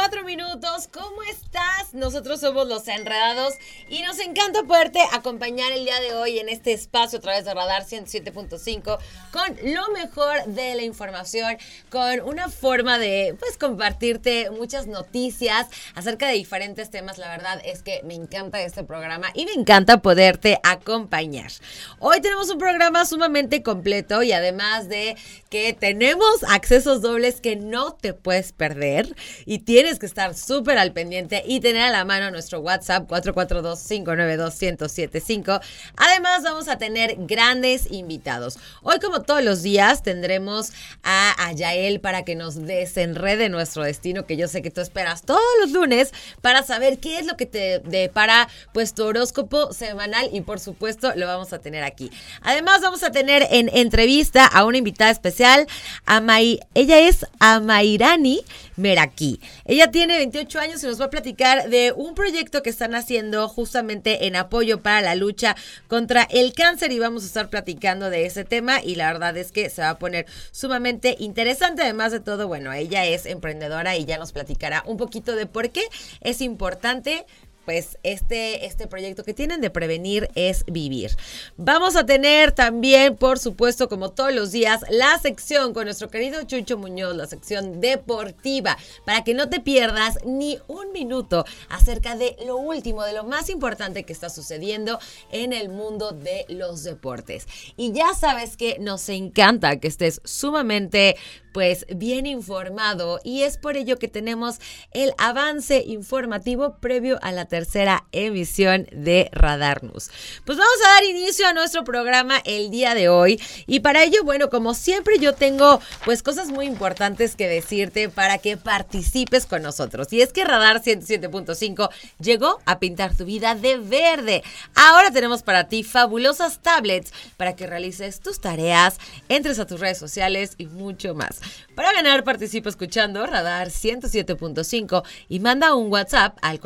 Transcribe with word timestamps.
4 0.00 0.24
minutos. 0.24 0.88
¿Cómo 0.90 1.22
estás? 1.24 1.92
Nosotros 1.92 2.40
somos 2.40 2.66
los 2.66 2.88
enredados 2.88 3.52
y 3.90 4.00
nos 4.00 4.18
encanta 4.18 4.62
poderte 4.62 4.98
acompañar 5.12 5.72
el 5.72 5.84
día 5.84 6.00
de 6.00 6.14
hoy 6.14 6.38
en 6.38 6.48
este 6.48 6.72
espacio 6.72 7.18
a 7.18 7.20
través 7.20 7.44
de 7.44 7.52
Radar 7.52 7.84
107.5 7.84 8.98
con 9.30 9.74
lo 9.74 9.90
mejor 9.90 10.46
de 10.46 10.74
la 10.74 10.82
información, 10.84 11.58
con 11.90 12.22
una 12.22 12.48
forma 12.48 12.98
de 12.98 13.36
pues 13.38 13.58
compartirte 13.58 14.50
muchas 14.50 14.86
noticias 14.86 15.66
acerca 15.94 16.28
de 16.28 16.32
diferentes 16.32 16.88
temas. 16.88 17.18
La 17.18 17.28
verdad 17.28 17.60
es 17.62 17.82
que 17.82 18.00
me 18.02 18.14
encanta 18.14 18.62
este 18.62 18.84
programa 18.84 19.28
y 19.34 19.44
me 19.44 19.52
encanta 19.52 20.00
poderte 20.00 20.60
acompañar. 20.62 21.50
Hoy 21.98 22.22
tenemos 22.22 22.48
un 22.48 22.58
programa 22.58 23.04
sumamente 23.04 23.62
completo 23.62 24.22
y 24.22 24.32
además 24.32 24.88
de 24.88 25.18
que 25.50 25.74
tenemos 25.74 26.42
accesos 26.48 27.02
dobles 27.02 27.42
que 27.42 27.56
no 27.56 27.92
te 27.92 28.14
puedes 28.14 28.52
perder 28.52 29.14
y 29.44 29.58
tienes 29.58 29.89
que 29.98 30.06
estar 30.06 30.34
súper 30.34 30.78
al 30.78 30.92
pendiente 30.92 31.42
y 31.46 31.60
tener 31.60 31.82
a 31.82 31.90
la 31.90 32.04
mano 32.04 32.30
nuestro 32.30 32.60
WhatsApp 32.60 33.10
442-592-1075. 33.10 35.60
Además 35.96 36.42
vamos 36.42 36.68
a 36.68 36.78
tener 36.78 37.16
grandes 37.18 37.90
invitados. 37.90 38.58
Hoy 38.82 38.98
como 39.00 39.22
todos 39.22 39.42
los 39.42 39.62
días 39.62 40.02
tendremos 40.02 40.72
a, 41.02 41.46
a 41.46 41.52
Yael 41.52 42.00
para 42.00 42.24
que 42.24 42.36
nos 42.36 42.66
desenrede 42.66 43.48
nuestro 43.48 43.82
destino 43.82 44.26
que 44.26 44.36
yo 44.36 44.46
sé 44.48 44.60
que 44.62 44.70
tú 44.70 44.80
esperas 44.80 45.22
todos 45.22 45.40
los 45.60 45.72
lunes 45.72 46.12
para 46.40 46.62
saber 46.62 46.98
qué 46.98 47.18
es 47.18 47.26
lo 47.26 47.36
que 47.36 47.46
te 47.46 47.80
depara 47.80 48.48
pues 48.72 48.94
tu 48.94 49.04
horóscopo 49.04 49.72
semanal 49.72 50.28
y 50.32 50.42
por 50.42 50.60
supuesto 50.60 51.12
lo 51.16 51.26
vamos 51.26 51.52
a 51.52 51.58
tener 51.58 51.82
aquí. 51.84 52.10
Además 52.42 52.80
vamos 52.82 53.02
a 53.02 53.10
tener 53.10 53.46
en 53.50 53.70
entrevista 53.74 54.46
a 54.46 54.64
una 54.64 54.78
invitada 54.78 55.10
especial, 55.10 55.66
a 56.06 56.20
May, 56.20 56.60
ella 56.74 57.00
es 57.00 57.26
Amairani 57.38 58.44
Meraki. 58.80 59.40
Ella 59.64 59.90
tiene 59.90 60.16
28 60.16 60.58
años 60.58 60.82
y 60.82 60.86
nos 60.86 61.00
va 61.00 61.06
a 61.06 61.10
platicar 61.10 61.68
de 61.68 61.92
un 61.94 62.14
proyecto 62.14 62.62
que 62.62 62.70
están 62.70 62.94
haciendo 62.94 63.48
justamente 63.48 64.26
en 64.26 64.36
apoyo 64.36 64.82
para 64.82 65.02
la 65.02 65.14
lucha 65.14 65.56
contra 65.86 66.26
el 66.30 66.52
cáncer 66.54 66.92
y 66.92 66.98
vamos 66.98 67.22
a 67.22 67.26
estar 67.26 67.50
platicando 67.50 68.10
de 68.10 68.26
ese 68.26 68.44
tema 68.44 68.82
y 68.82 68.94
la 68.94 69.12
verdad 69.12 69.36
es 69.36 69.52
que 69.52 69.70
se 69.70 69.82
va 69.82 69.90
a 69.90 69.98
poner 69.98 70.26
sumamente 70.50 71.16
interesante. 71.18 71.82
Además 71.82 72.12
de 72.12 72.20
todo, 72.20 72.48
bueno, 72.48 72.72
ella 72.72 73.04
es 73.06 73.26
emprendedora 73.26 73.96
y 73.96 74.04
ya 74.04 74.18
nos 74.18 74.32
platicará 74.32 74.82
un 74.86 74.96
poquito 74.96 75.36
de 75.36 75.46
por 75.46 75.70
qué 75.70 75.82
es 76.20 76.40
importante 76.40 77.26
pues 77.64 77.98
este, 78.02 78.66
este 78.66 78.86
proyecto 78.86 79.24
que 79.24 79.34
tienen 79.34 79.60
de 79.60 79.70
prevenir 79.70 80.28
es 80.34 80.64
vivir. 80.66 81.16
Vamos 81.56 81.96
a 81.96 82.06
tener 82.06 82.52
también, 82.52 83.16
por 83.16 83.38
supuesto, 83.38 83.88
como 83.88 84.10
todos 84.10 84.34
los 84.34 84.52
días, 84.52 84.80
la 84.90 85.18
sección 85.18 85.72
con 85.72 85.84
nuestro 85.84 86.10
querido 86.10 86.42
Chucho 86.44 86.78
Muñoz, 86.78 87.14
la 87.14 87.26
sección 87.26 87.80
deportiva, 87.80 88.76
para 89.04 89.24
que 89.24 89.34
no 89.34 89.48
te 89.48 89.60
pierdas 89.60 90.18
ni 90.24 90.58
un 90.68 90.92
minuto 90.92 91.44
acerca 91.68 92.16
de 92.16 92.36
lo 92.46 92.56
último, 92.56 93.04
de 93.04 93.12
lo 93.12 93.24
más 93.24 93.50
importante 93.50 94.04
que 94.04 94.12
está 94.12 94.30
sucediendo 94.30 94.98
en 95.30 95.52
el 95.52 95.68
mundo 95.68 96.12
de 96.12 96.46
los 96.48 96.82
deportes. 96.84 97.46
Y 97.76 97.92
ya 97.92 98.14
sabes 98.14 98.56
que 98.56 98.78
nos 98.78 99.08
encanta 99.08 99.78
que 99.78 99.88
estés 99.88 100.20
sumamente 100.24 101.16
pues 101.52 101.84
bien 101.88 102.26
informado 102.26 103.20
y 103.24 103.42
es 103.42 103.56
por 103.56 103.76
ello 103.76 103.98
que 103.98 104.08
tenemos 104.08 104.60
el 104.92 105.12
avance 105.18 105.82
informativo 105.84 106.76
previo 106.78 107.18
a 107.22 107.32
la 107.32 107.46
tercera 107.50 108.04
emisión 108.12 108.86
de 108.92 109.28
Radar 109.32 109.84
News. 109.84 110.10
Pues 110.46 110.56
vamos 110.56 110.76
a 110.86 110.88
dar 110.94 111.04
inicio 111.04 111.46
a 111.46 111.52
nuestro 111.52 111.84
programa 111.84 112.40
el 112.46 112.70
día 112.70 112.94
de 112.94 113.10
hoy 113.10 113.38
y 113.66 113.80
para 113.80 114.04
ello, 114.04 114.24
bueno, 114.24 114.48
como 114.48 114.72
siempre 114.72 115.18
yo 115.18 115.34
tengo 115.34 115.82
pues 116.06 116.22
cosas 116.22 116.48
muy 116.48 116.64
importantes 116.64 117.36
que 117.36 117.48
decirte 117.48 118.08
para 118.08 118.38
que 118.38 118.56
participes 118.56 119.44
con 119.44 119.60
nosotros. 119.62 120.10
Y 120.12 120.22
es 120.22 120.32
que 120.32 120.46
Radar 120.46 120.82
107.5 120.82 121.90
llegó 122.18 122.60
a 122.64 122.78
pintar 122.78 123.14
tu 123.14 123.26
vida 123.26 123.54
de 123.54 123.76
verde. 123.76 124.42
Ahora 124.74 125.10
tenemos 125.10 125.42
para 125.42 125.68
ti 125.68 125.82
fabulosas 125.82 126.60
tablets 126.62 127.12
para 127.36 127.56
que 127.56 127.66
realices 127.66 128.20
tus 128.20 128.40
tareas, 128.40 128.98
entres 129.28 129.58
a 129.58 129.66
tus 129.66 129.80
redes 129.80 129.98
sociales 129.98 130.54
y 130.56 130.66
mucho 130.66 131.14
más. 131.14 131.40
Para 131.74 131.92
ganar, 131.92 132.24
participa 132.24 132.68
escuchando 132.68 133.26
Radar 133.26 133.68
107.5 133.68 135.02
y 135.28 135.40
manda 135.40 135.74
un 135.74 135.90
WhatsApp 135.90 136.38
al 136.42 136.60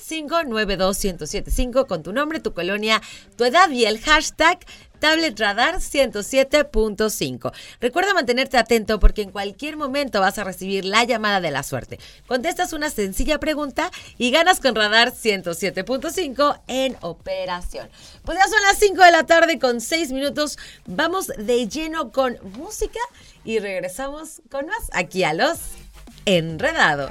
442-592-1075 0.00 1.86
con 1.86 2.02
tu 2.02 2.12
nombre, 2.12 2.40
tu 2.40 2.52
colonia, 2.52 3.00
tu 3.36 3.44
edad 3.44 3.70
y 3.70 3.84
el 3.84 4.00
hashtag 4.00 4.58
Tablet 4.98 5.38
Radar 5.38 5.76
107.5. 5.76 7.52
Recuerda 7.80 8.12
mantenerte 8.12 8.58
atento 8.58 9.00
porque 9.00 9.22
en 9.22 9.30
cualquier 9.30 9.78
momento 9.78 10.20
vas 10.20 10.36
a 10.38 10.44
recibir 10.44 10.84
la 10.84 11.04
llamada 11.04 11.40
de 11.40 11.50
la 11.50 11.62
suerte. 11.62 11.98
Contestas 12.26 12.74
una 12.74 12.90
sencilla 12.90 13.40
pregunta 13.40 13.90
y 14.18 14.30
ganas 14.30 14.60
con 14.60 14.74
Radar 14.74 15.12
107.5 15.12 16.60
en 16.68 16.98
operación. 17.00 17.88
Pues 18.24 18.36
ya 18.38 18.44
son 18.44 18.60
las 18.62 18.78
5 18.78 19.02
de 19.02 19.10
la 19.10 19.24
tarde 19.24 19.58
con 19.58 19.80
6 19.80 20.12
minutos. 20.12 20.58
Vamos 20.84 21.28
de 21.28 21.66
lleno 21.66 22.12
con 22.12 22.36
música 22.58 23.00
y 23.42 23.58
regresamos 23.58 24.42
con 24.50 24.66
más 24.66 24.90
aquí 24.92 25.24
a 25.24 25.32
los 25.32 25.58
enredados. 26.26 27.10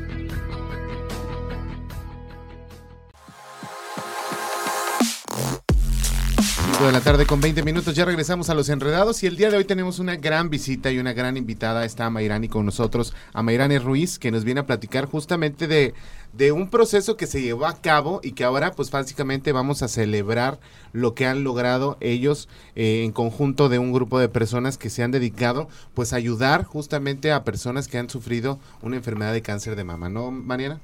De 6.87 6.91
la 6.91 7.01
tarde 7.01 7.27
con 7.27 7.39
20 7.39 7.61
minutos. 7.63 7.95
Ya 7.95 8.05
regresamos 8.05 8.49
a 8.49 8.55
los 8.55 8.67
enredados 8.69 9.21
y 9.21 9.27
el 9.27 9.37
día 9.37 9.51
de 9.51 9.57
hoy 9.57 9.65
tenemos 9.65 9.99
una 9.99 10.15
gran 10.15 10.49
visita 10.49 10.91
y 10.91 10.97
una 10.97 11.13
gran 11.13 11.37
invitada. 11.37 11.85
Está 11.85 12.07
Amairani 12.07 12.47
con 12.47 12.65
nosotros, 12.65 13.13
Amairani 13.33 13.77
Ruiz, 13.77 14.17
que 14.17 14.31
nos 14.31 14.43
viene 14.43 14.61
a 14.61 14.65
platicar 14.65 15.05
justamente 15.05 15.67
de, 15.67 15.93
de 16.33 16.51
un 16.51 16.71
proceso 16.71 17.17
que 17.17 17.27
se 17.27 17.41
llevó 17.41 17.67
a 17.67 17.81
cabo 17.81 18.19
y 18.23 18.31
que 18.31 18.43
ahora 18.43 18.71
pues 18.71 18.89
básicamente 18.89 19.51
vamos 19.51 19.83
a 19.83 19.87
celebrar 19.87 20.59
lo 20.91 21.13
que 21.13 21.27
han 21.27 21.43
logrado 21.43 21.97
ellos 21.99 22.49
eh, 22.75 23.03
en 23.03 23.11
conjunto 23.11 23.69
de 23.69 23.77
un 23.77 23.93
grupo 23.93 24.17
de 24.17 24.29
personas 24.29 24.79
que 24.79 24.89
se 24.89 25.03
han 25.03 25.11
dedicado 25.11 25.69
pues 25.93 26.13
a 26.13 26.15
ayudar 26.15 26.63
justamente 26.63 27.31
a 27.31 27.43
personas 27.43 27.87
que 27.87 27.99
han 27.99 28.09
sufrido 28.09 28.59
una 28.81 28.95
enfermedad 28.95 29.33
de 29.33 29.43
cáncer 29.43 29.75
de 29.75 29.83
mama, 29.83 30.09
¿no, 30.09 30.31
Mariana? 30.31 30.79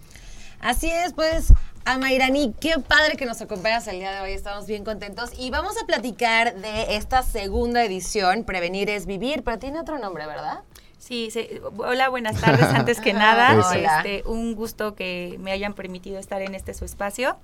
Así 0.60 0.90
es, 0.90 1.14
pues 1.14 1.54
Amairani, 1.86 2.54
qué 2.60 2.76
padre 2.86 3.16
que 3.16 3.26
nos 3.26 3.42
acompañas 3.42 3.88
el 3.88 4.00
día 4.00 4.12
de 4.12 4.22
hoy, 4.22 4.32
estamos 4.32 4.68
bien 4.68 4.84
contentos 4.84 5.32
y 5.38 5.50
vamos 5.52 5.76
a 5.82 5.86
platicar 5.86 6.56
de 6.56 6.98
esta 6.98 7.24
segunda 7.24 7.84
edición, 7.84 8.44
Prevenir 8.44 8.90
es 8.90 9.06
Vivir, 9.06 9.44
pero 9.44 9.58
tiene 9.60 9.80
otro 9.80 9.98
nombre, 9.98 10.26
¿verdad? 10.26 10.64
Sí, 10.98 11.30
sí, 11.32 11.48
hola, 11.78 12.10
buenas 12.10 12.42
tardes. 12.42 12.66
Antes 12.66 13.00
que 13.00 13.14
nada, 13.14 13.56
este, 14.00 14.24
un 14.28 14.56
gusto 14.56 14.96
que 14.96 15.38
me 15.40 15.54
hayan 15.54 15.74
permitido 15.74 16.20
estar 16.20 16.42
en 16.42 16.56
este 16.56 16.74
su 16.74 16.84
espacio. 16.84 17.38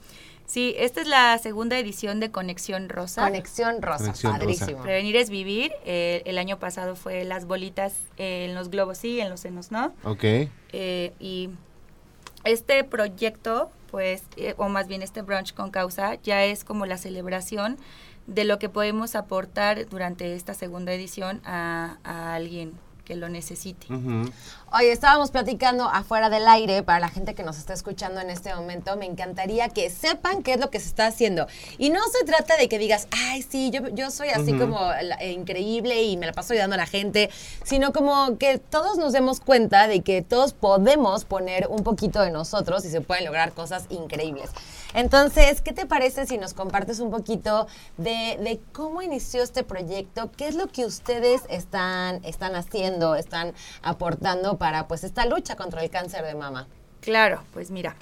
Sí, 0.45 0.75
esta 0.77 0.99
es 0.99 1.07
la 1.07 1.37
segunda 1.37 1.79
edición 1.79 2.19
de 2.19 2.29
Conexión 2.29 2.89
Rosa. 2.89 3.23
Conexión 3.23 3.81
Rosa, 3.81 4.13
padrísimo. 4.21 4.81
Prevenir 4.81 5.15
es 5.15 5.29
vivir. 5.29 5.71
Eh, 5.85 6.23
el 6.25 6.37
año 6.37 6.59
pasado 6.59 6.97
fue 6.97 7.23
las 7.23 7.45
bolitas 7.45 7.93
en 8.17 8.53
los 8.53 8.69
globos 8.69 8.97
sí, 8.97 9.21
en 9.21 9.29
los 9.29 9.39
senos 9.39 9.71
no. 9.71 9.93
Ok. 10.03 10.23
Eh, 10.73 11.13
y 11.21 11.49
este 12.43 12.83
proyecto, 12.83 13.71
pues, 13.91 14.23
eh, 14.37 14.53
o 14.57 14.69
más 14.69 14.87
bien 14.87 15.01
este 15.01 15.21
brunch 15.21 15.53
con 15.53 15.71
causa, 15.71 16.15
ya 16.15 16.43
es 16.43 16.63
como 16.63 16.85
la 16.85 16.97
celebración 16.97 17.77
de 18.27 18.45
lo 18.45 18.59
que 18.59 18.69
podemos 18.69 19.15
aportar 19.15 19.87
durante 19.89 20.35
esta 20.35 20.53
segunda 20.53 20.93
edición 20.93 21.41
a, 21.45 21.97
a 22.03 22.35
alguien 22.35 22.73
que 23.05 23.15
lo 23.15 23.29
necesite. 23.29 23.87
Oye, 24.71 24.91
estábamos 24.91 25.29
platicando 25.29 25.83
afuera 25.83 26.29
del 26.29 26.47
aire 26.47 26.83
para 26.83 26.99
la 26.99 27.09
gente 27.09 27.35
que 27.35 27.43
nos 27.43 27.57
está 27.57 27.73
escuchando 27.73 28.21
en 28.21 28.29
este 28.29 28.55
momento. 28.55 28.95
Me 28.95 29.05
encantaría 29.05 29.69
que 29.69 29.89
sepan 29.89 30.41
qué 30.41 30.53
es 30.53 30.59
lo 30.59 30.69
que 30.69 30.79
se 30.79 30.87
está 30.87 31.07
haciendo. 31.07 31.47
Y 31.77 31.89
no 31.89 31.99
se 32.07 32.25
trata 32.25 32.57
de 32.57 32.69
que 32.69 32.79
digas, 32.79 33.07
ay, 33.11 33.41
sí, 33.41 33.71
yo, 33.71 33.89
yo 33.89 34.09
soy 34.09 34.29
así 34.29 34.57
como 34.57 34.79
eh, 34.93 35.31
increíble 35.31 36.03
y 36.03 36.17
me 36.17 36.25
la 36.25 36.33
paso 36.33 36.53
ayudando 36.53 36.75
a 36.75 36.77
la 36.77 36.87
gente, 36.87 37.29
sino 37.63 37.91
como 37.91 38.37
que 38.37 38.57
todos 38.57 38.97
nos 38.97 39.13
demos 39.13 39.39
cuenta 39.41 39.87
de 39.87 40.01
que 40.01 40.21
todos 40.21 40.53
podemos 40.53 41.25
poner 41.25 41.67
un 41.69 41.83
poquito 41.83 42.21
de 42.21 42.31
nosotros 42.31 42.85
y 42.85 42.89
se 42.89 43.01
pueden 43.01 43.25
lograr 43.25 43.53
cosas 43.53 43.85
increíbles. 43.89 44.49
Entonces, 44.93 45.61
¿qué 45.61 45.73
te 45.73 45.85
parece 45.85 46.25
si 46.25 46.37
nos 46.37 46.53
compartes 46.53 46.99
un 46.99 47.09
poquito 47.09 47.67
de, 47.97 48.37
de, 48.39 48.59
cómo 48.71 49.01
inició 49.01 49.41
este 49.41 49.63
proyecto? 49.63 50.31
¿Qué 50.37 50.47
es 50.47 50.55
lo 50.55 50.67
que 50.67 50.85
ustedes 50.85 51.41
están, 51.49 52.23
están 52.23 52.55
haciendo, 52.55 53.15
están 53.15 53.53
aportando 53.81 54.57
para 54.57 54.87
pues 54.87 55.03
esta 55.03 55.25
lucha 55.25 55.55
contra 55.55 55.83
el 55.83 55.89
cáncer 55.89 56.23
de 56.25 56.35
mama? 56.35 56.67
Claro, 57.01 57.43
pues 57.53 57.71
mira, 57.71 57.95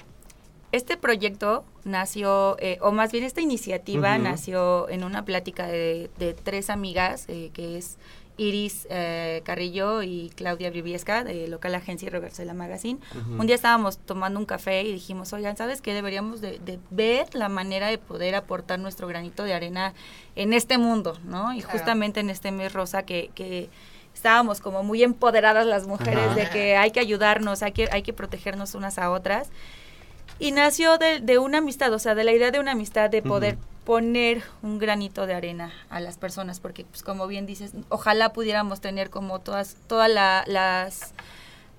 este 0.70 0.96
proyecto 0.96 1.64
nació, 1.84 2.56
eh, 2.58 2.78
o 2.80 2.92
más 2.92 3.12
bien 3.12 3.24
esta 3.24 3.40
iniciativa 3.40 4.16
nació 4.18 4.88
en 4.88 5.04
una 5.04 5.24
plática 5.24 5.66
de, 5.66 6.10
de 6.18 6.34
tres 6.34 6.70
amigas, 6.70 7.24
eh, 7.28 7.50
que 7.52 7.76
es 7.76 7.98
Iris 8.42 8.86
eh, 8.90 9.42
Carrillo 9.44 10.02
y 10.02 10.30
Claudia 10.34 10.70
Briviesca 10.70 11.22
de 11.22 11.46
Local 11.46 11.74
Agencia 11.74 12.06
y 12.06 12.10
Reversela 12.10 12.54
Magazine. 12.54 12.98
Un 13.38 13.46
día 13.46 13.54
estábamos 13.54 13.98
tomando 13.98 14.40
un 14.40 14.46
café 14.46 14.82
y 14.82 14.92
dijimos, 14.92 15.32
oigan, 15.32 15.56
¿sabes 15.56 15.80
qué? 15.80 15.94
Deberíamos 15.94 16.40
de, 16.40 16.80
ver 16.90 17.34
la 17.34 17.48
manera 17.48 17.86
de 17.86 17.98
poder 17.98 18.34
aportar 18.34 18.78
nuestro 18.78 19.06
granito 19.06 19.44
de 19.44 19.54
arena 19.54 19.94
en 20.34 20.52
este 20.52 20.76
mundo, 20.76 21.18
¿no? 21.24 21.54
Y 21.54 21.60
justamente 21.60 22.20
en 22.20 22.30
este 22.30 22.50
mes 22.50 22.72
rosa 22.72 23.04
que, 23.04 23.30
que 23.34 23.70
estábamos 24.14 24.60
como 24.60 24.82
muy 24.82 25.02
empoderadas 25.02 25.66
las 25.66 25.86
mujeres 25.86 26.34
de 26.34 26.48
que 26.50 26.76
hay 26.76 26.90
que 26.90 27.00
ayudarnos, 27.00 27.62
hay 27.62 27.72
que, 27.72 27.88
hay 27.92 28.02
que 28.02 28.12
protegernos 28.12 28.74
unas 28.74 28.98
a 28.98 29.10
otras. 29.10 29.50
Y 30.38 30.50
nació 30.50 30.98
de, 30.98 31.20
de 31.20 31.38
una 31.38 31.58
amistad, 31.58 31.92
o 31.92 31.98
sea, 32.00 32.16
de 32.16 32.24
la 32.24 32.32
idea 32.32 32.50
de 32.50 32.58
una 32.58 32.72
amistad 32.72 33.08
de 33.08 33.22
poder 33.22 33.56
poner 33.84 34.42
un 34.62 34.78
granito 34.78 35.26
de 35.26 35.34
arena 35.34 35.72
a 35.90 36.00
las 36.00 36.16
personas, 36.16 36.60
porque 36.60 36.84
pues 36.84 37.02
como 37.02 37.26
bien 37.26 37.46
dices, 37.46 37.72
ojalá 37.88 38.32
pudiéramos 38.32 38.80
tener 38.80 39.10
como 39.10 39.40
todas, 39.40 39.76
todas 39.88 40.10
las 40.10 41.14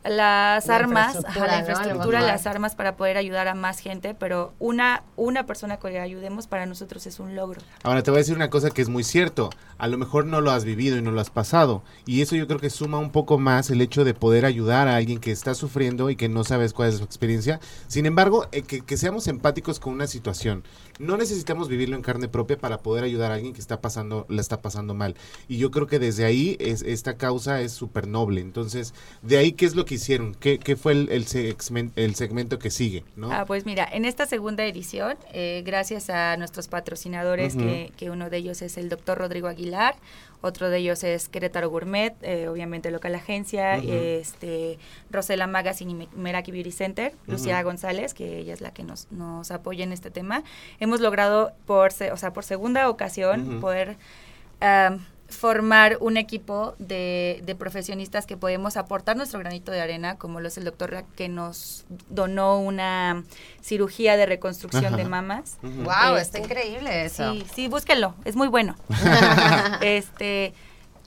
las 0.04 0.70
armas, 0.70 1.18
la 1.36 1.60
infraestructura, 1.60 2.22
las 2.22 2.46
armas 2.46 2.76
para 2.76 2.96
poder 2.96 3.18
ayudar 3.18 3.48
a 3.48 3.56
más 3.56 3.80
gente, 3.80 4.14
pero 4.14 4.54
una, 4.60 5.04
una 5.16 5.46
persona 5.46 5.78
que 5.78 5.90
le 5.90 6.00
ayudemos 6.00 6.48
para 6.48 6.66
nosotros 6.66 7.06
es 7.08 7.20
un 7.20 7.36
logro. 7.36 7.62
Ahora 7.84 8.04
te 8.04 8.12
voy 8.12 8.18
a 8.18 8.22
decir 8.22 8.36
una 8.36 8.50
cosa 8.50 8.70
que 8.70 8.82
es 8.82 8.90
muy 8.90 9.04
cierto, 9.04 9.50
a 9.78 9.88
lo 9.88 9.98
mejor 9.98 10.26
no 10.26 10.42
lo 10.42 10.52
has 10.52 10.66
vivido 10.66 10.98
y 10.98 11.02
no 11.02 11.12
lo 11.12 11.22
has 11.22 11.30
pasado, 11.30 11.84
y 12.06 12.22
eso 12.22 12.36
yo 12.36 12.48
creo 12.48 12.60
que 12.60 12.70
suma 12.70 12.98
un 12.98 13.12
poco 13.12 13.38
más 13.38 13.70
el 13.70 13.82
hecho 13.82 14.04
de 14.04 14.14
poder 14.14 14.46
ayudar 14.46 14.88
a 14.88 14.96
alguien 14.96 15.20
que 15.20 15.32
está 15.32 15.56
sufriendo 15.56 16.10
y 16.10 16.16
que 16.16 16.30
no 16.30 16.44
sabes 16.44 16.74
cuál 16.74 16.90
es 16.90 16.98
su 16.98 17.04
experiencia. 17.04 17.60
Sin 17.88 18.06
embargo, 18.06 18.48
eh, 18.52 18.64
que, 18.64 18.82
que, 18.82 18.98
seamos 18.98 19.28
empáticos 19.28 19.80
con 19.80 19.94
una 19.94 20.08
situación. 20.08 20.64
No 21.00 21.18
necesitamos 21.18 21.70
vivirlo 21.70 21.96
en 21.96 22.02
carne 22.02 22.28
propia 22.28 22.58
para 22.58 22.78
poder 22.80 23.04
ayudar 23.04 23.32
a 23.32 23.36
alguien 23.36 23.54
que 23.54 23.62
está 23.62 23.82
pasando, 23.82 24.26
la 24.30 24.42
está 24.42 24.62
pasando 24.62 24.94
mal. 24.94 25.16
Y 25.48 25.58
yo 25.58 25.72
creo 25.72 25.88
que 25.88 26.00
desde 26.00 26.26
ahí 26.26 26.56
es, 26.60 26.82
esta 26.84 27.18
causa 27.18 27.62
es 27.62 27.72
súper 27.72 28.08
noble. 28.08 28.42
Entonces, 28.42 28.94
de 29.22 29.38
ahí, 29.38 29.54
¿qué 29.54 29.66
es 29.66 29.76
lo 29.76 29.86
que 29.86 29.93
hicieron? 29.94 30.36
¿Qué, 30.36 30.60
qué 30.60 30.76
fue 30.76 30.94
el, 30.94 31.10
el, 31.10 31.26
segmento, 31.26 32.00
el, 32.00 32.16
segmento 32.16 32.60
que 32.60 32.70
sigue? 32.70 33.04
¿no? 33.16 33.32
Ah, 33.32 33.46
pues 33.46 33.66
mira, 33.66 33.88
en 33.92 34.06
esta 34.06 34.26
segunda 34.26 34.66
edición, 34.66 35.18
eh, 35.32 35.64
gracias 35.66 36.10
a 36.10 36.38
nuestros 36.38 36.68
patrocinadores, 36.68 37.56
que, 37.56 37.92
que, 37.98 38.10
uno 38.10 38.30
de 38.30 38.38
ellos 38.38 38.62
es 38.62 38.78
el 38.78 38.90
doctor 38.90 39.18
Rodrigo 39.18 39.48
Aguilar, 39.48 39.96
otro 40.42 40.70
de 40.70 40.80
ellos 40.80 41.06
es 41.06 41.30
Querétaro 41.30 41.70
Gourmet, 41.70 42.16
eh, 42.22 42.50
obviamente 42.50 42.92
local 42.92 43.16
agencia, 43.16 43.78
este, 43.78 44.78
Rosela 45.10 45.48
Magazine 45.48 46.04
y 46.04 46.18
Meraki 46.18 46.52
Beauty 46.52 46.74
Center, 46.74 47.14
Lucía 47.28 47.64
González, 47.64 48.14
que 48.14 48.40
ella 48.40 48.54
es 48.54 48.60
la 48.60 48.72
que 48.72 48.84
nos, 48.84 49.10
nos 49.10 49.52
apoya 49.52 49.86
en 49.86 49.94
este 49.94 50.12
tema. 50.12 50.44
Hemos 50.82 51.00
logrado 51.00 51.54
por, 51.66 51.92
o 52.12 52.18
sea, 52.18 52.34
por 52.34 52.44
segunda 52.44 52.90
ocasión 52.90 53.62
poder 53.62 53.96
formar 55.34 55.98
un 56.00 56.18
equipo 56.18 56.76
de, 56.80 57.42
de, 57.44 57.56
profesionistas 57.56 58.26
que 58.26 58.38
podemos 58.38 58.78
aportar 58.78 59.18
nuestro 59.18 59.40
granito 59.40 59.72
de 59.72 59.82
arena, 59.82 60.18
como 60.18 60.40
lo 60.40 60.48
es 60.48 60.58
el 60.58 60.64
doctor 60.64 61.04
que 61.16 61.30
nos 61.30 61.86
donó 62.10 62.60
una 62.60 63.24
cirugía 63.62 64.16
de 64.18 64.26
reconstrucción 64.26 64.96
de 64.96 65.06
mamas. 65.06 65.58
Wow, 65.62 66.18
está 66.18 66.38
este, 66.38 66.40
increíble 66.40 67.06
eso. 67.06 67.34
Sí, 67.34 67.46
sí, 67.54 67.68
búsquenlo, 67.68 68.16
es 68.26 68.36
muy 68.36 68.48
bueno. 68.48 68.76
este 69.82 70.54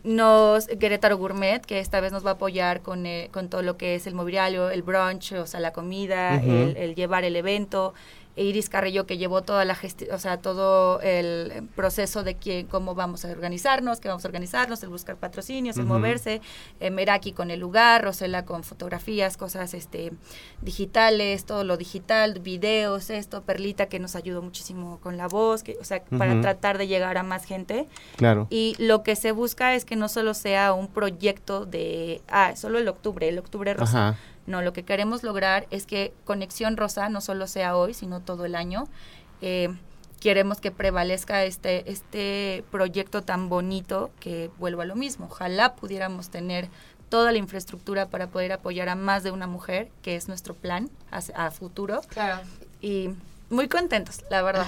nos 0.05 0.67
Querétaro 0.69 1.19
Gourmet, 1.19 1.61
que 1.61 1.81
esta 1.81 2.01
vez 2.01 2.13
nos 2.13 2.25
va 2.25 2.31
a 2.31 2.35
apoyar 2.35 2.81
con, 2.81 3.07
eh, 3.07 3.29
con 3.33 3.49
todo 3.49 3.63
lo 3.63 3.77
que 3.77 3.97
es 3.97 4.07
el 4.07 4.15
mobiliario, 4.15 4.71
el 4.71 4.83
brunch, 4.83 5.33
o 5.33 5.47
sea, 5.47 5.59
la 5.59 5.73
comida, 5.73 6.37
el, 6.37 6.77
el, 6.77 6.95
llevar 6.95 7.25
el 7.25 7.35
evento, 7.35 7.93
Iris 8.37 8.69
Carrillo 8.69 9.07
que 9.07 9.19
llevó 9.19 9.43
toda 9.43 9.65
la 9.65 9.75
gestión, 9.75 10.15
o 10.15 10.19
sea, 10.19 10.39
todo 10.39 11.01
el 11.01 11.69
proceso 11.75 12.23
de 12.23 12.37
quién, 12.37 12.67
cómo 12.67 12.95
vamos 12.95 13.25
a 13.25 13.31
organizarnos, 13.31 13.99
qué 14.01 14.09
vamos 14.09 14.25
a 14.25 14.29
organizarnos, 14.29 14.83
el 14.83 14.91
buscar 14.91 15.17
patrocinios, 15.17 15.79
el 15.79 15.87
moverse, 15.87 16.43
eh, 16.81 16.91
Meraki 16.91 17.33
con 17.33 17.51
el 17.51 17.61
lugar, 17.61 18.05
Rosela 18.05 18.45
con 18.45 18.63
fotografías, 18.63 19.37
cosas 19.37 19.75
este 19.75 20.13
digitales, 20.61 21.45
todo 21.47 21.65
lo 21.65 21.77
digital, 21.77 22.39
videos, 22.41 23.11
esto, 23.11 23.43
Perlita 23.43 23.87
que 23.87 23.99
nos 23.99 24.17
ayudó 24.17 24.43
muchísimo 24.43 25.01
con 25.01 25.17
la 25.17 25.29
voz, 25.29 25.63
que, 25.63 25.77
o 25.81 25.85
sea, 25.85 26.05
para 26.05 26.41
tratar 26.41 26.79
de 26.79 26.87
llegar 26.87 27.17
a 27.17 27.23
más 27.23 27.45
gente. 27.45 27.89
Claro. 28.17 28.47
Y 28.51 28.77
lo 28.79 29.03
que 29.03 29.17
se 29.17 29.33
busca 29.33 29.75
es 29.75 29.85
que 29.85 29.97
no 29.97 30.09
solo 30.09 30.35
sea 30.35 30.73
un 30.73 30.89
proyecto 30.89 31.65
de, 31.65 32.23
ah, 32.29 32.55
solo 32.57 32.79
el 32.79 32.89
octubre, 32.89 33.29
el 33.29 33.39
octubre 33.39 33.73
rosa. 33.75 34.19
No, 34.47 34.63
lo 34.63 34.73
que 34.73 34.85
queremos 34.85 35.23
lograr 35.23 35.67
es 35.71 35.87
que 35.87 36.13
Conexión 36.25 36.77
Rosa 36.77 37.09
no 37.09 37.21
solo 37.21 37.47
sea 37.47 37.77
hoy, 37.77 37.95
sino 37.95 38.21
todo 38.21 38.45
el 38.45 38.55
año. 38.55 38.89
Eh, 39.41 39.75
queremos 40.21 40.61
que 40.61 40.71
prevalezca 40.71 41.45
este, 41.45 41.91
este 41.91 42.65
proyecto 42.71 43.23
tan 43.23 43.49
bonito 43.49 44.11
que 44.21 44.51
vuelva 44.59 44.85
a 44.85 44.87
lo 44.87 44.97
mismo. 44.97 45.27
Ojalá 45.27 45.75
pudiéramos 45.75 46.31
tener 46.31 46.69
toda 47.09 47.33
la 47.33 47.39
infraestructura 47.39 48.07
para 48.07 48.29
poder 48.29 48.53
apoyar 48.53 48.89
a 48.89 48.95
más 48.95 49.23
de 49.23 49.31
una 49.31 49.47
mujer, 49.47 49.91
que 50.03 50.17
es 50.17 50.29
nuestro 50.29 50.55
plan 50.55 50.91
a, 51.11 51.21
a 51.47 51.51
futuro. 51.51 52.01
Claro. 52.09 52.43
Y 52.81 53.11
muy 53.51 53.69
contentos, 53.69 54.25
la 54.31 54.43
verdad. 54.43 54.67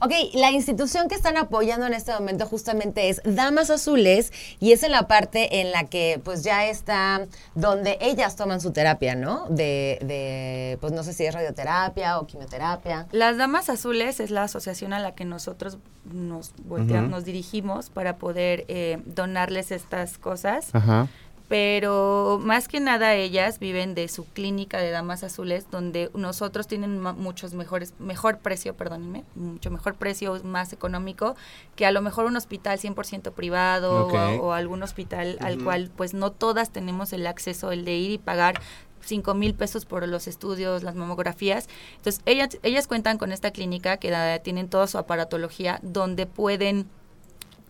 Ok, 0.00 0.12
la 0.34 0.50
institución 0.50 1.08
que 1.08 1.14
están 1.14 1.36
apoyando 1.36 1.86
en 1.86 1.94
este 1.94 2.12
momento 2.12 2.46
justamente 2.46 3.08
es 3.08 3.20
Damas 3.24 3.70
Azules 3.70 4.32
y 4.60 4.72
es 4.72 4.82
en 4.82 4.92
la 4.92 5.08
parte 5.08 5.60
en 5.60 5.72
la 5.72 5.84
que 5.84 6.20
pues 6.24 6.42
ya 6.42 6.66
está 6.66 7.26
donde 7.54 7.98
ellas 8.00 8.36
toman 8.36 8.60
su 8.60 8.72
terapia, 8.72 9.14
¿no? 9.14 9.46
De, 9.48 9.98
de 10.02 10.78
pues 10.80 10.92
no 10.92 11.02
sé 11.02 11.12
si 11.12 11.26
es 11.26 11.34
radioterapia 11.34 12.18
o 12.18 12.26
quimioterapia. 12.26 13.06
Las 13.12 13.36
Damas 13.36 13.68
Azules 13.70 14.20
es 14.20 14.30
la 14.30 14.44
asociación 14.44 14.92
a 14.92 15.00
la 15.00 15.14
que 15.14 15.24
nosotros 15.24 15.78
nos, 16.04 16.52
nos 16.64 17.24
dirigimos 17.24 17.90
para 17.90 18.16
poder 18.16 18.64
eh, 18.68 18.98
donarles 19.04 19.70
estas 19.70 20.18
cosas. 20.18 20.68
Ajá 20.72 21.08
pero 21.48 22.38
más 22.42 22.68
que 22.68 22.78
nada 22.78 23.14
ellas 23.14 23.58
viven 23.58 23.94
de 23.94 24.08
su 24.08 24.26
clínica 24.26 24.78
de 24.78 24.90
damas 24.90 25.24
azules 25.24 25.66
donde 25.70 26.10
nosotros 26.14 26.66
tienen 26.66 27.00
muchos 27.00 27.54
mejores 27.54 27.94
mejor 27.98 28.38
precio, 28.38 28.76
perdónenme, 28.76 29.24
mucho 29.34 29.70
mejor 29.70 29.94
precio, 29.94 30.38
más 30.44 30.74
económico 30.74 31.36
que 31.74 31.86
a 31.86 31.90
lo 31.90 32.02
mejor 32.02 32.26
un 32.26 32.36
hospital 32.36 32.78
100% 32.78 33.32
privado 33.32 34.08
o, 34.08 34.52
algún 34.52 34.82
hospital 34.82 35.38
al 35.40 35.62
cual 35.62 35.90
pues 35.96 36.12
no 36.12 36.32
todas 36.32 36.70
tenemos 36.70 37.12
el 37.14 37.26
acceso 37.26 37.72
el 37.72 37.86
de 37.86 37.96
ir 37.96 38.10
y 38.10 38.18
pagar 38.18 38.60
cinco 39.00 39.32
mil 39.34 39.54
pesos 39.54 39.86
por 39.86 40.06
los 40.06 40.26
estudios, 40.26 40.82
las 40.82 40.94
mamografías. 40.94 41.68
Entonces, 41.96 42.20
ellas, 42.26 42.58
ellas 42.62 42.86
cuentan 42.86 43.16
con 43.16 43.32
esta 43.32 43.52
clínica 43.52 43.96
que 43.96 44.40
tienen 44.42 44.68
toda 44.68 44.86
su 44.86 44.98
aparatología 44.98 45.78
donde 45.82 46.26
pueden 46.26 46.88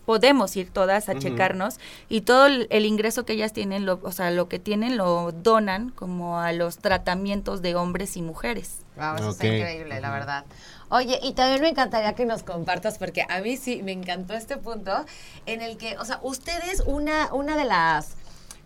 podemos 0.08 0.56
ir 0.56 0.70
todas 0.70 1.10
a 1.10 1.18
checarnos 1.18 1.78
y 2.08 2.22
todo 2.22 2.46
el, 2.46 2.86
ingreso 2.86 3.26
que 3.26 3.34
ellas 3.34 3.52
tienen, 3.52 3.84
lo, 3.84 4.00
o 4.02 4.10
sea, 4.10 4.30
lo 4.30 4.48
que 4.48 4.58
tienen 4.58 4.96
lo 4.96 5.32
donan 5.32 5.90
como 5.90 6.40
a 6.40 6.52
los 6.52 6.78
tratamientos 6.78 7.60
de 7.60 7.74
hombres 7.74 8.16
y 8.16 8.22
mujeres. 8.22 8.78
Wow, 8.96 9.16
eso 9.16 9.28
es 9.28 9.34
increíble, 9.36 10.00
la 10.00 10.10
verdad. 10.10 10.44
Oye, 10.88 11.20
y 11.22 11.34
también 11.34 11.60
me 11.60 11.68
encantaría 11.68 12.14
que 12.14 12.24
nos 12.24 12.42
compartas, 12.42 12.96
porque 12.96 13.26
a 13.28 13.40
mí 13.40 13.58
sí 13.58 13.82
me 13.82 13.92
encantó 13.92 14.32
este 14.32 14.56
punto 14.56 15.04
en 15.44 15.60
el 15.60 15.76
que, 15.76 15.98
o 15.98 16.06
sea, 16.06 16.20
ustedes, 16.22 16.82
una, 16.86 17.30
una 17.34 17.58
de 17.58 17.66
las 17.66 18.16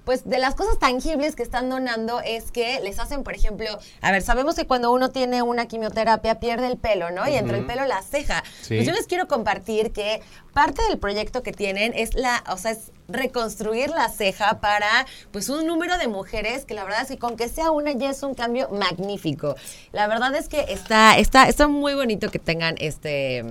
pues 0.04 0.28
de 0.28 0.38
las 0.38 0.54
cosas 0.54 0.78
tangibles 0.78 1.36
que 1.36 1.42
están 1.42 1.70
donando 1.70 2.20
es 2.20 2.50
que 2.50 2.80
les 2.80 2.98
hacen, 2.98 3.22
por 3.22 3.34
ejemplo, 3.34 3.66
a 4.00 4.12
ver, 4.12 4.22
sabemos 4.22 4.54
que 4.54 4.66
cuando 4.66 4.92
uno 4.92 5.10
tiene 5.10 5.42
una 5.42 5.66
quimioterapia 5.66 6.40
pierde 6.40 6.66
el 6.66 6.76
pelo, 6.76 7.10
¿no? 7.10 7.28
Y 7.28 7.34
entre 7.34 7.58
el 7.58 7.66
pelo 7.66 7.86
la 7.86 8.02
ceja. 8.02 8.42
Pues 8.66 8.86
yo 8.86 8.92
les 8.92 9.06
quiero 9.06 9.28
compartir 9.28 9.92
que 9.92 10.20
parte 10.52 10.82
del 10.88 10.98
proyecto 10.98 11.42
que 11.42 11.52
tienen 11.52 11.92
es 11.94 12.14
la, 12.14 12.42
o 12.50 12.56
sea, 12.56 12.72
es 12.72 12.90
reconstruir 13.08 13.90
la 13.90 14.08
ceja 14.08 14.60
para 14.60 15.06
pues 15.30 15.48
un 15.48 15.66
número 15.66 15.98
de 15.98 16.08
mujeres 16.08 16.64
que 16.64 16.74
la 16.74 16.84
verdad 16.84 17.02
es 17.02 17.08
que 17.08 17.18
con 17.18 17.36
que 17.36 17.48
sea 17.48 17.70
una 17.70 17.92
ya 17.92 18.10
es 18.10 18.22
un 18.22 18.34
cambio 18.34 18.68
magnífico. 18.70 19.54
La 19.92 20.06
verdad 20.06 20.34
es 20.34 20.48
que 20.48 20.60
está 20.68 21.16
está 21.18 21.48
está 21.48 21.68
muy 21.68 21.94
bonito 21.94 22.30
que 22.30 22.38
tengan 22.38 22.76
este 22.78 23.44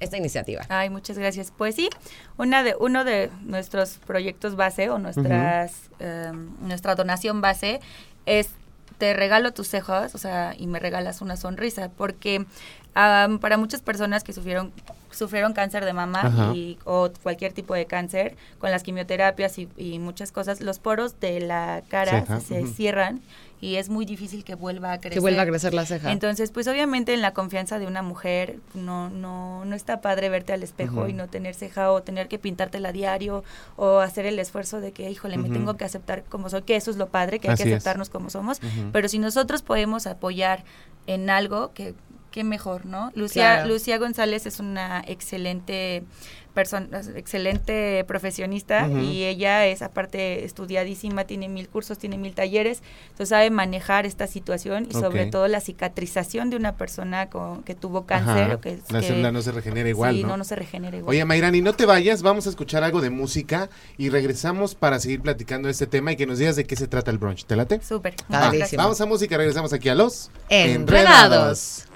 esta 0.00 0.16
iniciativa. 0.16 0.64
Ay, 0.68 0.90
muchas 0.90 1.18
gracias. 1.18 1.52
Pues 1.56 1.74
sí, 1.74 1.88
una 2.36 2.62
de, 2.62 2.76
uno 2.78 3.04
de 3.04 3.30
nuestros 3.42 3.98
proyectos 4.06 4.56
base 4.56 4.90
o 4.90 4.98
nuestras, 4.98 5.90
em, 5.98 6.50
nuestra 6.60 6.94
donación 6.94 7.40
base 7.40 7.80
es 8.26 8.50
te 8.98 9.12
regalo 9.12 9.52
tus 9.52 9.68
cejas, 9.68 10.14
o 10.14 10.18
sea, 10.18 10.54
y 10.56 10.66
me 10.66 10.78
regalas 10.78 11.20
una 11.20 11.36
sonrisa, 11.36 11.90
porque 11.90 12.46
para 12.94 13.58
muchas 13.58 13.82
personas 13.82 14.24
que 14.24 14.32
sufrieron 14.32 14.72
sufrieron 15.16 15.52
cáncer 15.54 15.84
de 15.84 15.92
mama 15.92 16.52
y, 16.54 16.78
o 16.84 17.10
cualquier 17.22 17.52
tipo 17.52 17.74
de 17.74 17.86
cáncer, 17.86 18.36
con 18.58 18.70
las 18.70 18.82
quimioterapias 18.82 19.58
y, 19.58 19.98
muchas 19.98 20.30
cosas, 20.30 20.60
los 20.60 20.78
poros 20.78 21.18
de 21.20 21.40
la 21.40 21.82
cara 21.88 22.24
se, 22.40 22.66
cierran 22.66 23.20
y 23.60 23.76
es 23.76 23.88
muy 23.88 24.04
difícil 24.04 24.44
que 24.44 24.54
vuelva 24.54 24.92
a 24.92 24.98
crecer. 24.98 25.14
Que 25.14 25.20
vuelva 25.20 25.42
a 25.42 25.46
crecer 25.46 25.72
la 25.74 25.86
ceja. 25.86 26.12
Entonces, 26.12 26.50
pues 26.50 26.68
obviamente 26.68 27.14
en 27.14 27.22
la 27.22 27.32
confianza 27.32 27.78
de 27.78 27.86
una 27.86 28.02
mujer 28.02 28.58
no 28.74 29.08
no 29.10 29.64
no 29.64 29.76
está 29.76 30.00
padre 30.00 30.28
verte 30.28 30.52
al 30.52 30.62
espejo 30.62 31.08
y 31.08 31.12
no 31.12 31.28
tener 31.28 31.54
ceja 31.54 31.90
o 31.90 32.02
tener 32.02 32.28
que 32.28 32.38
pintártela 32.38 32.90
a 32.90 32.92
diario 32.92 33.44
o 33.76 33.98
hacer 33.98 34.26
el 34.26 34.38
esfuerzo 34.38 34.80
de 34.80 34.92
que, 34.92 35.10
híjole, 35.10 35.38
me 35.38 35.48
tengo 35.48 35.76
que 35.76 35.84
aceptar 35.84 36.24
como 36.24 36.50
soy, 36.50 36.62
que 36.62 36.76
eso 36.76 36.90
es 36.90 36.96
lo 36.96 37.08
padre, 37.08 37.38
que 37.38 37.50
hay 37.50 37.56
que 37.56 37.62
aceptarnos 37.62 38.10
como 38.10 38.30
somos, 38.30 38.60
pero 38.92 39.08
si 39.08 39.18
nosotros 39.18 39.62
podemos 39.62 40.06
apoyar 40.06 40.64
en 41.06 41.30
algo 41.30 41.72
que 41.72 41.94
qué 42.36 42.44
mejor, 42.44 42.84
¿no? 42.84 43.10
Lucía, 43.14 43.64
Lucía 43.64 43.96
González 43.96 44.44
es 44.44 44.60
una 44.60 45.02
excelente 45.06 46.04
persona, 46.52 47.00
excelente 47.14 48.04
profesionista 48.06 48.88
y 48.88 49.24
ella 49.24 49.64
es 49.64 49.80
aparte 49.80 50.44
estudiadísima, 50.44 51.24
tiene 51.24 51.48
mil 51.48 51.66
cursos, 51.66 51.96
tiene 51.96 52.18
mil 52.18 52.34
talleres, 52.34 52.82
entonces 53.04 53.30
sabe 53.30 53.48
manejar 53.48 54.04
esta 54.04 54.26
situación 54.26 54.86
y 54.90 54.92
sobre 54.92 55.26
todo 55.26 55.48
la 55.48 55.60
cicatrización 55.60 56.50
de 56.50 56.56
una 56.56 56.76
persona 56.76 57.30
con, 57.30 57.62
que 57.62 57.74
tuvo 57.74 58.04
cáncer. 58.04 58.52
O 58.52 58.60
que, 58.60 58.80
la 58.90 59.00
célula 59.00 59.32
no 59.32 59.40
se 59.40 59.52
regenera 59.52 59.88
igual, 59.88 60.16
sí, 60.16 60.22
¿no? 60.22 60.36
no, 60.36 60.44
se 60.44 60.56
regenera 60.56 60.94
igual. 60.94 61.08
Oye, 61.08 61.24
Mayrani, 61.24 61.62
no 61.62 61.72
te 61.72 61.86
vayas, 61.86 62.20
vamos 62.20 62.46
a 62.46 62.50
escuchar 62.50 62.84
algo 62.84 63.00
de 63.00 63.08
música 63.08 63.70
y 63.96 64.10
regresamos 64.10 64.74
para 64.74 65.00
seguir 65.00 65.22
platicando 65.22 65.68
de 65.68 65.72
este 65.72 65.86
tema 65.86 66.12
y 66.12 66.16
que 66.16 66.26
nos 66.26 66.36
digas 66.36 66.56
de 66.56 66.66
qué 66.66 66.76
se 66.76 66.86
trata 66.86 67.10
el 67.10 67.16
brunch. 67.16 67.46
¿Te 67.46 67.56
late? 67.56 67.80
Súper. 67.80 68.14
vamos 68.28 69.00
a 69.00 69.06
música, 69.06 69.38
regresamos 69.38 69.72
aquí 69.72 69.88
a 69.88 69.94
los 69.94 70.30
Enredados. 70.50 71.86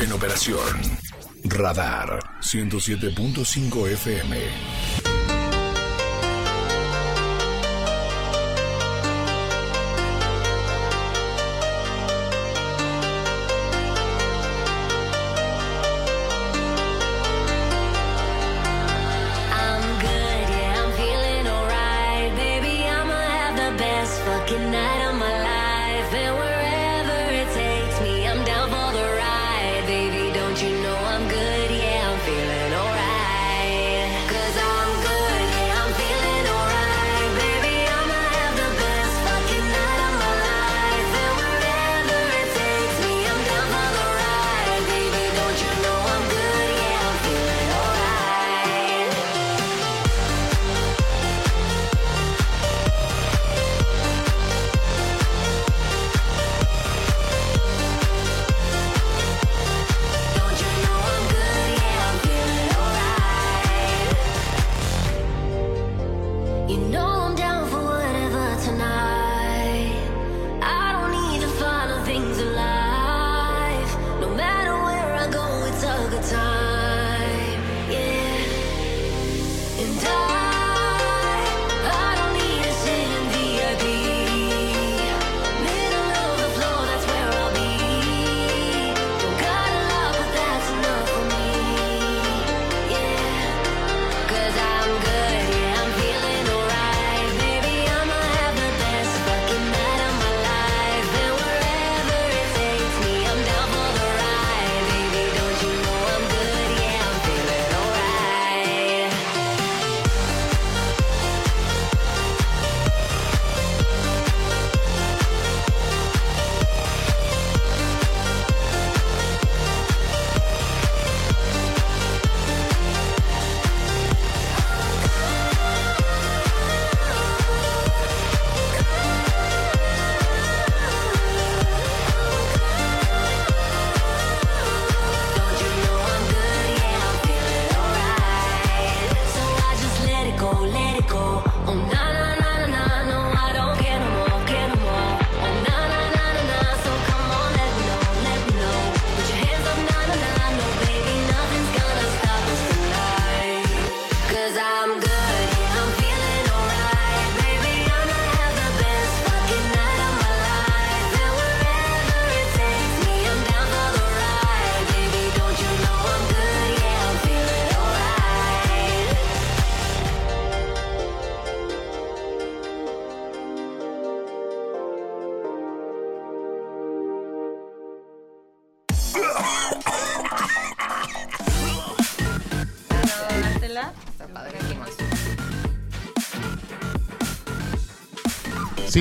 En 0.00 0.12
operación 0.12 0.58
Radar 1.44 2.20
107.5 2.40 3.88
FM. 3.88 4.87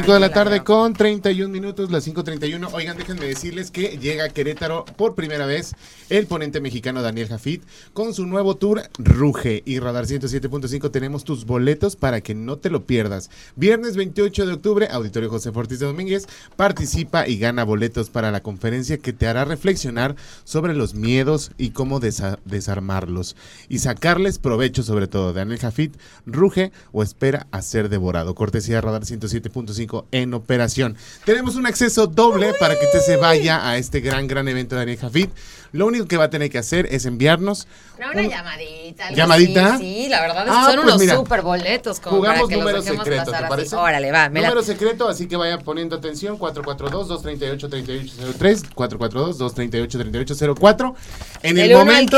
De 0.05 0.19
la 0.19 0.31
tarde 0.31 0.63
con 0.63 0.93
31 0.93 1.51
minutos, 1.51 1.91
las 1.91 2.07
5.31. 2.07 2.69
Oigan, 2.71 2.95
déjenme 2.95 3.25
decirles 3.25 3.71
que 3.71 3.97
llega 3.97 4.25
a 4.25 4.29
Querétaro 4.29 4.85
por 4.85 5.15
primera 5.15 5.45
vez 5.47 5.73
el 6.09 6.27
ponente 6.27 6.61
mexicano 6.61 7.01
Daniel 7.01 7.27
Jafit 7.27 7.63
con 7.93 8.13
su 8.13 8.25
nuevo 8.25 8.55
tour 8.55 8.83
Ruge 8.99 9.63
y 9.65 9.79
Radar 9.79 10.05
107.5. 10.05 10.91
Tenemos 10.91 11.23
tus 11.23 11.45
boletos 11.45 11.95
para 11.95 12.21
que 12.21 12.35
no 12.35 12.57
te 12.57 12.69
lo 12.69 12.85
pierdas. 12.85 13.31
Viernes 13.55 13.97
28 13.97 14.45
de 14.45 14.53
octubre, 14.53 14.87
Auditorio 14.89 15.29
José 15.29 15.51
Fortis 15.51 15.79
de 15.79 15.87
Domínguez, 15.87 16.27
participa 16.55 17.27
y 17.27 17.39
gana 17.39 17.65
boletos 17.65 18.09
para 18.09 18.31
la 18.31 18.43
conferencia 18.43 18.99
que 18.99 19.13
te 19.13 19.27
hará 19.27 19.45
reflexionar 19.45 20.15
sobre 20.43 20.75
los 20.75 20.93
miedos 20.93 21.51
y 21.57 21.71
cómo 21.71 21.99
desarmarlos 21.99 23.35
y 23.67 23.79
sacarles 23.79 24.37
provecho 24.37 24.83
sobre 24.83 25.07
todo. 25.07 25.33
Daniel 25.33 25.59
Jafit 25.59 25.97
ruge 26.25 26.71
o 26.91 27.03
espera 27.03 27.47
a 27.51 27.61
ser 27.63 27.89
devorado. 27.89 28.35
Cortesía 28.35 28.79
Radar 28.79 29.01
107.5 29.01 29.87
107.5 29.88 30.06
en 30.12 30.34
operación. 30.34 30.98
Tenemos 31.25 31.56
un 31.56 31.65
acceso 31.65 32.08
doble 32.08 32.53
para 32.60 32.77
que 32.77 32.86
usted 32.86 33.00
se 33.00 33.15
vaya 33.17 33.67
a 33.67 33.77
este 33.77 34.01
gran, 34.01 34.27
gran 34.27 34.48
evento 34.48 34.75
de 34.75 34.82
Daniel 34.82 35.00
Jafit. 35.00 35.32
Lo 35.74 35.86
único 35.86 36.08
que 36.08 36.15
va 36.15 36.24
a 36.25 36.29
tener 36.29 36.50
que 36.50 36.58
hacer 36.58 36.88
es 36.91 37.06
enviarnos. 37.06 37.67
No, 38.00 38.10
una 38.12 38.22
llamadita. 38.27 39.12
¿Llamadita? 39.12 39.77
Sí, 39.77 40.08
la 40.10 40.22
verdad 40.22 40.48
es 40.48 40.53
Ah, 40.53 40.60
que 40.67 40.72
son 40.72 40.75
pues 40.75 40.86
unos 40.88 41.00
mira, 41.01 41.15
super 41.17 41.41
boletos. 41.41 42.00
Como 42.00 42.17
Jugamos 42.17 42.39
para 42.44 42.50
que 42.50 42.56
número 42.58 42.82
secreto, 42.82 43.25
pasar 43.25 43.27
¿te 43.32 43.36
así. 43.46 43.50
parece? 43.50 43.75
Órale, 43.75 44.12
va. 44.12 44.29
Me 44.29 44.41
la- 44.41 44.48
Número 44.50 44.65
secreto, 44.65 45.10
así 45.10 45.27
que 45.27 45.36
vayan 45.36 45.62
poniendo 45.63 45.98
atención. 45.98 46.38
442-238-3803. 46.39 48.63
442-238-3804. 48.74 50.96
En 51.44 51.58
el 51.58 51.67
¿Del 51.67 51.72
uno 51.72 51.79
al 51.82 51.86
momento. 51.86 52.17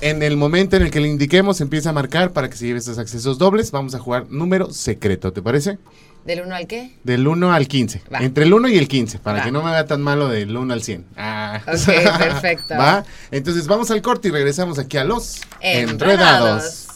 En 0.00 0.22
el 0.22 0.36
momento 0.36 0.76
en 0.76 0.82
el 0.82 0.90
que 0.90 1.00
le 1.00 1.08
indiquemos, 1.08 1.60
empieza 1.60 1.90
a 1.90 1.92
marcar 1.92 2.32
para 2.32 2.48
que 2.50 2.56
se 2.56 2.66
lleve 2.66 2.78
estos 2.78 2.98
accesos 2.98 3.38
dobles. 3.38 3.70
Vamos 3.70 3.94
a 3.94 3.98
jugar 3.98 4.26
número 4.30 4.70
secreto, 4.72 5.32
¿te 5.32 5.40
parece? 5.42 5.78
¿Del 6.24 6.40
1 6.40 6.54
al 6.54 6.66
qué? 6.66 6.90
Del 7.04 7.28
1 7.28 7.52
al 7.52 7.68
15. 7.68 8.02
Va. 8.12 8.18
Entre 8.20 8.44
el 8.44 8.54
1 8.54 8.68
y 8.68 8.78
el 8.78 8.88
15, 8.88 9.18
para 9.18 9.38
Va. 9.38 9.44
que 9.44 9.52
no 9.52 9.62
me 9.62 9.68
haga 9.70 9.84
tan 9.84 10.00
malo 10.00 10.28
del 10.28 10.56
1 10.56 10.72
al 10.72 10.82
100. 10.82 11.04
Ah. 11.16 11.60
Ok, 11.66 12.18
perfecto. 12.18 12.74
Va. 12.78 13.04
Entonces 13.30 13.66
vamos 13.66 13.90
al 13.90 14.00
corte 14.00 14.28
y 14.28 14.30
regresamos 14.30 14.78
aquí 14.78 14.96
a 14.96 15.04
los 15.04 15.42
Enredados. 15.60 16.86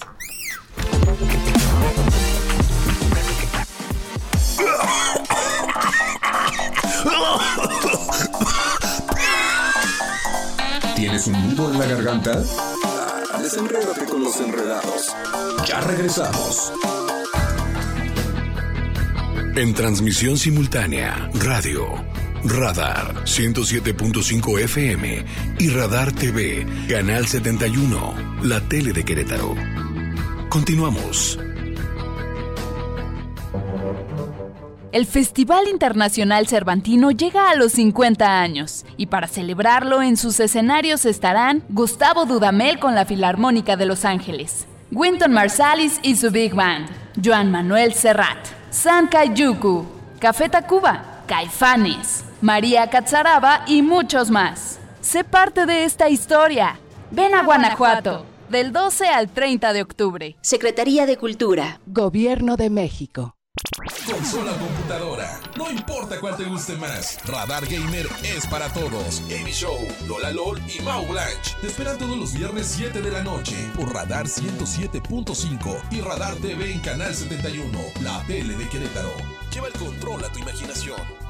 ¿Tienes 10.96 11.26
un 11.26 11.54
nudo 11.56 11.72
en 11.72 11.78
la 11.78 11.86
garganta? 11.86 12.42
Desenrédate 13.40 14.04
con 14.06 14.24
los 14.24 14.40
enredados. 14.40 15.14
Ya 15.66 15.80
regresamos. 15.80 16.72
En 19.58 19.74
transmisión 19.74 20.38
simultánea, 20.38 21.28
radio, 21.34 21.84
Radar 22.44 23.24
107.5 23.24 24.60
FM 24.60 25.24
y 25.58 25.70
Radar 25.70 26.12
TV, 26.12 26.64
Canal 26.88 27.26
71, 27.26 28.14
la 28.44 28.60
tele 28.60 28.92
de 28.92 29.04
Querétaro. 29.04 29.56
Continuamos. 30.48 31.40
El 34.92 35.06
Festival 35.06 35.66
Internacional 35.66 36.46
Cervantino 36.46 37.10
llega 37.10 37.50
a 37.50 37.56
los 37.56 37.72
50 37.72 38.40
años 38.40 38.86
y 38.96 39.06
para 39.06 39.26
celebrarlo 39.26 40.02
en 40.02 40.16
sus 40.16 40.38
escenarios 40.38 41.04
estarán 41.04 41.64
Gustavo 41.68 42.26
Dudamel 42.26 42.78
con 42.78 42.94
la 42.94 43.04
Filarmónica 43.04 43.76
de 43.76 43.86
Los 43.86 44.04
Ángeles, 44.04 44.68
Winton 44.92 45.32
Marsalis 45.32 45.98
y 46.04 46.14
su 46.14 46.30
Big 46.30 46.54
Band, 46.54 46.88
Joan 47.24 47.50
Manuel 47.50 47.92
Serrat, 47.92 48.57
San 48.70 49.08
Kayuku, 49.08 49.86
Café 50.20 50.50
Tacuba, 50.50 51.22
Caifanes, 51.26 52.24
María 52.42 52.90
Catzaraba 52.90 53.64
y 53.66 53.80
muchos 53.80 54.30
más. 54.30 54.78
Sé 55.00 55.24
parte 55.24 55.64
de 55.64 55.84
esta 55.84 56.10
historia. 56.10 56.78
Ven 57.10 57.34
a 57.34 57.44
Guanajuato, 57.44 58.26
del 58.50 58.72
12 58.72 59.08
al 59.08 59.30
30 59.30 59.72
de 59.72 59.80
octubre. 59.80 60.36
Secretaría 60.42 61.06
de 61.06 61.16
Cultura. 61.16 61.80
Gobierno 61.86 62.56
de 62.56 62.68
México. 62.68 63.37
Consola 64.06 64.52
o 64.52 64.58
computadora. 64.58 65.40
No 65.56 65.70
importa 65.70 66.18
cuál 66.20 66.36
te 66.36 66.44
guste 66.44 66.76
más. 66.76 67.18
Radar 67.26 67.66
Gamer 67.66 68.08
es 68.22 68.46
para 68.46 68.72
todos. 68.72 69.22
Amy 69.26 69.52
Show, 69.52 69.78
Lola 70.06 70.32
LOL 70.32 70.60
y 70.66 70.80
Mau 70.82 71.06
Blanche. 71.06 71.56
Te 71.60 71.66
esperan 71.66 71.98
todos 71.98 72.16
los 72.16 72.32
viernes 72.32 72.66
7 72.74 73.02
de 73.02 73.10
la 73.10 73.22
noche 73.22 73.56
por 73.76 73.92
Radar 73.92 74.26
107.5 74.26 75.82
y 75.90 76.00
Radar 76.00 76.34
TV 76.36 76.72
en 76.72 76.80
Canal 76.80 77.14
71, 77.14 77.78
la 78.02 78.22
tele 78.26 78.56
de 78.56 78.68
Querétaro. 78.68 79.12
Lleva 79.52 79.68
el 79.68 79.74
control 79.74 80.24
a 80.24 80.32
tu 80.32 80.38
imaginación. 80.38 81.27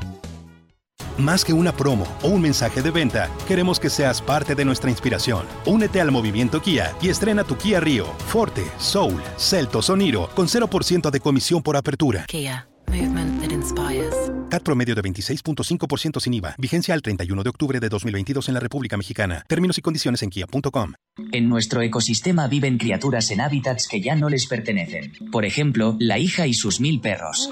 Más 1.19 1.45
que 1.45 1.53
una 1.53 1.73
promo 1.73 2.07
o 2.23 2.29
un 2.29 2.41
mensaje 2.41 2.81
de 2.81 2.93
venta, 2.93 3.29
queremos 3.49 3.81
que 3.81 3.91
seas 3.91 4.23
parte 4.23 4.55
de 4.55 4.65
nuestra 4.65 4.89
inspiración. 4.89 5.47
Únete 5.67 6.01
al 6.01 6.13
movimiento 6.13 6.63
Kia 6.63 6.95
y 7.03 7.09
estrena 7.09 7.43
tu 7.43 7.57
Kia 7.57 7.81
Rio, 7.81 8.07
Forte, 8.29 8.65
Soul, 8.79 9.21
Celtos 9.37 9.91
o 9.91 9.97
Niro 9.97 10.31
con 10.37 10.47
0% 10.47 11.11
de 11.11 11.19
comisión 11.21 11.61
por 11.61 11.77
apertura. 11.77 12.25
Kia, 12.29 12.69
movement 12.87 13.41
that 13.43 13.51
inspires. 13.51 14.15
CAT 14.49 14.63
promedio 14.63 14.95
de 14.95 15.03
26.5% 15.03 16.21
sin 16.21 16.35
IVA. 16.35 16.55
Vigencia 16.57 16.95
al 16.95 17.03
31 17.03 17.43
de 17.43 17.51
octubre 17.51 17.81
de 17.81 17.89
2022 17.89 18.49
en 18.49 18.55
la 18.55 18.61
República 18.61 18.97
Mexicana. 18.97 19.45
Términos 19.49 19.77
y 19.77 19.83
condiciones 19.83 20.23
en 20.23 20.31
kia.com. 20.31 20.93
En 21.33 21.49
nuestro 21.49 21.83
ecosistema 21.83 22.47
viven 22.47 22.79
criaturas 22.79 23.33
en 23.33 23.41
hábitats 23.41 23.89
que 23.89 24.01
ya 24.01 24.15
no 24.15 24.29
les 24.29 24.47
pertenecen. 24.47 25.13
Por 25.33 25.45
ejemplo, 25.45 25.97
la 25.99 26.19
hija 26.19 26.47
y 26.47 26.55
sus 26.55 26.81
mil 26.81 27.01
perros. 27.01 27.51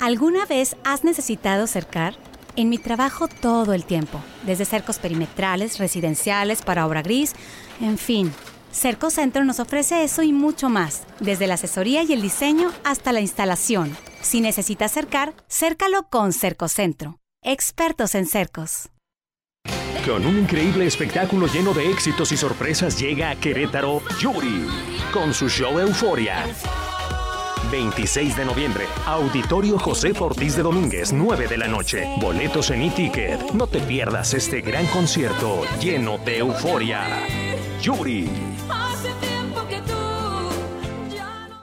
¿Alguna 0.00 0.46
vez 0.46 0.74
has 0.84 1.04
necesitado 1.04 1.66
cercar? 1.66 2.14
En 2.56 2.70
mi 2.70 2.78
trabajo 2.78 3.28
todo 3.28 3.74
el 3.74 3.84
tiempo, 3.84 4.18
desde 4.46 4.64
cercos 4.64 4.98
perimetrales, 4.98 5.78
residenciales, 5.78 6.62
para 6.62 6.86
obra 6.86 7.02
gris, 7.02 7.34
en 7.82 7.98
fin. 7.98 8.32
Cerco 8.72 9.10
Centro 9.10 9.44
nos 9.44 9.60
ofrece 9.60 10.02
eso 10.02 10.22
y 10.22 10.32
mucho 10.32 10.70
más, 10.70 11.02
desde 11.20 11.46
la 11.46 11.56
asesoría 11.56 12.04
y 12.04 12.14
el 12.14 12.22
diseño 12.22 12.70
hasta 12.84 13.12
la 13.12 13.20
instalación. 13.20 13.94
Si 14.22 14.40
necesitas 14.40 14.92
cercar, 14.92 15.34
cércalo 15.46 16.08
con 16.08 16.32
Cercocentro. 16.32 17.18
Expertos 17.46 18.14
en 18.14 18.24
cercos. 18.24 18.88
Con 20.06 20.24
un 20.24 20.38
increíble 20.38 20.86
espectáculo 20.86 21.46
lleno 21.46 21.74
de 21.74 21.90
éxitos 21.90 22.32
y 22.32 22.38
sorpresas 22.38 22.98
llega 22.98 23.28
a 23.28 23.36
Querétaro 23.36 24.00
Yuri 24.18 24.66
con 25.12 25.34
su 25.34 25.50
show 25.50 25.78
Euforia. 25.78 26.42
26 27.70 28.38
de 28.38 28.46
noviembre, 28.46 28.86
Auditorio 29.04 29.78
José 29.78 30.14
Ortiz 30.18 30.56
de 30.56 30.62
Domínguez, 30.62 31.12
9 31.12 31.46
de 31.46 31.58
la 31.58 31.68
noche. 31.68 32.08
Boletos 32.18 32.70
en 32.70 32.80
e-ticket. 32.80 33.38
No 33.52 33.66
te 33.66 33.80
pierdas 33.80 34.32
este 34.32 34.62
gran 34.62 34.86
concierto 34.86 35.64
lleno 35.82 36.16
de 36.16 36.38
euforia. 36.38 37.26
Yuri. 37.82 38.26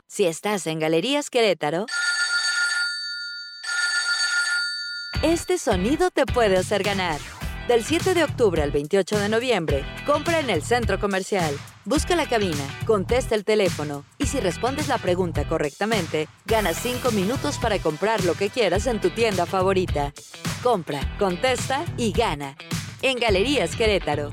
Si 0.07 0.27
estás 0.27 0.67
en 0.67 0.77
Galerías 0.77 1.31
Querétaro, 1.31 1.87
este 5.23 5.59
sonido 5.59 6.09
te 6.09 6.25
puede 6.25 6.57
hacer 6.57 6.81
ganar. 6.81 7.19
Del 7.67 7.83
7 7.83 8.15
de 8.15 8.23
octubre 8.23 8.63
al 8.63 8.71
28 8.71 9.19
de 9.19 9.29
noviembre, 9.29 9.85
compra 10.05 10.39
en 10.39 10.49
el 10.49 10.63
centro 10.63 10.99
comercial. 10.99 11.55
Busca 11.85 12.15
la 12.15 12.27
cabina, 12.27 12.63
contesta 12.87 13.35
el 13.35 13.45
teléfono 13.45 14.03
y 14.17 14.25
si 14.25 14.39
respondes 14.39 14.87
la 14.87 14.97
pregunta 14.97 15.47
correctamente, 15.47 16.27
ganas 16.45 16.77
5 16.77 17.11
minutos 17.11 17.59
para 17.59 17.77
comprar 17.77 18.25
lo 18.25 18.33
que 18.33 18.49
quieras 18.49 18.87
en 18.87 18.99
tu 18.99 19.11
tienda 19.11 19.45
favorita. 19.45 20.11
Compra, 20.63 21.01
contesta 21.19 21.85
y 21.97 22.11
gana. 22.11 22.57
En 23.03 23.19
Galerías 23.19 23.75
Querétaro. 23.75 24.31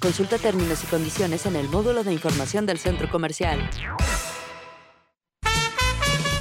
Consulta 0.00 0.38
términos 0.38 0.82
y 0.82 0.86
condiciones 0.88 1.46
en 1.46 1.56
el 1.56 1.68
módulo 1.68 2.02
de 2.02 2.12
información 2.12 2.66
del 2.66 2.78
centro 2.78 3.08
comercial. 3.10 3.70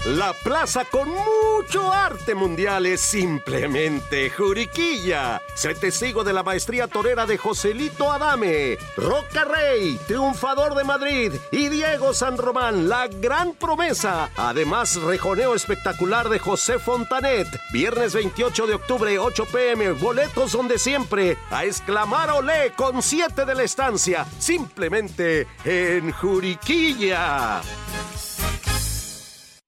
La 0.05 0.33
plaza 0.33 0.85
con 0.85 1.09
mucho 1.09 1.91
arte 1.91 2.35
mundial 2.35 2.85
es 2.85 3.01
simplemente 3.01 4.29
Juriquilla. 4.29 5.41
Sé 5.55 5.73
testigo 5.73 6.23
de 6.23 6.31
la 6.31 6.43
maestría 6.43 6.87
torera 6.87 7.25
de 7.25 7.39
Joselito 7.39 8.11
Adame, 8.11 8.77
Roca 8.95 9.45
Rey, 9.45 9.99
triunfador 10.05 10.75
de 10.75 10.83
Madrid 10.83 11.33
y 11.51 11.69
Diego 11.69 12.13
San 12.13 12.37
Román, 12.37 12.87
la 12.87 13.07
gran 13.07 13.53
promesa. 13.53 14.29
Además, 14.37 14.95
rejoneo 15.01 15.55
espectacular 15.55 16.29
de 16.29 16.37
José 16.37 16.77
Fontanet. 16.77 17.47
Viernes 17.73 18.13
28 18.13 18.67
de 18.67 18.75
octubre, 18.75 19.17
8 19.17 19.45
pm, 19.51 19.93
boletos 19.93 20.51
donde 20.51 20.77
siempre. 20.77 21.35
A 21.49 21.65
exclamar 21.65 22.29
olé 22.29 22.73
con 22.75 23.01
7 23.01 23.43
de 23.43 23.55
la 23.55 23.63
estancia. 23.63 24.27
Simplemente 24.37 25.47
en 25.63 26.11
Juriquilla. 26.11 27.63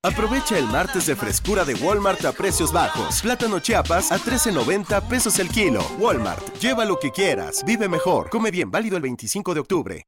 Aprovecha 0.08 0.58
el 0.58 0.66
martes 0.68 1.06
de 1.06 1.18
frescura 1.18 1.66
de 1.66 1.74
Walmart 1.74 2.24
a 2.24 2.32
precios 2.32 2.72
bajos. 2.72 3.22
Plátano 3.22 3.60
Chiapas 3.60 4.10
a 4.14 4.18
13.90 4.18 5.02
pesos 5.06 5.38
el 5.38 5.50
kilo. 5.50 5.82
Walmart, 6.00 6.58
lleva 6.62 6.86
lo 6.86 6.98
que 6.98 7.12
quieras, 7.12 7.62
vive 7.66 7.90
mejor, 7.90 8.30
come 8.30 8.50
bien, 8.50 8.72
válido 8.72 8.96
el 8.96 9.04
25 9.04 9.54
de 9.54 9.60
octubre. 9.60 10.08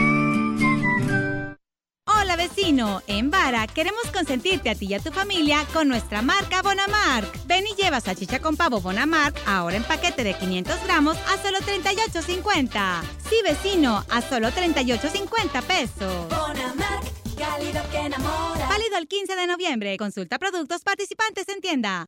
Hola 2.19 2.35
vecino, 2.35 3.01
en 3.07 3.29
Vara 3.29 3.67
queremos 3.67 4.03
consentirte 4.13 4.69
a 4.69 4.75
ti 4.75 4.87
y 4.87 4.93
a 4.93 4.99
tu 4.99 5.11
familia 5.11 5.65
con 5.73 5.87
nuestra 5.87 6.21
marca 6.21 6.61
Bonamark. 6.61 7.45
Ven 7.45 7.65
y 7.67 7.75
lleva 7.75 8.01
salchicha 8.01 8.39
con 8.39 8.57
pavo 8.57 8.81
Bonamark 8.81 9.35
ahora 9.45 9.77
en 9.77 9.83
paquete 9.83 10.23
de 10.23 10.33
500 10.33 10.83
gramos 10.83 11.17
a 11.17 11.41
solo 11.41 11.59
38.50. 11.59 13.01
Sí 13.29 13.35
vecino, 13.43 14.05
a 14.09 14.21
solo 14.21 14.49
38.50 14.49 15.61
pesos. 15.63 16.29
Bonamark, 16.29 17.05
cálido 17.37 17.81
que 17.91 17.97
enamora. 17.97 18.67
Válido 18.67 18.97
el 18.97 19.07
15 19.07 19.35
de 19.35 19.47
noviembre. 19.47 19.97
Consulta 19.97 20.37
productos 20.39 20.81
participantes 20.81 21.47
en 21.49 21.61
tienda. 21.61 22.07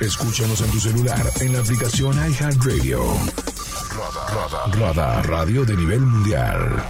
Escúchanos 0.00 0.60
en 0.60 0.70
tu 0.70 0.78
celular 0.78 1.32
en 1.40 1.54
la 1.54 1.60
aplicación 1.60 2.14
iHeartRadio. 2.30 3.02
Radar, 4.28 4.78
Radar, 4.78 5.26
radio 5.26 5.64
de 5.64 5.74
nivel 5.74 6.00
mundial. 6.00 6.84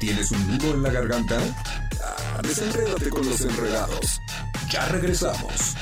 ¿Tienes 0.00 0.32
un 0.32 0.48
nudo 0.48 0.74
en 0.74 0.82
la 0.82 0.90
garganta? 0.90 1.38
Ah, 2.02 2.40
desenrédate 2.42 3.08
con 3.08 3.24
los 3.24 3.40
enredados. 3.42 4.20
Ya 4.68 4.86
regresamos. 4.86 5.75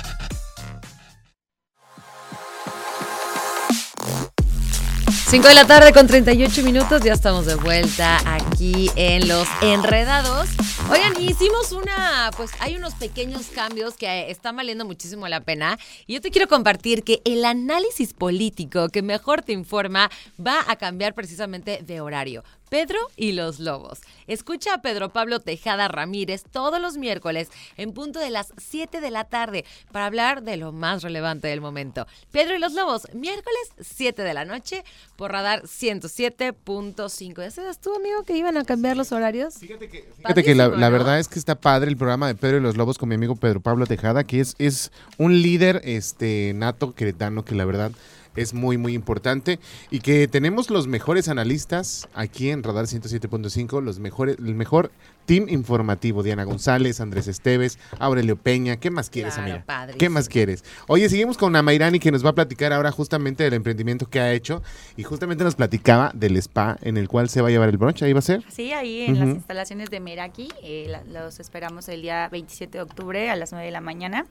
5 5.34 5.48
de 5.48 5.54
la 5.54 5.66
tarde 5.66 5.92
con 5.92 6.06
38 6.06 6.62
minutos, 6.62 7.02
ya 7.02 7.12
estamos 7.12 7.44
de 7.44 7.56
vuelta 7.56 8.20
aquí 8.36 8.88
en 8.94 9.26
Los 9.26 9.48
Enredados. 9.62 10.48
Oigan, 10.88 11.20
hicimos 11.20 11.72
una, 11.72 12.30
pues 12.36 12.52
hay 12.60 12.76
unos 12.76 12.94
pequeños 12.94 13.46
cambios 13.52 13.96
que 13.96 14.30
están 14.30 14.54
valiendo 14.54 14.84
muchísimo 14.84 15.26
la 15.26 15.40
pena. 15.40 15.76
Y 16.06 16.14
yo 16.14 16.20
te 16.20 16.30
quiero 16.30 16.46
compartir 16.46 17.02
que 17.02 17.20
el 17.24 17.44
análisis 17.44 18.12
político 18.12 18.88
que 18.90 19.02
mejor 19.02 19.42
te 19.42 19.52
informa 19.52 20.08
va 20.38 20.60
a 20.68 20.76
cambiar 20.76 21.14
precisamente 21.14 21.80
de 21.82 22.00
horario. 22.00 22.44
Pedro 22.68 22.98
y 23.16 23.32
los 23.32 23.60
Lobos. 23.60 24.00
Escucha 24.26 24.74
a 24.74 24.82
Pedro 24.82 25.12
Pablo 25.12 25.40
Tejada 25.40 25.88
Ramírez 25.88 26.44
todos 26.50 26.80
los 26.80 26.96
miércoles 26.96 27.48
en 27.76 27.92
punto 27.92 28.18
de 28.18 28.30
las 28.30 28.52
7 28.56 29.00
de 29.00 29.10
la 29.10 29.24
tarde 29.24 29.64
para 29.92 30.06
hablar 30.06 30.42
de 30.42 30.56
lo 30.56 30.72
más 30.72 31.02
relevante 31.02 31.48
del 31.48 31.60
momento. 31.60 32.06
Pedro 32.32 32.56
y 32.56 32.58
los 32.58 32.72
Lobos, 32.72 33.06
miércoles 33.12 33.72
7 33.80 34.22
de 34.22 34.34
la 34.34 34.44
noche 34.44 34.84
por 35.16 35.32
radar 35.32 35.62
107.5. 35.62 37.42
¿Ya 37.42 37.50
sabes 37.50 37.78
tú, 37.78 37.94
amigo, 37.94 38.22
que 38.24 38.36
iban 38.36 38.56
a 38.56 38.64
cambiar 38.64 38.96
los 38.96 39.12
horarios? 39.12 39.54
Fíjate 39.54 39.88
que, 39.88 40.08
Fíjate 40.16 40.42
que 40.42 40.54
la, 40.54 40.68
la, 40.68 40.88
verdad 40.88 41.18
es 41.18 41.28
que 41.28 41.38
está 41.38 41.54
padre 41.54 41.90
el 41.90 41.96
programa 41.96 42.26
de 42.26 42.34
Pedro 42.34 42.58
y 42.58 42.60
los 42.60 42.76
Lobos 42.76 42.98
con 42.98 43.08
mi 43.08 43.14
amigo 43.14 43.36
Pedro 43.36 43.60
Pablo 43.60 43.86
Tejada, 43.86 44.24
que 44.24 44.40
es, 44.40 44.54
es 44.58 44.90
un 45.18 45.42
líder 45.42 45.80
este 45.84 46.52
nato 46.54 46.94
queretano 46.94 47.44
que 47.44 47.54
la 47.54 47.64
verdad 47.64 47.92
es 48.36 48.54
muy, 48.54 48.76
muy 48.78 48.94
importante. 48.94 49.58
Y 49.90 50.00
que 50.00 50.28
tenemos 50.28 50.70
los 50.70 50.86
mejores 50.86 51.28
analistas 51.28 52.08
aquí 52.14 52.50
en 52.50 52.62
Radar 52.62 52.86
107.5, 52.86 53.80
los 53.82 53.98
mejores, 53.98 54.36
el 54.38 54.54
mejor 54.54 54.90
team 55.26 55.48
informativo. 55.48 56.22
Diana 56.22 56.44
González, 56.44 57.00
Andrés 57.00 57.26
Esteves, 57.28 57.78
Aurelio 57.98 58.36
Peña. 58.36 58.76
¿Qué 58.76 58.90
más 58.90 59.08
quieres, 59.10 59.34
Claro, 59.34 59.50
amiga? 59.50 59.64
padrísimo. 59.66 59.98
¿Qué 59.98 60.08
más 60.10 60.28
quieres? 60.28 60.64
Oye, 60.86 61.08
seguimos 61.08 61.38
con 61.38 61.54
Amairani 61.56 61.98
que 61.98 62.12
nos 62.12 62.24
va 62.24 62.30
a 62.30 62.34
platicar 62.34 62.72
ahora 62.72 62.90
justamente 62.90 63.42
del 63.44 63.54
emprendimiento 63.54 64.08
que 64.08 64.20
ha 64.20 64.32
hecho. 64.32 64.62
Y 64.96 65.02
justamente 65.04 65.44
nos 65.44 65.54
platicaba 65.54 66.10
del 66.14 66.36
spa 66.36 66.76
en 66.82 66.96
el 66.96 67.08
cual 67.08 67.28
se 67.28 67.40
va 67.40 67.48
a 67.48 67.50
llevar 67.50 67.68
el 67.70 67.78
brunch. 67.78 68.02
¿Ahí 68.02 68.12
va 68.12 68.18
a 68.18 68.22
ser? 68.22 68.42
Sí, 68.50 68.72
ahí 68.72 69.02
en 69.02 69.18
las 69.18 69.28
instalaciones 69.28 69.90
de 69.90 70.00
Meraki, 70.00 70.48
eh, 70.62 70.86
la- 70.88 71.04
los 71.22 71.40
esperamos 71.40 71.88
el 71.88 72.02
día 72.02 72.28
27 72.30 72.78
de 72.78 72.82
octubre 72.82 73.30
a 73.30 73.36
las 73.36 73.52
9 73.52 73.64
de 73.66 73.72
la 73.72 73.80
mañana. 73.80 74.26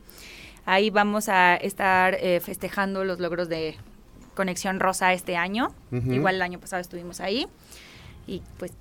Ahí 0.65 0.89
vamos 0.91 1.27
a 1.27 1.55
estar 1.55 2.15
eh, 2.21 2.39
festejando 2.39 3.03
los 3.03 3.19
logros 3.19 3.49
de 3.49 3.75
Conexión 4.35 4.79
Rosa 4.79 5.13
este 5.13 5.35
año. 5.35 5.73
Igual 5.91 6.35
el 6.35 6.41
año 6.41 6.59
pasado 6.59 6.81
estuvimos 6.81 7.19
ahí. 7.19 7.47
Y 8.27 8.41
pues 8.57 8.71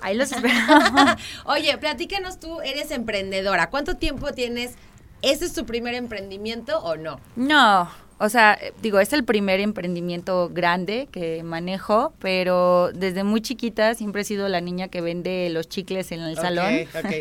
ahí 0.00 0.16
los 0.16 0.32
esperamos. 0.32 1.20
Oye, 1.44 1.76
platícanos 1.78 2.40
tú, 2.40 2.60
eres 2.60 2.90
emprendedora. 2.90 3.70
¿Cuánto 3.70 3.96
tiempo 3.96 4.32
tienes? 4.32 4.74
¿Ese 5.22 5.44
es 5.44 5.52
tu 5.54 5.64
primer 5.66 5.94
emprendimiento 5.94 6.78
o 6.80 6.96
no? 6.96 7.20
No, 7.36 7.88
o 8.24 8.28
sea, 8.28 8.56
eh, 8.60 8.72
digo, 8.80 9.00
es 9.00 9.12
el 9.12 9.24
primer 9.24 9.60
emprendimiento 9.60 10.48
grande 10.52 11.08
que 11.10 11.42
manejo, 11.42 12.14
pero 12.20 12.90
desde 12.94 13.24
muy 13.24 13.40
chiquita 13.40 13.94
siempre 13.94 14.22
he 14.22 14.24
sido 14.24 14.48
la 14.48 14.60
niña 14.60 14.88
que 14.88 15.00
vende 15.00 15.48
los 15.50 15.68
chicles 15.68 16.12
en 16.12 16.20
el 16.20 16.36
salón. 16.36 16.72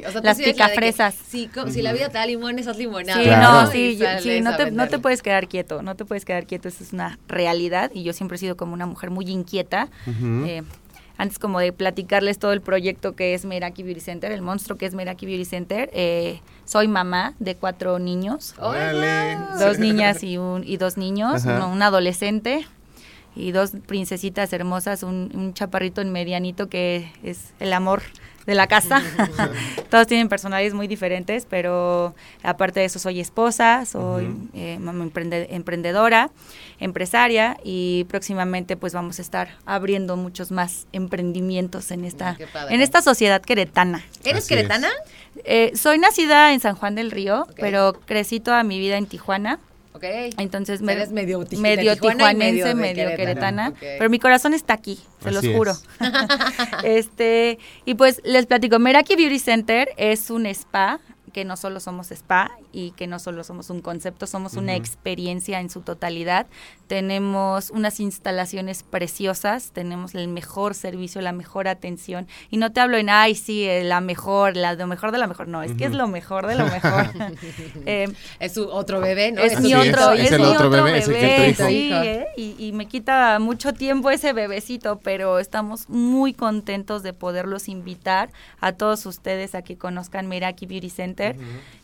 O 0.06 0.12
sea, 0.12 0.22
las 0.24 0.38
sí 0.38 0.44
eres 0.44 0.58
la 0.58 0.68
picafresas. 0.68 1.16
Si, 1.16 1.48
co- 1.48 1.68
si 1.70 1.82
la 1.82 1.92
vida 1.94 2.08
te 2.10 2.18
da 2.20 2.26
limones, 2.26 2.68
haz 2.68 2.78
limonada. 2.78 3.20
Sí, 3.20 3.26
Claro. 3.26 3.62
no, 3.66 3.72
sí, 3.72 3.98
yo- 3.98 4.06
sí, 4.20 4.42
no 4.42 4.56
te, 4.56 4.72
no 4.72 4.88
te 4.88 5.00
puedes 5.00 5.22
quedar 5.22 5.48
quieto, 5.48 5.82
no 5.82 5.96
te 5.96 6.06
puedes 6.06 6.24
quedar 6.24 6.46
quieto, 6.46 6.68
eso 6.68 6.84
es 6.84 6.94
una 6.94 7.18
realidad 7.28 7.92
y 7.94 8.04
yo 8.04 8.14
siempre 8.14 8.36
he 8.36 8.40
sido 8.40 8.56
como 8.56 8.74
una 8.74 8.86
mujer 8.86 9.10
muy 9.10 9.26
inquieta. 9.30 9.90
Eh, 10.46 10.62
antes 11.18 11.38
como 11.40 11.60
de 11.60 11.72
platicarles 11.72 12.40
todo 12.40 12.52
el 12.54 12.62
proyecto 12.62 13.16
que 13.16 13.34
es 13.36 13.46
Meraki 13.46 13.84
Beauty 13.84 14.00
Center, 14.02 14.32
el 14.32 14.42
monstruo 14.42 14.78
que 14.78 14.86
es 14.88 14.94
Meraki 14.96 15.26
Beauty 15.26 15.46
Center, 15.46 15.90
eh, 15.94 16.42
soy 16.72 16.88
mamá 16.88 17.34
de 17.40 17.56
cuatro 17.56 18.00
niños, 18.00 18.54
Órale. 18.58 19.36
dos 19.60 19.78
niñas 19.78 20.24
y, 20.24 20.38
un, 20.38 20.64
y 20.66 20.78
dos 20.78 20.96
niños, 20.96 21.44
uno- 21.44 21.70
un 21.70 21.82
adolescente 21.82 22.66
y 23.36 23.52
dos 23.52 23.72
princesitas 23.88 24.54
hermosas, 24.54 25.04
un, 25.04 25.32
un 25.34 25.54
chaparrito 25.54 26.00
en 26.02 26.12
medianito 26.14 26.70
que 26.70 27.12
es 27.24 27.54
el 27.60 27.74
amor 27.74 28.02
de 28.46 28.56
la 28.56 28.68
casa. 28.68 29.02
Todos 29.90 30.08
tienen 30.08 30.28
personalidades 30.30 30.74
muy 30.74 30.88
diferentes, 30.88 31.46
pero 31.50 32.16
aparte 32.42 32.80
de 32.80 32.86
eso 32.88 33.00
soy 33.00 33.20
esposa, 33.20 33.86
soy 33.86 34.34
eh, 34.54 34.78
mamá 34.80 35.04
emprende- 35.06 35.48
emprendedora, 35.52 36.32
empresaria 36.80 37.58
y 37.64 38.06
próximamente 38.06 38.78
pues 38.78 38.94
vamos 38.94 39.20
a 39.20 39.22
estar 39.22 39.50
abriendo 39.66 40.18
muchos 40.18 40.52
más 40.52 40.88
emprendimientos 40.92 41.92
en 41.92 42.04
esta, 42.06 42.38
en 42.70 42.82
esta 42.82 43.02
sociedad 43.02 43.42
queretana. 43.42 44.04
¿Eres 44.24 44.46
Así 44.46 44.54
es. 44.56 44.60
Eh, 45.44 45.72
soy 45.76 45.98
nacida 45.98 46.54
en 46.54 46.60
San 46.60 46.76
Juan 46.76 46.96
del 46.96 47.12
Río, 47.12 47.48
pero 47.58 47.94
crecí 48.06 48.40
toda 48.40 48.64
mi 48.64 48.80
vida 48.80 48.98
en 48.98 49.06
Tijuana. 49.06 49.60
Ok. 49.94 50.04
Entonces 50.38 50.82
Eres 50.82 51.12
medio 51.12 51.46
medio 51.58 51.96
tijuanense, 51.96 52.74
medio 52.74 52.76
medio, 52.76 53.16
queretana, 53.16 53.74
pero 53.80 54.10
mi 54.10 54.20
corazón 54.20 54.54
está 54.54 54.74
aquí, 54.74 55.00
se 55.22 55.30
Así 55.30 55.36
los 55.36 55.44
es. 55.44 55.56
juro. 55.56 55.74
este, 56.84 57.60
y 57.86 57.96
pues 57.96 58.22
les 58.24 58.46
platico, 58.46 58.80
Meraki 58.80 59.16
Beauty 59.16 59.40
Center 59.40 59.90
es 59.98 60.30
un 60.30 60.46
spa 60.46 61.00
que 61.32 61.46
no 61.46 61.58
solo 61.58 61.80
somos 61.80 62.12
spa 62.12 62.52
y 62.72 62.92
que 62.92 63.08
no 63.08 63.20
solo 63.20 63.44
somos 63.44 63.70
un 63.70 63.82
concepto, 63.82 64.28
somos 64.28 64.54
una 64.54 64.76
experiencia 64.76 65.60
en 65.60 65.70
su 65.70 65.82
totalidad. 65.82 66.48
Tenemos 66.88 67.70
unas 67.70 68.00
instalaciones 68.00 68.84
preciosas, 68.84 69.72
tenemos 69.72 70.16
el 70.16 70.28
mejor 70.28 70.76
servicio, 70.76 71.22
la 71.22 71.32
mejor 71.32 71.68
atención. 71.68 72.28
Y 72.50 72.58
no 72.58 72.72
te 72.72 72.82
hablo 72.82 72.98
en, 72.98 73.10
ay, 73.10 73.36
sí, 73.36 73.66
eh, 73.66 73.84
la 73.84 74.02
mejor, 74.02 74.56
la, 74.58 74.74
lo 74.74 74.88
mejor 74.88 75.12
de 75.12 75.18
la 75.18 75.28
mejor. 75.28 75.48
No, 75.48 75.64
es 75.64 75.74
que 75.74 75.86
es 75.86 75.94
lo 75.94 76.08
mejor 76.08 76.48
de 76.48 76.56
lo 76.56 76.66
mejor. 76.66 77.12
Eh, 77.86 78.08
Es 78.40 78.54
su 78.54 78.68
otro 78.68 79.00
bebé, 79.00 79.32
¿no? 79.32 79.42
es 79.42 79.60
mi 79.60 79.74
es, 79.74 79.90
otro, 79.90 80.12
es 80.12 80.26
es, 80.26 80.32
el 80.34 80.42
mi 80.42 80.46
otro 80.48 80.68
otro 80.68 80.84
bebé, 80.84 81.00
es 81.00 81.08
bebé, 81.08 81.56
sí, 81.56 81.90
¿eh? 81.92 82.28
y, 82.38 82.56
y 82.60 82.72
me 82.74 82.86
quita 82.88 83.40
mucho 83.40 83.74
tiempo 83.74 84.12
ese 84.12 84.34
bebecito, 84.34 85.00
pero 85.00 85.40
estamos 85.40 85.90
muy 85.90 86.34
contentos 86.34 87.04
de 87.04 87.14
poderlos 87.14 87.68
invitar 87.70 88.30
a 88.60 88.74
todos 88.74 89.06
ustedes 89.06 89.56
a 89.56 89.62
que 89.62 89.78
conozcan 89.78 90.28
Meraki 90.28 90.66
Beauty 90.66 90.90
Center. 90.90 91.21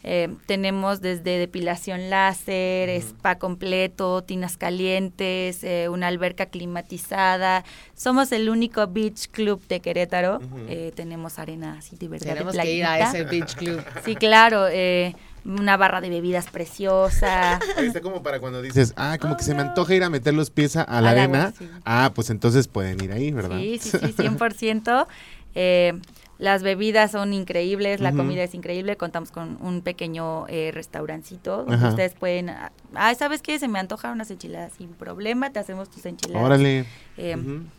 Eh, 0.03 0.29
tenemos 0.45 1.01
desde 1.01 1.37
depilación 1.37 2.09
láser, 2.09 2.89
spa 3.01 3.37
completo, 3.39 4.23
tinas 4.23 4.55
calientes, 4.55 5.63
eh, 5.63 5.89
una 5.89 6.07
alberca 6.07 6.45
climatizada. 6.45 7.65
Somos 7.95 8.31
el 8.31 8.49
único 8.49 8.87
beach 8.87 9.27
club 9.31 9.61
de 9.67 9.79
Querétaro. 9.81 10.39
Eh, 10.69 10.91
tenemos 10.95 11.39
arena 11.39 11.75
así 11.79 11.97
de 11.97 12.07
verdad. 12.07 12.33
Tenemos 12.33 12.53
de 12.53 12.61
que 12.61 12.73
ir 12.73 12.85
a 12.85 12.95
playita. 12.97 13.09
ese 13.19 13.23
beach 13.29 13.55
club. 13.55 13.83
Sí, 14.05 14.15
claro. 14.15 14.67
eh, 14.69 15.13
una 15.43 15.77
barra 15.77 16.01
de 16.01 16.09
bebidas 16.09 16.47
preciosa. 16.47 17.59
Ahí 17.77 17.87
está 17.87 18.01
como 18.01 18.21
para 18.23 18.39
cuando 18.39 18.61
dices, 18.61 18.93
ah, 18.97 19.17
como 19.19 19.37
que 19.37 19.43
se 19.43 19.53
me 19.55 19.61
antoja 19.61 19.93
ir 19.95 20.03
a 20.03 20.09
meter 20.09 20.33
los 20.33 20.49
pies 20.49 20.75
a, 20.75 20.81
a 20.83 21.01
la 21.01 21.11
arena. 21.11 21.43
agua, 21.47 21.53
sí. 21.57 21.69
Ah, 21.85 22.11
pues 22.13 22.29
entonces 22.29 22.67
pueden 22.67 23.01
ir 23.03 23.11
ahí, 23.13 23.31
¿verdad? 23.31 23.57
Sí, 23.57 23.77
sí, 23.81 23.91
sí, 23.91 23.97
100%. 24.17 25.07
Eh, 25.55 25.93
las 26.39 26.61
bebidas 26.61 27.11
son 27.11 27.33
increíbles, 27.33 27.99
la 27.99 28.11
comida 28.11 28.43
es 28.43 28.53
increíble. 28.53 28.95
Contamos 28.95 29.31
con 29.31 29.57
un 29.61 29.81
pequeño 29.81 30.45
eh, 30.47 30.71
restaurancito 30.71 31.57
donde 31.57 31.75
Ajá. 31.75 31.89
ustedes 31.89 32.13
pueden. 32.13 32.51
Ah, 32.93 33.15
¿sabes 33.15 33.41
qué? 33.41 33.57
Se 33.57 33.67
me 33.67 33.79
antoja 33.79 34.11
unas 34.11 34.29
enchiladas 34.29 34.73
sin 34.77 34.89
problema, 34.89 35.49
te 35.49 35.59
hacemos 35.59 35.89
tus 35.89 36.05
enchiladas. 36.05 36.45
Órale. 36.45 36.85
Eh. 37.17 37.35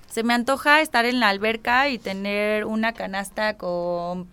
Se 0.09 0.23
me 0.25 0.35
antoja 0.35 0.81
estar 0.81 1.05
en 1.05 1.21
la 1.21 1.29
alberca 1.29 1.89
y 1.89 1.99
tener 1.99 2.65
una 2.65 2.95
canasta 2.95 3.57
con 3.57 4.27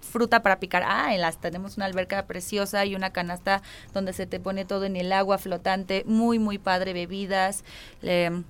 fruta 0.00 0.42
para 0.42 0.60
picar. 0.60 0.84
Ah, 0.86 1.14
en 1.14 1.20
las 1.20 1.38
tenemos 1.38 1.76
una 1.76 1.86
alberca 1.86 2.26
preciosa 2.26 2.84
y 2.84 2.94
una 2.94 3.10
canasta 3.10 3.62
donde 3.92 4.12
se 4.12 4.26
te 4.26 4.38
pone 4.38 4.64
todo 4.64 4.84
en 4.84 4.94
el 4.94 5.12
agua 5.12 5.38
flotante, 5.38 6.04
muy 6.06 6.38
muy 6.38 6.58
padre, 6.58 6.92
bebidas, 6.92 7.64
eh, 8.02 8.42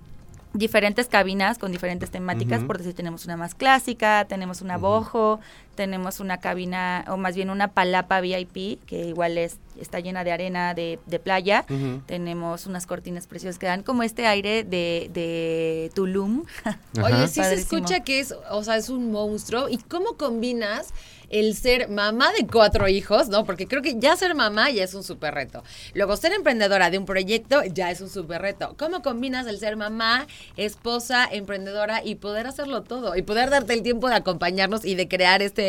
diferentes 0.55 1.09
cabinas 1.09 1.59
con 1.59 1.73
diferentes 1.73 2.11
temáticas, 2.11 2.59
Ujú. 2.59 2.67
por 2.67 2.79
decir 2.79 2.95
tenemos 2.95 3.25
una 3.25 3.37
más 3.37 3.55
clásica, 3.55 4.27
tenemos 4.29 4.61
una 4.61 4.77
bojo, 4.77 5.41
tenemos 5.75 6.21
una 6.21 6.39
cabina 6.39 7.05
o 7.09 7.17
más 7.17 7.35
bien 7.35 7.51
una 7.51 7.69
palapa 7.69 8.21
VIP 8.21 8.85
que 8.85 9.07
igual 9.07 9.39
es 9.39 9.59
está 9.81 10.01
llena 10.01 10.25
de 10.25 10.33
arena 10.33 10.75
de, 10.75 10.99
de 11.07 11.19
playa. 11.19 11.65
Tenemos 12.07 12.67
unas 12.67 12.87
cortinas 12.87 13.27
preciosas 13.27 13.59
que 13.59 13.67
dan 13.67 13.83
como 13.83 14.03
este 14.03 14.27
aire 14.27 14.65
de, 14.65 15.11
de 15.13 15.91
Tulum. 15.95 16.45
Oye, 17.03 17.29
sí 17.29 17.43
se 17.43 17.55
escucha 17.55 18.01
que 18.01 18.21
es, 18.21 18.35
o 18.51 18.65
sea, 18.65 18.77
es 18.77 18.89
un 18.89 19.11
monstruo. 19.11 19.69
¿Y 19.69 19.79
cómo 19.79 20.17
combinas 20.17 20.93
el 21.33 21.57
ser 21.57 21.89
mamá 21.89 22.31
de 22.39 22.47
cuatro 22.47 22.87
hijos, 22.89 23.29
no? 23.29 23.45
Porque 23.45 23.67
creo 23.67 23.81
que 23.81 23.99
ya 23.99 24.15
ser 24.17 24.35
mamá 24.35 24.71
ya 24.71 24.85
es 24.85 24.93
un 24.93 25.03
súper 25.03 25.35
reto. 25.35 25.65
Luego, 25.95 26.17
ser 26.17 26.33
emprendedora 26.33 26.91
de 26.91 26.99
un 26.99 27.07
proyecto 27.07 27.65
ya 27.65 27.91
es 27.91 28.03
un 28.03 28.11
súper 28.11 28.43
reto. 28.43 28.75
¿Cómo 28.79 29.01
combinas 29.01 29.47
el 29.47 29.59
ser 29.59 29.77
mamá, 29.77 30.27
esposa, 30.57 31.27
emprendedora 31.31 32.05
y 32.05 32.17
poder 32.17 32.47
hacerlo 32.47 32.83
todo? 32.83 33.17
Y 33.17 33.23
poder 33.23 33.49
darte 33.49 33.73
el 33.73 33.83
tiempo 33.83 34.09
de 34.09 34.17
acompañarnos 34.17 34.85
y 34.85 34.95
de 34.95 35.09
crear 35.09 35.41
este, 35.41 35.62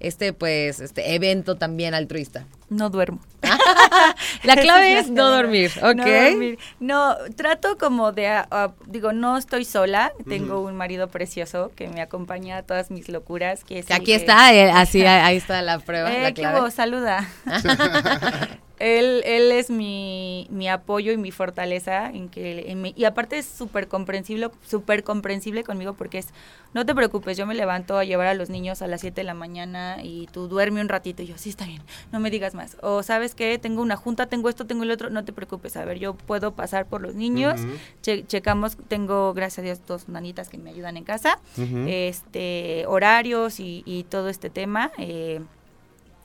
este, 0.00 0.32
pues, 0.32 0.80
este 0.80 1.14
evento 1.14 1.56
también 1.56 1.94
altruista. 1.94 2.46
No 2.68 2.88
duermo. 2.90 3.20
La 4.44 4.54
clave 4.56 4.98
es 4.98 5.08
la 5.08 5.14
no 5.14 5.30
dormir, 5.30 5.72
¿ok? 5.82 5.94
No 5.96 6.04
dormir. 6.04 6.58
No, 6.78 7.16
trato 7.36 7.76
como 7.78 8.12
de, 8.12 8.28
ah, 8.28 8.72
digo, 8.86 9.12
no 9.12 9.36
estoy 9.36 9.64
sola, 9.64 10.12
tengo 10.28 10.60
un 10.60 10.76
marido 10.76 11.08
precioso 11.08 11.72
que 11.74 11.88
me 11.88 12.00
acompaña 12.00 12.58
a 12.58 12.62
todas 12.62 12.90
mis 12.90 13.08
locuras. 13.08 13.64
Que, 13.64 13.80
es 13.80 13.86
Que 13.86 13.94
el 13.94 14.00
aquí 14.00 14.12
está, 14.12 14.54
eh, 14.54 14.70
así, 14.70 15.04
ahí 15.04 15.36
está 15.36 15.62
la 15.62 15.78
prueba, 15.80 16.12
Eh, 16.14 16.22
la 16.22 16.28
¿qué 16.32 16.42
clave. 16.42 16.60
hubo? 16.60 16.70
saluda. 16.70 17.28
él, 18.80 19.22
él 19.24 19.52
es 19.52 19.70
mi, 19.70 20.46
mi 20.50 20.68
apoyo 20.68 21.12
y 21.12 21.16
mi 21.16 21.30
fortaleza 21.30 22.08
en 22.10 22.28
que 22.28 22.70
en 22.70 22.82
mi- 22.82 22.94
y 22.96 23.04
aparte 23.04 23.38
es 23.38 23.46
súper 23.46 23.86
comprensible, 23.88 24.48
súper 24.66 25.04
comprensible 25.04 25.62
conmigo 25.62 25.92
porque 25.94 26.18
es 26.18 26.28
no 26.72 26.86
te 26.86 26.94
preocupes, 26.94 27.36
yo 27.36 27.46
me 27.46 27.54
levanto 27.54 27.98
a 27.98 28.04
llevar 28.04 28.28
a 28.28 28.34
los 28.34 28.48
niños 28.48 28.80
a 28.80 28.86
las 28.86 29.00
7 29.00 29.22
de 29.22 29.24
la 29.24 29.34
mañana 29.34 29.98
y 30.02 30.28
tú 30.32 30.46
duerme 30.48 30.80
un 30.80 30.88
ratito 30.88 31.22
y 31.22 31.26
yo, 31.26 31.36
sí 31.36 31.50
está 31.50 31.64
bien, 31.66 31.82
no 32.12 32.20
me 32.20 32.30
digas 32.30 32.54
más. 32.54 32.76
O 32.80 33.02
sabes 33.02 33.34
qué, 33.34 33.58
tengo 33.58 33.82
una 33.82 33.96
junta, 33.96 34.26
tengo 34.26 34.48
esto, 34.48 34.66
tengo 34.66 34.84
el 34.84 34.90
otro, 34.92 35.10
no 35.10 35.24
te 35.24 35.32
preocupes, 35.32 35.76
a 35.76 35.84
ver, 35.84 35.98
yo 35.98 36.14
puedo 36.14 36.52
pasar 36.54 36.86
por 36.86 37.00
los 37.00 37.14
niños, 37.16 37.60
che- 38.02 38.24
checamos, 38.26 38.76
tengo 38.88 39.34
gracias 39.34 39.58
a 39.58 39.62
Dios 39.62 39.80
dos 39.86 40.08
nanitas 40.08 40.48
que 40.48 40.58
me 40.58 40.70
ayudan 40.70 40.96
en 40.96 41.04
casa, 41.04 41.38
este 41.86 42.84
horarios 42.86 43.60
y, 43.60 43.82
y 43.84 44.04
todo 44.04 44.28
este 44.28 44.48
tema. 44.50 44.92
eh, 44.98 45.40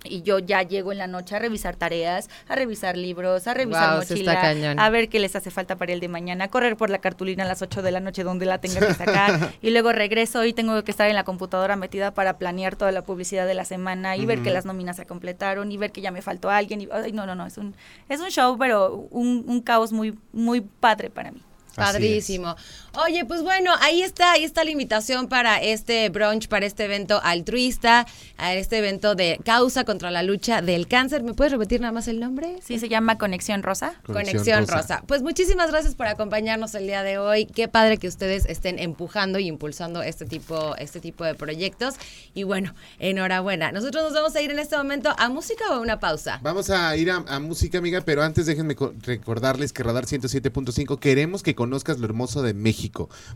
y 0.10 0.22
yo 0.22 0.40
ya 0.40 0.64
llego 0.64 0.92
en 0.92 0.98
la 0.98 1.08
noche 1.08 1.36
a 1.36 1.40
revisar 1.40 1.76
tareas, 1.76 2.30
a 2.48 2.56
revisar 2.56 2.98
libros, 2.98 3.48
a 3.48 3.54
revisar 3.54 4.02
está 4.02 4.14
mochila, 4.14 4.42
cañón. 4.42 4.80
a 4.80 4.90
ver 4.90 5.10
qué 5.10 5.20
les 5.20 5.36
hace 5.36 5.52
falta 5.52 5.76
para 5.76 5.94
el 5.94 6.00
de 6.00 6.08
mañana, 6.08 6.46
a 6.46 6.48
correr 6.50 6.78
por 6.78 6.90
la 6.90 7.00
cartulina 7.00 7.44
a 7.44 7.48
las 7.48 7.62
8 7.62 7.82
de 7.82 7.92
la 7.92 8.00
noche 8.00 8.24
donde 8.24 8.46
la 8.46 8.60
tenga 8.60 8.80
que 8.86 8.94
sacar 8.96 9.54
y 9.62 9.70
luego 9.72 9.92
regreso 9.92 10.46
y 10.46 10.54
tengo 10.54 10.84
que 10.84 10.92
estar 10.92 11.10
en 11.10 11.16
la 11.16 11.24
computadora 11.24 11.76
metida 11.76 12.14
para 12.14 12.38
planear 12.38 12.76
toda 12.76 12.92
la 12.92 13.04
publicidad 13.04 13.48
de 13.48 13.54
la 13.54 13.66
semana 13.66 14.18
y 14.18 14.26
ver 14.26 14.42
que 14.42 14.52
las 14.52 14.66
nóminas 14.66 14.96
se 14.96 15.06
completaron 15.06 15.72
y 15.72 15.78
ver 15.78 15.92
que 15.92 16.02
ya 16.02 16.12
me 16.12 16.22
faltó 16.22 16.50
alguien 16.50 16.82
y 16.82 16.88
ay, 16.92 17.12
no, 17.12 17.26
no, 17.26 17.36
no, 17.36 17.46
es 17.46 17.58
un 17.58 17.76
es 18.10 18.20
un 18.20 18.30
show, 18.30 18.58
pero 18.58 19.08
un, 19.12 19.44
un 19.48 19.62
caos 19.62 19.92
muy 19.92 20.18
muy 20.32 20.62
padre 20.62 21.10
para 21.10 21.32
mí. 21.32 21.42
Padrísimo. 21.76 22.56
Oye, 23.06 23.26
pues 23.26 23.42
bueno, 23.44 23.72
ahí 23.82 24.02
está, 24.02 24.32
ahí 24.34 24.44
está 24.44 24.64
la 24.64 24.72
invitación 24.72 25.28
para 25.28 25.62
este 25.62 26.08
brunch, 26.10 26.48
para 26.48 26.66
este 26.66 26.86
evento 26.86 27.20
altruista, 27.24 28.06
a 28.38 28.54
este 28.54 28.78
evento 28.78 29.16
de 29.16 29.40
causa 29.44 29.84
contra 29.84 30.12
la 30.12 30.24
lucha 30.24 30.62
del 30.62 30.88
cáncer. 30.88 31.22
¿Me 31.24 31.34
puedes 31.34 31.52
repetir 31.52 31.82
nada 31.82 31.92
más 31.92 32.08
el 32.08 32.20
nombre? 32.20 32.58
Sí, 32.64 32.80
se 32.80 32.88
llama 32.90 33.18
Conexión 33.18 33.64
Rosa. 33.64 33.96
Conexión, 34.06 34.68
Rosa. 34.68 35.04
Pues 35.08 35.22
muchísimas 35.24 35.72
gracias 35.72 35.96
por 35.96 36.08
acompañarnos 36.08 36.74
el 36.76 36.88
día 36.88 37.04
de 37.04 37.18
hoy. 37.18 37.46
Qué 37.48 37.68
padre 37.68 37.98
que 37.98 38.08
ustedes 38.08 38.46
estén 38.46 38.80
empujando 38.80 39.40
y 39.40 39.48
impulsando 39.48 40.02
este 40.02 40.26
tipo, 40.26 40.76
este 40.78 41.00
tipo 41.00 41.24
de 41.26 41.36
proyectos. 41.36 41.96
Y 42.34 42.44
bueno, 42.44 42.74
enhorabuena. 43.00 43.72
Nosotros 43.72 44.04
nos 44.04 44.14
vamos 44.14 44.36
a 44.36 44.42
ir 44.42 44.52
en 44.52 44.60
este 44.60 44.78
momento 44.78 45.14
a 45.18 45.30
música 45.30 45.66
o 45.70 45.74
a 45.74 45.80
una 45.80 46.00
pausa. 46.00 46.40
Vamos 46.44 46.70
a 46.70 46.96
ir 46.96 47.12
a, 47.12 47.18
a 47.28 47.40
música, 47.40 47.78
amiga, 47.78 48.02
pero 48.02 48.24
antes 48.24 48.46
déjenme 48.46 48.76
co- 48.76 48.94
recordarles 49.04 49.74
que 49.74 49.84
Radar 49.84 50.06
107.5 50.06 51.00
queremos 51.00 51.44
que 51.44 51.56
conozcas 51.56 52.00
lo 52.00 52.06
hermoso 52.06 52.42
de 52.42 52.54
México. 52.54 52.85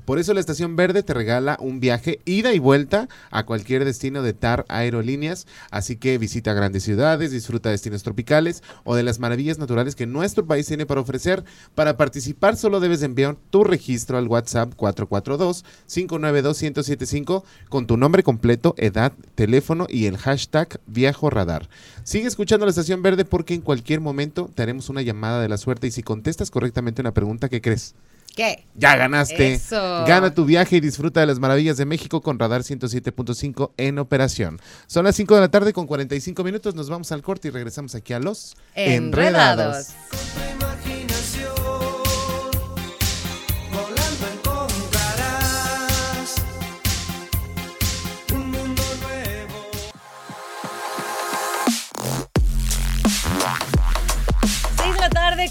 Por 0.05 0.19
eso 0.19 0.33
la 0.33 0.39
Estación 0.39 0.75
Verde 0.75 1.03
te 1.03 1.13
regala 1.13 1.57
un 1.59 1.79
viaje 1.79 2.19
ida 2.25 2.53
y 2.53 2.59
vuelta 2.59 3.07
a 3.31 3.45
cualquier 3.45 3.85
destino 3.85 4.21
de 4.21 4.33
TAR 4.33 4.65
Aerolíneas. 4.67 5.47
Así 5.71 5.95
que 5.95 6.17
visita 6.17 6.53
grandes 6.53 6.83
ciudades, 6.83 7.31
disfruta 7.31 7.69
destinos 7.69 8.03
tropicales 8.03 8.63
o 8.83 8.95
de 8.95 9.03
las 9.03 9.19
maravillas 9.19 9.59
naturales 9.59 9.95
que 9.95 10.05
nuestro 10.05 10.45
país 10.45 10.67
tiene 10.67 10.85
para 10.85 10.99
ofrecer. 11.01 11.43
Para 11.75 11.97
participar 11.97 12.55
solo 12.57 12.79
debes 12.79 13.03
enviar 13.03 13.37
tu 13.49 13.63
registro 13.63 14.17
al 14.17 14.27
WhatsApp 14.27 14.73
442-592-1075 14.75 17.43
con 17.69 17.87
tu 17.87 17.97
nombre 17.97 18.23
completo, 18.23 18.75
edad, 18.77 19.13
teléfono 19.35 19.87
y 19.89 20.05
el 20.05 20.17
hashtag 20.17 20.79
Viajo 20.87 21.29
Radar. 21.29 21.69
Sigue 22.03 22.27
escuchando 22.27 22.65
la 22.65 22.71
Estación 22.71 23.01
Verde 23.01 23.25
porque 23.25 23.53
en 23.53 23.61
cualquier 23.61 24.01
momento 24.01 24.49
te 24.53 24.63
haremos 24.63 24.89
una 24.89 25.01
llamada 25.01 25.41
de 25.41 25.49
la 25.49 25.57
suerte 25.57 25.87
y 25.87 25.91
si 25.91 26.03
contestas 26.03 26.51
correctamente 26.51 27.01
una 27.01 27.13
pregunta, 27.13 27.49
¿qué 27.49 27.61
crees? 27.61 27.95
¿Qué? 28.35 28.65
Ya 28.75 28.95
ganaste. 28.95 29.53
Eso. 29.53 30.05
Gana 30.05 30.33
tu 30.33 30.45
viaje 30.45 30.77
y 30.77 30.79
disfruta 30.79 31.19
de 31.19 31.27
las 31.27 31.39
maravillas 31.39 31.77
de 31.77 31.85
México 31.85 32.21
con 32.21 32.39
Radar 32.39 32.61
107.5 32.61 33.71
en 33.77 33.99
operación. 33.99 34.59
Son 34.87 35.05
las 35.05 35.15
5 35.15 35.35
de 35.35 35.41
la 35.41 35.51
tarde 35.51 35.73
con 35.73 35.87
45 35.87 36.43
minutos. 36.43 36.75
Nos 36.75 36.89
vamos 36.89 37.11
al 37.11 37.21
corte 37.21 37.49
y 37.49 37.51
regresamos 37.51 37.95
aquí 37.95 38.13
a 38.13 38.19
los 38.19 38.55
Enredados. 38.75 39.89
Volando 40.33 40.98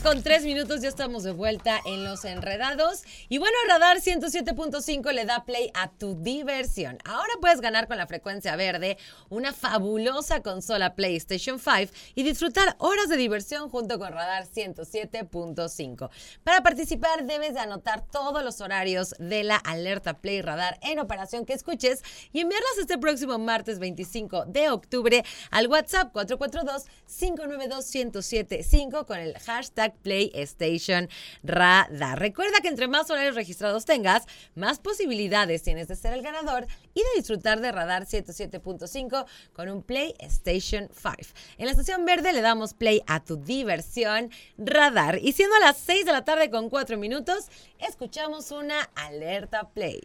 con 0.08 0.22
tres 0.22 0.42
minutos 0.42 0.80
ya 0.80 0.88
estamos 0.88 1.22
de 1.22 1.32
vuelta 1.32 1.82
en 1.84 2.02
Los 2.02 2.24
Enredados. 2.24 3.02
Y 3.28 3.36
bueno, 3.36 3.54
Radar 3.68 3.98
107.5 3.98 5.12
le 5.12 5.26
da 5.26 5.44
play 5.44 5.70
a 5.74 5.90
tu 5.90 6.14
diversión. 6.14 6.96
Ahora 7.04 7.34
puedes 7.42 7.60
ganar 7.60 7.88
con 7.88 7.98
la 7.98 8.06
frecuencia 8.06 8.56
verde 8.56 8.96
una 9.28 9.52
fabulosa 9.52 10.42
consola 10.42 10.94
PlayStation 10.94 11.58
5 11.58 11.92
y 12.14 12.22
disfrutar 12.22 12.74
horas 12.78 13.10
de 13.10 13.18
diversión 13.18 13.68
junto 13.68 13.98
con 13.98 14.14
Radar 14.14 14.46
107.5. 14.46 16.08
Para 16.42 16.62
participar 16.62 17.26
debes 17.26 17.52
de 17.52 17.60
anotar 17.60 18.02
todos 18.10 18.42
los 18.42 18.62
horarios 18.62 19.14
de 19.18 19.44
la 19.44 19.56
alerta 19.56 20.20
Play 20.20 20.40
Radar 20.40 20.78
en 20.80 21.00
operación 21.00 21.44
que 21.44 21.52
escuches 21.52 22.02
y 22.32 22.40
enviarlas 22.40 22.78
este 22.80 22.96
próximo 22.96 23.38
martes 23.38 23.78
25 23.78 24.46
de 24.46 24.70
octubre 24.70 25.22
al 25.50 25.66
WhatsApp 25.66 26.14
442-592-1075 26.14 29.04
con 29.04 29.18
el 29.18 29.38
hashtag 29.40 29.97
PlayStation 30.02 31.08
Radar. 31.42 32.18
Recuerda 32.18 32.60
que 32.60 32.68
entre 32.68 32.88
más 32.88 33.10
horarios 33.10 33.34
registrados 33.34 33.84
tengas, 33.84 34.24
más 34.54 34.78
posibilidades 34.78 35.62
tienes 35.62 35.88
de 35.88 35.96
ser 35.96 36.12
el 36.14 36.22
ganador 36.22 36.66
y 36.94 37.00
de 37.00 37.08
disfrutar 37.16 37.60
de 37.60 37.72
Radar 37.72 38.06
107.5 38.06 39.26
con 39.52 39.68
un 39.68 39.82
PlayStation 39.82 40.88
5. 40.94 41.16
En 41.58 41.66
la 41.66 41.72
estación 41.72 42.04
verde 42.04 42.32
le 42.32 42.40
damos 42.40 42.74
play 42.74 43.02
a 43.06 43.24
tu 43.24 43.36
diversión 43.36 44.30
Radar. 44.56 45.18
Y 45.22 45.32
siendo 45.32 45.58
las 45.58 45.76
6 45.78 46.06
de 46.06 46.12
la 46.12 46.24
tarde 46.24 46.50
con 46.50 46.70
4 46.70 46.96
minutos, 46.98 47.46
escuchamos 47.78 48.50
una 48.50 48.82
alerta 48.94 49.68
Play. 49.70 50.00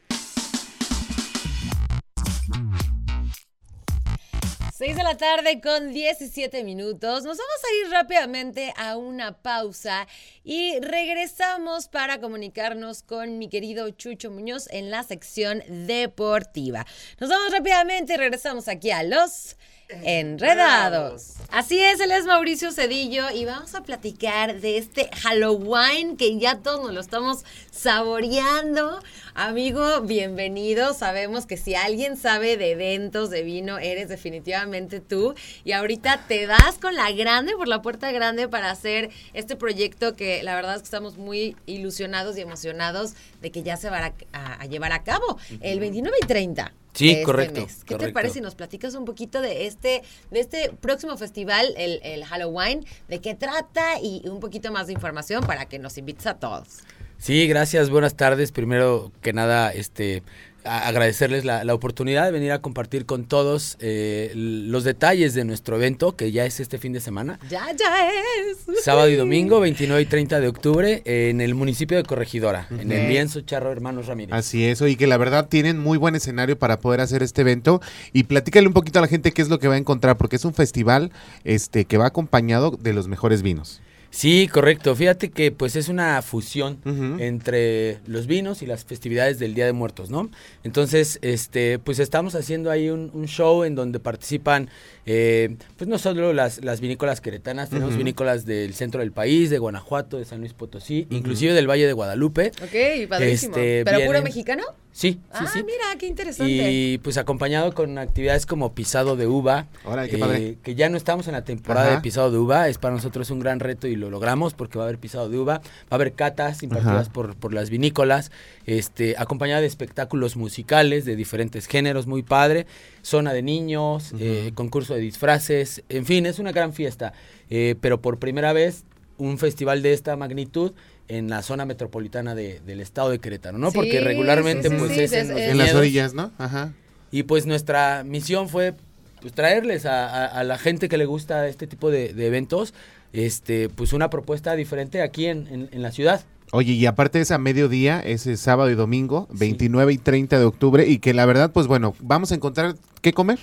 6 4.86 4.98
de 4.98 5.04
la 5.04 5.16
tarde 5.16 5.62
con 5.62 5.94
17 5.94 6.62
minutos. 6.66 7.24
Nos 7.24 7.38
vamos 7.38 7.62
a 7.64 7.86
ir 7.86 7.92
rápidamente 7.94 8.74
a 8.76 8.98
una 8.98 9.32
pausa 9.32 10.10
y 10.44 10.78
regresamos 10.82 11.88
para 11.88 12.20
comunicarnos 12.20 13.02
con 13.02 13.38
mi 13.38 13.48
querido 13.48 13.90
Chucho 13.92 14.30
Muñoz 14.30 14.68
en 14.72 14.92
la 14.92 15.04
sección 15.04 15.64
deportiva. 15.88 16.86
Nos 17.22 17.30
vamos 17.30 17.54
rápidamente 17.54 18.16
y 18.16 18.18
regresamos 18.18 18.68
aquí 18.68 18.92
a 18.92 19.04
los 19.04 19.56
Enredados. 20.04 21.34
Así 21.50 21.80
es, 21.80 22.00
él 22.00 22.12
es 22.12 22.26
Mauricio 22.26 22.72
Cedillo 22.72 23.30
y 23.30 23.46
vamos 23.46 23.76
a 23.76 23.84
platicar 23.84 24.60
de 24.60 24.78
este 24.78 25.10
Halloween 25.22 26.18
que 26.18 26.40
ya 26.40 26.58
todos 26.60 26.82
nos 26.82 26.94
lo 26.94 27.00
estamos 27.00 27.46
saboreando. 27.72 29.00
Amigo, 29.36 30.02
bienvenido. 30.02 30.94
Sabemos 30.94 31.46
que 31.46 31.58
si 31.58 31.76
alguien 31.76 32.18
sabe 32.18 32.58
de 32.58 32.72
eventos 32.72 33.30
de 33.30 33.44
vino, 33.44 33.78
eres 33.78 34.10
definitivamente 34.10 35.00
tú. 35.00 35.36
Y 35.64 35.74
ahorita 35.74 36.26
te 36.28 36.48
das 36.48 36.80
con 36.82 36.96
la 36.96 37.12
grande, 37.12 37.54
por 37.56 37.68
la 37.68 37.82
puerta 37.82 38.12
grande, 38.12 38.48
para 38.48 38.72
hacer 38.72 39.12
este 39.34 39.56
proyecto 39.56 40.16
que 40.16 40.42
la 40.44 40.56
verdad 40.56 40.76
es 40.76 40.82
que 40.82 40.86
estamos 40.86 41.18
muy 41.18 41.56
ilusionados 41.66 42.38
y 42.38 42.42
emocionados 42.42 43.14
de 43.42 43.52
que 43.52 43.64
ya 43.64 43.78
se 43.78 43.90
va 43.90 44.14
a, 44.34 44.54
a 44.54 44.66
llevar 44.66 44.92
a 44.92 45.04
cabo 45.04 45.38
el 45.62 45.80
29 45.80 46.18
y 46.22 46.26
30. 46.26 46.74
Sí, 46.94 47.12
este 47.12 47.24
correcto. 47.24 47.62
mes. 47.62 47.84
¿Qué 47.84 47.96
te 47.96 48.12
parece 48.12 48.36
si 48.36 48.42
nos 48.42 48.56
platicas 48.56 48.94
un 48.96 49.06
poquito 49.06 49.42
de 49.42 49.66
este, 49.66 50.04
de 50.32 50.40
este 50.40 50.72
próximo 50.80 51.18
festival, 51.18 51.74
el, 51.78 52.00
el 52.04 52.24
Halloween, 52.24 52.86
de 53.08 53.20
qué 53.20 53.34
trata 53.36 54.00
y 54.02 54.28
un 54.28 54.40
poquito 54.40 54.72
más 54.72 54.88
de 54.88 54.94
información 54.94 55.46
para 55.46 55.66
que 55.66 55.80
nos 55.80 55.98
invites 55.98 56.28
a 56.28 56.36
todos? 56.36 56.80
Sí, 57.18 57.48
gracias, 57.48 57.90
buenas 57.90 58.16
tardes. 58.16 58.52
Primero 58.52 59.12
que 59.22 59.34
nada, 59.34 59.72
este 59.72 60.24
a- 60.66 60.88
agradecerles 60.88 61.46
la, 61.46 61.64
la 61.64 61.74
oportunidad 61.74 62.26
de 62.26 62.32
venir 62.32 62.52
a 62.52 62.62
compartir 62.62 63.06
con 63.06 63.26
todos 63.26 63.78
eh, 63.80 64.32
los 64.36 64.84
detalles 64.84 65.34
de 65.34 65.46
nuestro 65.46 65.76
evento, 65.76 66.16
que 66.16 66.32
ya 66.32 66.46
es 66.46 66.60
este 66.60 66.78
fin 66.78 66.94
de 66.94 67.00
semana. 67.02 67.40
Ya, 67.50 67.66
ya 67.78 68.10
es. 68.10 68.84
Sábado 68.84 69.10
y 69.10 69.16
domingo, 69.16 69.60
29 69.60 70.02
y 70.02 70.06
30 70.06 70.40
de 70.40 70.48
octubre, 70.48 71.02
en 71.06 71.42
el 71.42 71.56
municipio 71.56 71.98
de 71.98 72.04
Corregidora, 72.04 72.68
en 72.72 72.92
el 72.92 73.08
lienzo 73.08 73.42
Charro 73.42 73.72
Hermanos 73.72 74.08
Ramírez. 74.08 74.34
Así 74.34 74.66
es, 74.66 74.82
y 74.82 74.96
que 74.96 75.08
la 75.08 75.18
verdad 75.18 75.48
tienen 75.50 75.80
muy 75.80 75.98
buen 75.98 76.16
escenario 76.16 76.58
para 76.58 76.80
poder 76.80 77.02
hacer 77.02 77.24
este 77.24 77.42
evento. 77.42 77.82
Y 78.14 78.24
platícale 78.24 78.68
un 78.68 78.74
poquito 78.74 79.00
a 79.00 79.02
la 79.02 79.08
gente 79.08 79.32
qué 79.32 79.42
es 79.42 79.50
lo 79.50 79.60
que 79.60 79.68
va 79.68 79.76
a 79.76 79.78
encontrar, 79.78 80.18
porque 80.18 80.36
es 80.36 80.46
un 80.46 80.54
festival 80.54 81.12
este 81.44 81.86
que 81.86 81.98
va 81.98 82.08
acompañado 82.08 82.72
de 82.82 82.94
los 82.94 83.08
mejores 83.08 83.42
vinos. 83.42 83.82
Sí, 84.14 84.48
correcto. 84.48 84.96
Fíjate 84.96 85.32
que 85.32 85.52
pues 85.52 85.76
es 85.76 85.90
una 85.90 86.22
fusión 86.22 86.78
entre 87.20 87.98
los 88.06 88.28
vinos 88.28 88.62
y 88.62 88.68
las 88.68 88.86
festividades 88.86 89.40
del 89.40 89.56
Día 89.56 89.66
de 89.66 89.74
Muertos, 89.74 90.12
¿no? 90.12 90.30
Entonces, 90.64 91.18
este, 91.24 91.80
pues 91.80 91.98
estamos 91.98 92.36
haciendo 92.36 92.70
ahí 92.70 92.92
un, 92.92 93.10
un 93.12 93.26
show 93.26 93.64
en 93.64 93.74
donde 93.74 94.00
participan, 94.00 94.70
eh, 95.06 95.56
pues 95.78 95.88
no 95.88 95.98
solo 95.98 96.34
las, 96.34 96.64
las 96.64 96.80
vinícolas 96.80 97.22
queretanas, 97.22 97.70
tenemos 97.70 97.98
vinícolas 97.98 98.46
del 98.46 98.74
centro 98.74 99.02
del 99.02 99.12
país, 99.12 99.50
de 99.50 99.60
Guanajuato, 99.60 100.18
de 100.18 100.26
San 100.26 100.40
Luis 100.40 100.54
Potosí, 100.54 101.08
inclusive 101.10 101.54
del 101.54 101.70
Valle 101.70 101.86
de 101.86 101.94
Guadalupe. 101.94 102.52
Ok, 102.62 103.10
padrísimo. 103.10 103.56
Este, 103.56 103.84
¿Pero 103.86 104.06
puro 104.06 104.22
mexicano? 104.22 104.64
Sí, 104.94 105.14
sí, 105.14 105.20
ah, 105.32 105.50
sí. 105.52 105.64
mira, 105.64 105.98
qué 105.98 106.06
interesante. 106.06 106.72
Y 106.72 107.00
pues 107.00 107.18
acompañado 107.18 107.74
con 107.74 107.98
actividades 107.98 108.46
como 108.46 108.74
pisado 108.76 109.16
de 109.16 109.26
uva, 109.26 109.66
Órale, 109.86 110.08
qué 110.08 110.18
eh, 110.18 110.20
padre. 110.20 110.58
que 110.62 110.76
ya 110.76 110.88
no 110.88 110.98
estamos 110.98 111.26
en 111.28 111.34
la 111.34 111.44
temporada 111.44 111.88
Ajá. 111.88 111.96
de 111.96 112.02
pisado 112.04 112.30
de 112.30 112.38
uva, 112.38 112.70
es 112.70 112.78
para 112.78 112.94
nosotros 112.94 113.32
un 113.32 113.40
gran 113.40 113.60
reto 113.60 113.88
y 113.88 113.96
lo 113.96 114.12
logramos 114.12 114.54
porque 114.54 114.78
va 114.78 114.84
a 114.84 114.88
haber 114.88 115.00
pisado 115.00 115.30
de 115.30 115.40
uva, 115.40 115.56
va 115.56 115.62
a 115.90 115.96
haber 115.96 116.14
catas 116.14 116.62
impartidas 116.62 117.10
por, 117.10 117.36
por 117.36 117.54
las 117.54 117.72
vinícolas, 117.72 118.32
este, 118.68 119.16
acompañada 119.18 119.62
de 119.62 119.68
espectáculos 119.68 120.38
musicales 120.38 121.06
de 121.06 121.16
diferentes 121.16 121.66
géneros, 121.66 122.06
muy 122.06 122.22
padre, 122.22 122.68
zona 123.02 123.34
de 123.34 123.42
niños, 123.42 124.14
eh, 124.20 124.52
concurso 124.54 124.93
de 124.94 125.02
disfraces, 125.02 125.84
en 125.90 126.06
fin, 126.06 126.26
es 126.26 126.40
una 126.40 126.52
gran 126.52 126.74
fiesta, 126.74 127.14
eh, 127.50 127.76
pero 127.82 128.02
por 128.02 128.20
primera 128.20 128.54
vez 128.54 128.84
un 129.18 129.38
festival 129.38 129.82
de 129.82 129.94
esta 129.94 130.16
magnitud 130.16 130.72
en 131.08 131.30
la 131.30 131.42
zona 131.42 131.66
metropolitana 131.66 132.34
de- 132.36 132.60
del 132.66 132.80
estado 132.80 133.10
de 133.10 133.20
Querétaro, 133.20 133.58
¿no? 133.58 133.70
Sí, 133.72 133.76
Porque 133.76 134.00
regularmente 134.00 134.70
sí, 134.70 134.76
sí, 134.76 134.80
pues 134.80 134.92
sí, 134.94 135.02
es 135.02 135.14
en, 135.14 135.30
los 135.30 135.38
es- 135.40 135.50
En 135.52 135.58
las 135.58 135.74
orillas, 135.76 136.14
¿no? 136.14 136.32
Ajá. 136.38 136.74
Y 137.12 137.24
pues 137.24 137.46
nuestra 137.46 138.04
misión 138.04 138.50
fue 138.50 138.74
pues, 139.22 139.34
traerles 139.34 139.86
a, 139.86 140.08
a- 140.08 140.26
a 140.26 140.44
la 140.44 140.58
gente 140.58 140.90
que 140.90 140.98
le 140.98 141.06
gusta 141.06 141.48
este 141.48 141.68
tipo 141.68 141.92
de, 141.92 142.14
de 142.14 142.28
eventos, 142.28 142.74
este, 143.14 143.70
pues 143.70 143.94
una 143.94 144.10
propuesta 144.10 144.56
diferente 144.56 145.02
aquí 145.02 145.28
en, 145.28 145.48
en- 145.48 145.70
en 145.72 145.82
la 145.82 145.92
ciudad. 145.92 146.26
Oye, 146.52 146.74
y 146.74 146.86
aparte 146.86 147.20
es 147.22 147.32
a 147.32 147.38
mediodía, 147.38 148.00
ese 148.00 148.36
sábado 148.38 148.70
y 148.70 148.76
domingo, 148.76 149.28
29 149.32 149.94
y 149.94 149.98
30 149.98 150.38
de 150.40 150.46
octubre, 150.46 150.88
y 150.88 151.00
que 151.00 151.14
la 151.14 151.26
verdad, 151.26 151.52
pues 151.52 151.68
bueno, 151.68 151.96
vamos 152.00 152.32
a 152.32 152.36
encontrar 152.36 152.76
qué 153.02 153.12
comer. 153.14 153.40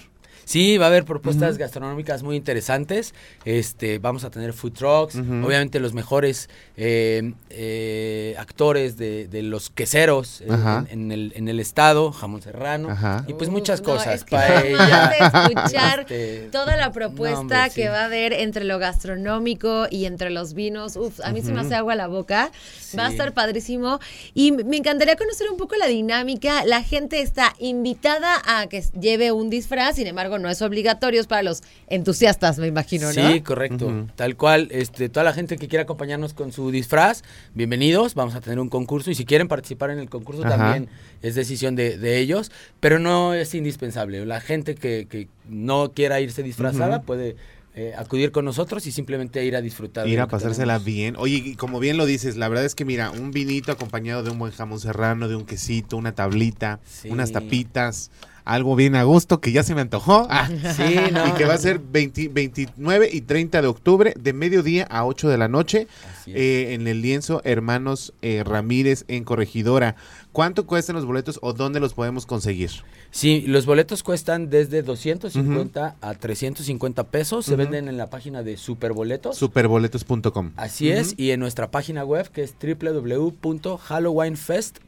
Sí, 0.50 0.78
va 0.78 0.86
a 0.86 0.88
haber 0.88 1.04
propuestas 1.04 1.58
gastronómicas 1.58 2.24
muy 2.24 2.34
interesantes. 2.34 3.14
Este, 3.44 4.00
vamos 4.00 4.24
a 4.24 4.30
tener 4.30 4.52
food 4.52 4.72
trucks, 4.72 5.14
obviamente 5.14 5.78
los 5.78 5.92
mejores 5.94 6.48
eh, 6.76 7.34
eh, 7.50 8.34
actores 8.36 8.96
de, 8.96 9.28
de 9.28 9.42
los 9.42 9.70
queseros 9.70 10.40
en, 10.40 10.88
en 10.90 11.12
el, 11.12 11.32
en 11.36 11.46
el 11.48 11.60
estado, 11.60 12.10
jamón 12.10 12.42
serrano 12.42 12.90
Ajá. 12.90 13.24
y 13.28 13.34
pues 13.34 13.48
muchas 13.48 13.80
No, 13.80 13.86
cosas. 13.90 14.14
es 14.16 14.24
que 14.24 14.34
paella, 14.34 15.12
escuchar 15.50 16.00
este, 16.00 16.48
toda 16.50 16.76
la 16.76 16.90
propuesta 16.90 17.34
no, 17.36 17.40
hombre, 17.42 17.58
que 17.72 17.82
sí. 17.82 17.88
va 17.88 18.00
a 18.00 18.04
haber 18.06 18.32
entre 18.32 18.64
lo 18.64 18.80
gastronómico 18.80 19.86
y 19.88 20.06
entre 20.06 20.30
los 20.30 20.54
vinos. 20.54 20.96
Uf, 20.96 21.20
a 21.22 21.30
mí 21.30 21.42
se 21.42 21.52
me 21.52 21.60
hace 21.60 21.76
agua 21.76 21.94
la 21.94 22.08
boca. 22.08 22.50
Va 22.98 23.06
a 23.06 23.10
estar 23.10 23.32
padrísimo. 23.34 24.00
Y 24.34 24.50
me 24.50 24.76
encantaría 24.78 25.14
conocer 25.14 25.48
un 25.48 25.56
poco 25.56 25.76
la 25.76 25.86
dinámica. 25.86 26.64
La 26.64 26.82
gente 26.82 27.20
está 27.20 27.54
invitada 27.60 28.42
a 28.46 28.66
que 28.66 28.82
lleve 28.98 29.30
un 29.30 29.48
disfraz, 29.48 29.94
sin 29.94 30.08
embargo, 30.08 30.39
no 30.40 30.48
es 30.48 30.61
obligatorio 30.62 31.20
es 31.20 31.26
para 31.26 31.42
los 31.42 31.62
entusiastas, 31.88 32.59
me 32.59 32.66
imagino, 32.66 33.12
¿no? 33.12 33.33
Sí, 33.33 33.40
correcto. 33.40 34.07
Tal 34.16 34.37
cual, 34.37 34.68
este, 34.70 35.09
toda 35.09 35.24
la 35.24 35.33
gente 35.33 35.57
que 35.57 35.68
quiera 35.68 35.85
acompañarnos 35.85 36.35
con 36.35 36.53
su 36.53 36.70
disfraz, 36.70 37.22
bienvenidos. 37.55 38.14
Vamos 38.14 38.35
a 38.35 38.40
tener 38.40 38.59
un 38.59 38.68
concurso 38.68 39.11
y 39.11 39.14
si 39.14 39.24
quieren 39.24 39.48
participar 39.48 39.90
en 39.90 39.98
el 39.98 40.09
concurso 40.09 40.44
Ajá. 40.44 40.57
también 40.57 40.88
es 41.22 41.35
decisión 41.35 41.76
de, 41.76 41.98
de 41.98 42.18
ellos, 42.18 42.50
pero 42.81 42.98
no 42.98 43.35
es 43.35 43.55
indispensable. 43.55 44.24
La 44.26 44.40
gente 44.40 44.74
que, 44.74 45.07
que 45.09 45.29
no 45.48 45.92
quiera 45.92 46.20
irse 46.20 46.42
disfrazada 46.42 47.03
puede 47.03 47.37
eh, 47.74 47.94
acudir 47.96 48.33
con 48.33 48.44
nosotros 48.44 48.85
y 48.87 48.92
simplemente 48.92 49.44
ir 49.44 49.55
a 49.55 49.61
disfrutar. 49.61 50.05
de 50.05 50.11
Ir 50.11 50.20
a 50.20 50.26
pasársela 50.26 50.74
tenemos. 50.74 50.85
bien. 50.85 51.16
Oye, 51.16 51.37
y 51.37 51.55
como 51.55 51.79
bien 51.79 51.96
lo 51.96 52.05
dices, 52.05 52.37
la 52.37 52.48
verdad 52.48 52.64
es 52.64 52.74
que 52.74 52.85
mira, 52.85 53.11
un 53.12 53.31
vinito 53.31 53.70
acompañado 53.70 54.24
de 54.24 54.31
un 54.31 54.38
buen 54.40 54.53
jamón 54.53 54.81
serrano, 54.81 55.29
de 55.29 55.37
un 55.37 55.44
quesito, 55.46 55.96
una 55.96 56.12
tablita, 56.12 56.81
unas 57.09 57.31
tapitas, 57.31 58.11
algo 58.50 58.74
bien 58.74 58.96
a 58.96 59.04
gusto 59.04 59.40
que 59.40 59.52
ya 59.52 59.62
se 59.62 59.74
me 59.74 59.80
antojó. 59.80 60.26
Ah, 60.28 60.48
Sí, 60.76 60.96
no, 61.12 61.28
y 61.28 61.32
que 61.32 61.44
va 61.44 61.54
a 61.54 61.58
ser 61.58 61.78
20 61.78 62.28
29 62.28 63.08
y 63.12 63.20
30 63.20 63.62
de 63.62 63.68
octubre, 63.68 64.14
de 64.18 64.32
mediodía 64.32 64.84
a 64.90 65.06
8 65.06 65.28
de 65.28 65.38
la 65.38 65.48
noche, 65.48 65.86
eh, 66.26 66.68
en 66.70 66.88
el 66.88 67.00
lienzo 67.00 67.40
Hermanos 67.44 68.12
eh, 68.22 68.42
Ramírez 68.44 69.04
en 69.08 69.24
Corregidora. 69.24 69.94
¿Cuánto 70.32 70.64
cuestan 70.66 70.94
los 70.96 71.04
boletos 71.04 71.38
o 71.42 71.52
dónde 71.52 71.80
los 71.80 71.92
podemos 71.94 72.24
conseguir? 72.24 72.70
Sí, 73.10 73.42
los 73.48 73.66
boletos 73.66 74.04
cuestan 74.04 74.48
desde 74.48 74.82
250 74.82 75.96
a 76.00 76.14
350 76.14 77.04
pesos. 77.08 77.44
Se 77.46 77.56
venden 77.56 77.88
en 77.88 77.96
la 77.96 78.08
página 78.08 78.44
de 78.44 78.56
Superboletos. 78.56 79.36
Superboletos.com. 79.36 80.52
Así 80.56 80.90
es, 80.90 81.14
y 81.16 81.32
en 81.32 81.40
nuestra 81.40 81.70
página 81.72 82.04
web 82.04 82.28
que 82.30 82.44
es 82.44 82.54
www.halloweenfest.mx. 82.62 84.80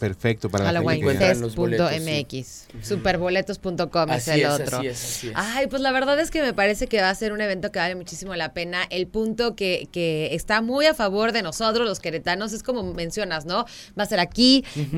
Perfecto, 0.00 0.50
para 0.50 0.72
la 0.72 0.80
gente 0.80 0.94
que- 0.94 0.98
encuentran 1.00 1.40
los 1.40 1.54
boletos, 1.54 1.90
sí. 1.90 1.94
HalloweenFest.mx. 1.96 2.66
Superboletos.com 2.86 4.10
es 4.10 4.28
el 4.28 4.44
otro. 4.46 4.78
así 4.78 4.86
es, 4.88 5.04
así 5.04 5.28
es. 5.28 5.32
Ay, 5.36 5.68
pues 5.68 5.80
la 5.80 5.92
verdad 5.92 6.18
es 6.18 6.30
que 6.32 6.42
me 6.42 6.52
parece 6.52 6.88
que 6.88 7.00
va 7.00 7.08
a 7.10 7.14
ser 7.14 7.32
un 7.32 7.40
evento 7.40 7.70
que 7.70 7.78
vale 7.78 7.94
muchísimo 7.94 8.34
la 8.34 8.52
pena. 8.52 8.82
El 8.90 9.06
punto 9.06 9.54
que, 9.54 9.88
que 9.92 10.34
está 10.34 10.60
muy 10.60 10.86
a 10.86 10.94
favor 10.94 11.30
de 11.32 11.42
nosotros, 11.42 11.86
los 11.86 12.00
queretanos, 12.00 12.52
es 12.52 12.62
como 12.64 12.82
mencionas, 12.94 13.46
¿no? 13.46 13.64
Va 13.98 14.02
a 14.02 14.06
ser 14.06 14.18
aquí, 14.20 14.41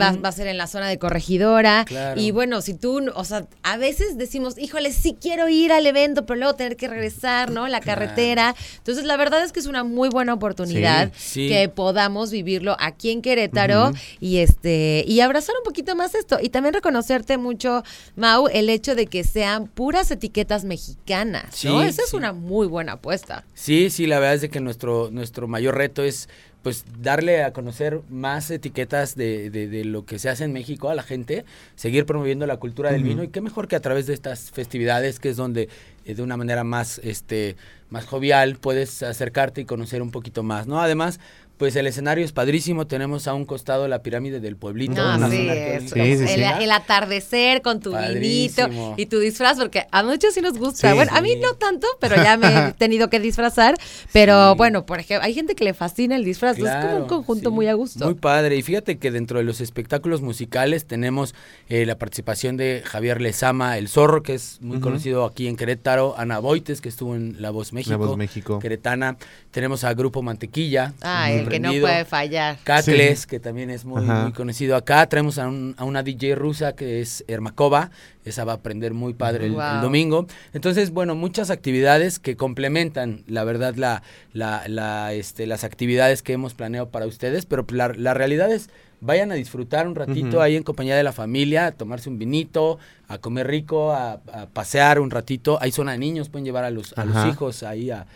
Va, 0.00 0.12
va 0.12 0.28
a 0.28 0.32
ser 0.32 0.46
en 0.46 0.58
la 0.58 0.66
zona 0.66 0.88
de 0.88 0.98
corregidora. 0.98 1.84
Claro. 1.86 2.20
Y 2.20 2.30
bueno, 2.30 2.60
si 2.60 2.74
tú, 2.74 3.00
o 3.14 3.24
sea, 3.24 3.46
a 3.62 3.76
veces 3.76 4.16
decimos, 4.18 4.58
híjole, 4.58 4.92
sí 4.92 5.16
quiero 5.20 5.48
ir 5.48 5.72
al 5.72 5.86
evento, 5.86 6.26
pero 6.26 6.38
luego 6.40 6.54
tener 6.54 6.76
que 6.76 6.88
regresar, 6.88 7.50
¿no? 7.50 7.68
La 7.68 7.80
Claro. 7.80 8.00
carretera. 8.00 8.54
Entonces, 8.78 9.04
la 9.04 9.16
verdad 9.16 9.42
es 9.44 9.52
que 9.52 9.60
es 9.60 9.66
una 9.66 9.84
muy 9.84 10.08
buena 10.08 10.34
oportunidad 10.34 11.12
Sí, 11.16 11.44
sí. 11.44 11.48
que 11.48 11.68
podamos 11.68 12.30
vivirlo 12.30 12.76
aquí 12.78 13.10
en 13.10 13.22
Querétaro 13.22 13.92
y 14.20 14.38
este 14.38 15.04
y 15.06 15.20
abrazar 15.20 15.54
un 15.58 15.64
poquito 15.64 15.94
más 15.96 16.14
esto 16.14 16.38
y 16.42 16.48
también 16.48 16.74
reconocerte 16.74 17.36
mucho 17.38 17.82
Mau 18.16 18.48
el 18.52 18.68
hecho 18.70 18.94
de 18.94 19.06
que 19.06 19.24
sean 19.24 19.66
puras 19.66 20.10
etiquetas 20.10 20.64
mexicanas, 20.64 21.64
¿no? 21.64 21.80
Sí, 21.82 21.86
Esa 21.88 22.02
es 22.02 22.14
una 22.14 22.32
muy 22.32 22.66
buena 22.66 22.92
apuesta. 22.92 23.44
Sí, 23.54 23.90
sí, 23.90 24.06
la 24.06 24.18
verdad 24.18 24.34
es 24.36 24.40
de 24.42 24.50
que 24.50 24.60
nuestro, 24.60 25.10
nuestro 25.10 25.48
mayor 25.48 25.76
reto 25.76 26.02
es 26.02 26.28
pues 26.64 26.84
darle 27.00 27.44
a 27.44 27.52
conocer 27.52 28.00
más 28.10 28.50
etiquetas 28.50 29.14
de, 29.14 29.50
de- 29.50 29.68
de 29.68 29.84
lo 29.84 30.04
que 30.04 30.18
se 30.18 30.28
hace 30.28 30.42
en 30.44 30.52
México 30.52 30.88
a 30.90 30.94
la 30.96 31.02
gente, 31.04 31.44
seguir 31.76 32.06
promoviendo 32.06 32.46
la 32.46 32.56
cultura 32.56 32.90
del 32.90 33.02
vino 33.04 33.22
y 33.22 33.28
qué 33.28 33.40
mejor 33.40 33.68
que 33.68 33.76
a 33.76 33.80
través 33.80 34.06
de 34.08 34.14
estas 34.14 34.50
festividades 34.50 35.20
que 35.20 35.28
es 35.28 35.36
donde 35.36 35.68
eh, 36.06 36.14
de 36.14 36.22
una 36.22 36.36
manera 36.36 36.64
más 36.64 36.98
este 37.04 37.54
más 37.90 38.06
jovial 38.06 38.56
puedes 38.56 39.02
acercarte 39.04 39.60
y 39.60 39.64
conocer 39.66 40.02
un 40.02 40.10
poquito 40.10 40.42
más, 40.42 40.66
¿no? 40.66 40.80
Además, 40.80 41.20
Pues 41.56 41.76
el 41.76 41.86
escenario 41.86 42.24
es 42.24 42.32
padrísimo, 42.32 42.86
tenemos 42.88 43.28
a 43.28 43.34
un 43.34 43.44
costado 43.44 43.86
la 43.86 44.02
pirámide 44.02 44.40
del 44.40 44.56
pueblito. 44.56 44.94
No, 44.94 45.16
una 45.16 45.30
sí, 45.30 45.46
es- 45.48 45.92
arqueológica. 45.92 46.56
el, 46.58 46.62
el 46.64 46.70
atardecer 46.72 47.62
con 47.62 47.80
tu 47.80 47.92
Padrísimo. 47.92 48.68
vinito 48.68 48.94
y 48.96 49.06
tu 49.06 49.18
disfraz, 49.20 49.58
porque 49.58 49.86
a 49.90 50.02
muchos 50.02 50.34
sí 50.34 50.40
nos 50.40 50.58
gusta. 50.58 50.88
Sí. 50.90 50.94
bueno, 50.96 51.12
a 51.14 51.20
mí 51.20 51.36
no 51.36 51.54
tanto, 51.54 51.86
pero 52.00 52.16
ya 52.16 52.36
me 52.36 52.48
he 52.68 52.72
tenido 52.78 53.08
que 53.08 53.20
disfrazar. 53.20 53.76
Pero 54.12 54.56
bueno, 54.56 54.84
por 54.84 54.98
ejemplo, 54.98 55.24
hay 55.24 55.32
gente 55.32 55.54
que 55.54 55.62
le 55.64 55.74
fascina 55.74 56.16
el 56.16 56.24
disfraz. 56.24 56.58
es 56.58 56.64
como 56.84 56.96
un 56.96 57.06
conjunto 57.06 57.50
muy 57.50 57.68
a 57.68 57.74
gusto. 57.74 58.04
Muy 58.04 58.14
padre. 58.14 58.56
Y 58.56 58.62
fíjate 58.62 58.98
que 58.98 59.10
dentro 59.12 59.38
de 59.38 59.44
los 59.44 59.60
espectáculos 59.60 60.22
musicales 60.22 60.86
tenemos 60.86 61.34
eh, 61.68 61.86
la 61.86 61.96
participación 61.98 62.56
de 62.56 62.82
Javier 62.84 63.20
Lezama, 63.20 63.78
el 63.78 63.88
zorro, 63.88 64.22
que 64.22 64.34
es 64.34 64.58
muy 64.60 64.80
conocido 64.80 65.24
aquí 65.24 65.46
en 65.46 65.56
Querétaro, 65.56 66.14
Ana 66.18 66.40
Boites, 66.40 66.80
que 66.80 66.88
estuvo 66.88 67.14
en 67.14 67.36
La 67.40 67.50
Voz 67.50 67.72
México. 67.72 67.96
Voz 67.96 68.16
México. 68.16 68.58
Queretana. 68.58 69.16
Tenemos 69.52 69.84
a 69.84 69.94
Grupo 69.94 70.20
Mantequilla. 70.20 70.94
Ah, 71.00 71.28
muy 71.30 71.43
el 71.44 71.50
que 71.50 71.60
no 71.60 71.70
puede 71.80 72.04
fallar. 72.04 72.58
Cacles, 72.64 73.20
Sí. 73.20 73.26
que 73.28 73.40
también 73.40 73.70
es 73.70 73.84
muy, 73.84 74.02
muy 74.02 74.32
conocido 74.32 74.76
acá. 74.76 75.06
Traemos 75.08 75.38
a, 75.38 75.48
un- 75.48 75.74
a 75.78 75.84
una 75.84 76.02
DJ 76.02 76.34
rusa 76.34 76.74
que 76.74 77.00
es 77.00 77.24
Ermakova. 77.28 77.90
Esa 78.24 78.44
va 78.44 78.52
a 78.52 78.56
aprender 78.56 78.94
muy 78.94 79.12
padre 79.14 79.46
el, 79.46 79.52
domingo. 79.82 80.26
Entonces, 80.54 80.90
bueno, 80.90 81.14
muchas 81.14 81.50
actividades 81.50 82.18
que 82.18 82.36
complementan, 82.36 83.22
la 83.26 83.44
verdad, 83.44 83.74
la, 83.76 84.02
la, 84.32 84.62
la, 84.68 85.12
este, 85.12 85.46
las 85.46 85.62
actividades 85.64 86.22
que 86.22 86.32
hemos 86.32 86.54
planeado 86.54 86.88
para 86.88 87.06
ustedes. 87.06 87.44
Pero 87.46 87.66
la, 87.70 87.88
la 87.88 88.14
realidad 88.14 88.50
es, 88.50 88.70
vayan 89.00 89.30
a 89.30 89.34
disfrutar 89.34 89.86
un 89.86 89.94
ratito 89.94 90.40
ahí 90.40 90.56
en 90.56 90.62
compañía 90.62 90.96
de 90.96 91.02
la 91.02 91.12
familia, 91.12 91.66
a 91.66 91.72
tomarse 91.72 92.08
un 92.08 92.18
vinito, 92.18 92.78
a 93.08 93.18
comer 93.18 93.46
rico, 93.46 93.92
a, 93.92 94.12
a 94.32 94.46
pasear 94.50 94.98
un 95.00 95.10
ratito. 95.10 95.58
Hay 95.60 95.70
zona 95.72 95.92
de 95.92 95.98
niños, 95.98 96.30
pueden 96.30 96.46
llevar 96.46 96.64
a 96.64 96.70
los, 96.70 96.96
a 96.96 97.04
los 97.04 97.26
hijos 97.26 97.62
ahí 97.62 97.90
a 97.90 98.06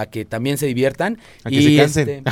a 0.00 0.06
que 0.06 0.24
también 0.24 0.58
se 0.58 0.66
diviertan 0.66 1.18
A 1.44 1.50
que 1.50 1.62
se 1.62 1.76
cansen. 1.76 2.08
este, 2.08 2.22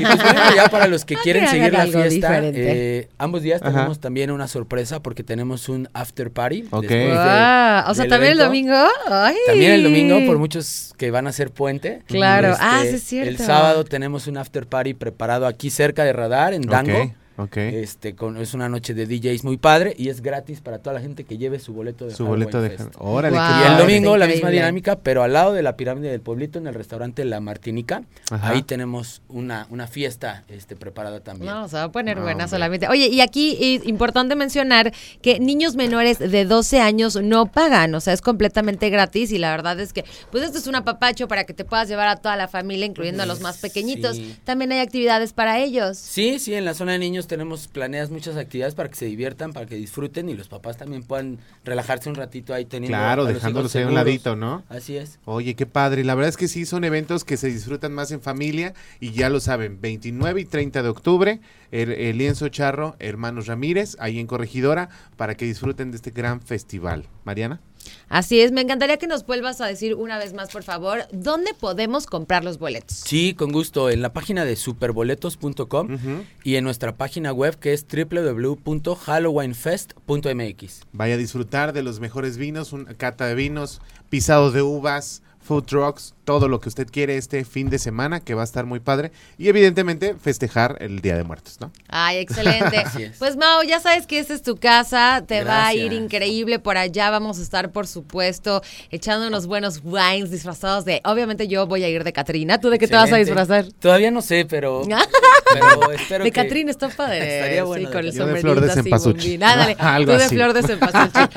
y 0.00 0.04
pues 0.04 0.22
bueno, 0.22 0.40
ya 0.56 0.68
para 0.70 0.86
los 0.86 1.04
que 1.04 1.14
quieren 1.22 1.46
seguir 1.48 1.72
la 1.72 1.86
fiesta, 1.86 2.40
eh, 2.42 3.08
ambos 3.18 3.42
días 3.42 3.62
Ajá. 3.62 3.72
tenemos 3.72 4.00
también 4.00 4.30
una 4.30 4.48
sorpresa 4.48 5.02
porque 5.02 5.22
tenemos 5.22 5.68
un 5.68 5.88
after 5.92 6.30
party. 6.30 6.64
Ok. 6.70 6.82
después 6.82 7.00
de- 7.00 7.12
Guau, 7.14 7.90
o 7.90 7.94
sea, 7.94 8.02
del 8.04 8.10
también 8.10 8.32
el 8.32 8.38
domingo. 8.38 8.86
Ay. 9.08 9.36
También 9.46 9.72
el 9.72 9.82
domingo, 9.84 10.24
por 10.26 10.38
muchos 10.38 10.94
que 10.96 11.10
van 11.10 11.26
a 11.26 11.30
hacer 11.30 11.50
puente. 11.50 11.94
Este, 11.98 12.14
Claro. 12.14 12.54
Ah, 12.60 12.80
sí 12.82 12.88
es 12.96 13.02
cierto. 13.02 13.28
El 13.30 13.38
sábado 13.38 13.84
tenemos 13.84 14.26
un 14.26 14.36
after 14.38 14.66
party 14.66 14.94
preparado 14.94 15.46
aquí 15.46 15.70
cerca 15.70 16.04
de 16.04 16.12
Radar, 16.12 16.54
en 16.54 16.62
Dango. 16.62 17.02
Ok, 17.02 17.12
ok. 17.36 17.56
Este, 17.56 18.14
con, 18.14 18.36
es 18.36 18.54
una 18.54 18.68
noche 18.68 18.94
de 18.94 19.06
DJs 19.06 19.44
muy 19.44 19.56
padre 19.56 19.94
y 19.98 20.08
es 20.08 20.20
gratis 20.20 20.60
para 20.60 20.78
toda 20.78 20.94
la 20.94 21.00
gente 21.00 21.24
que 21.24 21.38
lleve 21.38 21.58
su 21.58 21.72
boleto 21.72 22.06
de 22.06 22.12
Su 22.14 22.24
Halloween 22.24 22.40
boleto 22.44 22.62
de... 22.62 22.70
Fest. 22.70 22.94
Órale, 22.98 23.36
qué 23.36 23.42
Y 23.68 23.72
el 23.72 23.78
domingo 23.78 24.16
la 24.16 24.26
misma 24.26 24.50
dinámica, 24.50 24.96
pero 24.96 25.22
al 25.22 25.32
lado 25.32 25.52
de 25.52 25.62
la 25.62 25.76
pirámide 25.76 26.10
del 26.10 26.20
pueblito, 26.20 26.58
en 26.58 26.66
el 26.66 26.74
restaurante 26.74 27.24
La 27.24 27.40
Martinica, 27.40 28.02
Ajá. 28.30 28.50
ahí 28.50 28.62
tenemos 28.62 29.22
una, 29.28 29.66
una 29.70 29.86
fiesta 29.86 30.44
este, 30.48 30.76
preparada 30.76 31.20
también. 31.20 31.52
No, 31.52 31.68
se 31.68 31.76
va 31.76 31.84
a 31.84 31.92
poner 31.92 32.16
No, 32.16 32.22
buena 32.22 32.44
hombre. 32.44 32.48
solamente. 32.56 32.88
Oye, 32.88 33.08
y 33.08 33.20
aquí 33.20 33.56
es 33.60 33.86
importante 33.86 34.36
mencionar 34.36 34.92
que 35.22 35.40
niños 35.40 35.76
menores 35.76 36.18
de 36.18 36.44
12 36.44 36.80
años 36.80 37.16
no 37.22 37.46
pagan, 37.46 37.94
o 37.94 38.00
sea, 38.00 38.12
es 38.12 38.20
completamente 38.20 38.90
gratis 38.90 39.32
y 39.32 39.38
la 39.38 39.50
verdad 39.50 39.78
es 39.80 39.92
que, 39.92 40.04
pues 40.30 40.44
esto 40.44 40.58
es 40.58 40.66
un 40.66 40.74
apapacho 40.76 41.28
para 41.28 41.44
que 41.44 41.54
te 41.54 41.64
puedas 41.64 41.88
llevar 41.88 42.08
a 42.08 42.16
toda 42.16 42.36
la 42.36 42.48
familia, 42.48 42.86
incluyendo 42.86 43.22
a 43.22 43.26
los 43.26 43.40
más 43.40 43.58
pequeñitos. 43.58 44.16
Sí. 44.16 44.36
También 44.44 44.72
hay 44.72 44.80
actividades 44.80 45.32
para 45.32 45.58
ellos. 45.60 45.98
Sí, 45.98 46.38
sí, 46.38 46.54
en 46.54 46.64
la 46.64 46.74
zona 46.74 46.92
de 46.92 46.98
niños 46.98 47.23
tenemos 47.26 47.68
planeadas 47.68 48.10
muchas 48.10 48.36
actividades 48.36 48.74
para 48.74 48.88
que 48.88 48.96
se 48.96 49.06
diviertan, 49.06 49.52
para 49.52 49.66
que 49.66 49.76
disfruten 49.76 50.28
y 50.28 50.34
los 50.34 50.48
papás 50.48 50.76
también 50.76 51.02
puedan 51.02 51.38
relajarse 51.64 52.08
un 52.08 52.14
ratito 52.14 52.54
ahí 52.54 52.64
teniendo 52.64 52.96
Claro, 52.96 53.24
dejándolos 53.24 53.74
ahí 53.76 53.84
a 53.84 53.88
un 53.88 53.94
ladito, 53.94 54.36
¿no? 54.36 54.62
Así 54.68 54.96
es. 54.96 55.18
Oye, 55.24 55.54
qué 55.54 55.66
padre. 55.66 56.04
La 56.04 56.14
verdad 56.14 56.28
es 56.28 56.36
que 56.36 56.48
sí, 56.48 56.66
son 56.66 56.84
eventos 56.84 57.24
que 57.24 57.36
se 57.36 57.48
disfrutan 57.48 57.92
más 57.92 58.10
en 58.10 58.20
familia 58.20 58.74
y 59.00 59.12
ya 59.12 59.28
lo 59.28 59.40
saben, 59.40 59.80
29 59.80 60.40
y 60.40 60.44
30 60.44 60.82
de 60.82 60.88
octubre, 60.88 61.40
el, 61.70 61.92
el 61.92 62.18
Lienzo 62.18 62.48
Charro, 62.48 62.96
Hermanos 62.98 63.46
Ramírez, 63.46 63.96
ahí 64.00 64.18
en 64.18 64.26
Corregidora, 64.26 64.88
para 65.16 65.36
que 65.36 65.44
disfruten 65.44 65.90
de 65.90 65.96
este 65.96 66.10
gran 66.10 66.40
festival. 66.40 67.06
Mariana. 67.24 67.60
Así 68.08 68.40
es, 68.40 68.52
me 68.52 68.60
encantaría 68.60 68.96
que 68.96 69.06
nos 69.06 69.26
vuelvas 69.26 69.60
a 69.60 69.66
decir 69.66 69.94
una 69.94 70.18
vez 70.18 70.34
más, 70.34 70.50
por 70.50 70.62
favor, 70.62 71.06
¿dónde 71.12 71.54
podemos 71.54 72.06
comprar 72.06 72.44
los 72.44 72.58
boletos? 72.58 72.98
Sí, 72.98 73.34
con 73.34 73.52
gusto. 73.52 73.90
En 73.90 74.02
la 74.02 74.12
página 74.12 74.44
de 74.44 74.56
superboletos.com 74.56 75.98
y 76.42 76.56
en 76.56 76.64
nuestra 76.64 76.96
página 76.96 77.32
web 77.32 77.58
que 77.58 77.72
es 77.72 77.86
www.halloweenfest.mx. 77.86 80.80
Vaya 80.92 81.14
a 81.14 81.18
disfrutar 81.18 81.72
de 81.72 81.82
los 81.82 82.00
mejores 82.00 82.36
vinos, 82.36 82.72
una 82.72 82.94
cata 82.94 83.26
de 83.26 83.34
vinos, 83.34 83.80
pisados 84.08 84.54
de 84.54 84.62
uvas, 84.62 85.22
food 85.44 85.64
trucks, 85.64 86.14
todo 86.24 86.48
lo 86.48 86.58
que 86.58 86.70
usted 86.70 86.86
quiere 86.90 87.18
este 87.18 87.44
fin 87.44 87.68
de 87.68 87.78
semana, 87.78 88.20
que 88.20 88.32
va 88.34 88.40
a 88.40 88.44
estar 88.44 88.64
muy 88.64 88.80
padre. 88.80 89.12
Y 89.36 89.48
evidentemente 89.48 90.14
festejar 90.14 90.78
el 90.80 91.00
Día 91.00 91.16
de 91.16 91.24
Muertos, 91.24 91.58
¿no? 91.60 91.70
Ay, 91.88 92.16
excelente. 92.18 92.82
Pues 93.18 93.36
Mau, 93.36 93.62
ya 93.62 93.78
sabes 93.80 94.06
que 94.06 94.18
esta 94.18 94.32
es 94.34 94.42
tu 94.42 94.56
casa, 94.56 95.22
te 95.26 95.44
va 95.44 95.66
a 95.66 95.74
ir 95.74 95.92
increíble 95.92 96.58
por 96.58 96.76
allá. 96.78 97.10
Vamos 97.10 97.38
a 97.38 97.42
estar, 97.42 97.70
por 97.72 97.86
supuesto, 97.86 98.62
echando 98.90 99.28
unos 99.28 99.46
buenos 99.46 99.80
wines 99.84 100.30
disfrazados 100.30 100.84
de. 100.84 101.00
Obviamente, 101.04 101.46
yo 101.48 101.66
voy 101.66 101.84
a 101.84 101.88
ir 101.88 102.02
de 102.04 102.12
Catrina. 102.12 102.58
¿Tú 102.58 102.70
de 102.70 102.78
qué 102.78 102.88
te 102.88 102.94
vas 102.96 103.12
a 103.12 103.16
disfrazar? 103.16 103.66
Todavía 103.78 104.10
no 104.10 104.22
sé, 104.22 104.46
pero, 104.48 104.82
pero 105.52 105.90
espero 105.92 106.24
de 106.24 106.32
que... 106.32 106.42
Catrina 106.42 106.70
está 106.70 106.88
padre. 106.88 107.36
Estaría 107.38 107.64
bueno 107.64 107.88
Sí, 107.88 107.92
con 107.92 108.04
el 108.04 108.06
Yo 108.06 108.12
de 108.12 108.18
sombrerito 108.18 108.52
flor 108.52 108.60
de 108.60 108.70
cempasúchil. 108.74 109.40
tú 109.40 109.46
de 110.06 110.14
así. 110.24 110.34
flor 110.34 110.52
de 110.54 110.62
cempasúchil. 110.62 111.28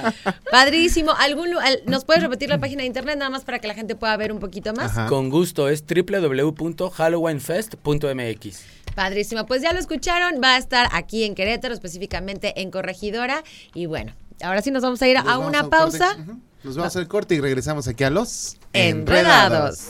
Padrísimo. 0.50 1.12
¿Algún, 1.12 1.58
al- 1.58 1.82
¿Nos 1.86 2.06
puedes 2.06 2.24
repetir 2.24 2.50
la 2.50 2.60
página 2.60 2.82
de 2.82 2.88
internet 2.88 3.18
nada 3.18 3.30
más 3.30 3.44
para 3.44 3.60
que 3.60 3.68
la 3.68 3.74
gente 3.74 3.96
pueda 3.98 4.16
ver 4.18 4.32
un 4.32 4.40
poquito 4.40 4.74
más? 4.74 4.92
Ajá. 4.92 5.08
Con 5.08 5.30
gusto, 5.30 5.70
es 5.70 5.84
www.halloweenfest.mx. 5.86 8.60
Padrísimo. 8.96 9.46
Pues 9.46 9.62
ya 9.62 9.74
lo 9.74 9.80
escucharon. 9.80 10.42
Va 10.42 10.56
a 10.56 10.58
estar 10.58 10.88
aquí 10.92 11.24
en 11.24 11.36
Querétaro, 11.36 11.74
específicamente 11.74 12.62
en 12.62 12.72
Corregidora. 12.72 13.44
Y 13.74 13.86
bueno, 13.86 14.14
ahora 14.42 14.62
sí 14.62 14.72
nos 14.72 14.84
vamos 14.84 15.02
a 15.02 15.08
ir 15.08 15.18
Nos 15.18 15.28
a 15.28 15.38
una 15.38 15.70
pausa. 15.70 16.18
Nos 16.64 16.76
vamos 16.76 16.96
al 16.96 17.08
corte 17.08 17.36
y 17.36 17.40
regresamos 17.40 17.88
aquí 17.88 18.04
a 18.04 18.10
los 18.10 18.58
Enredados. 18.74 19.90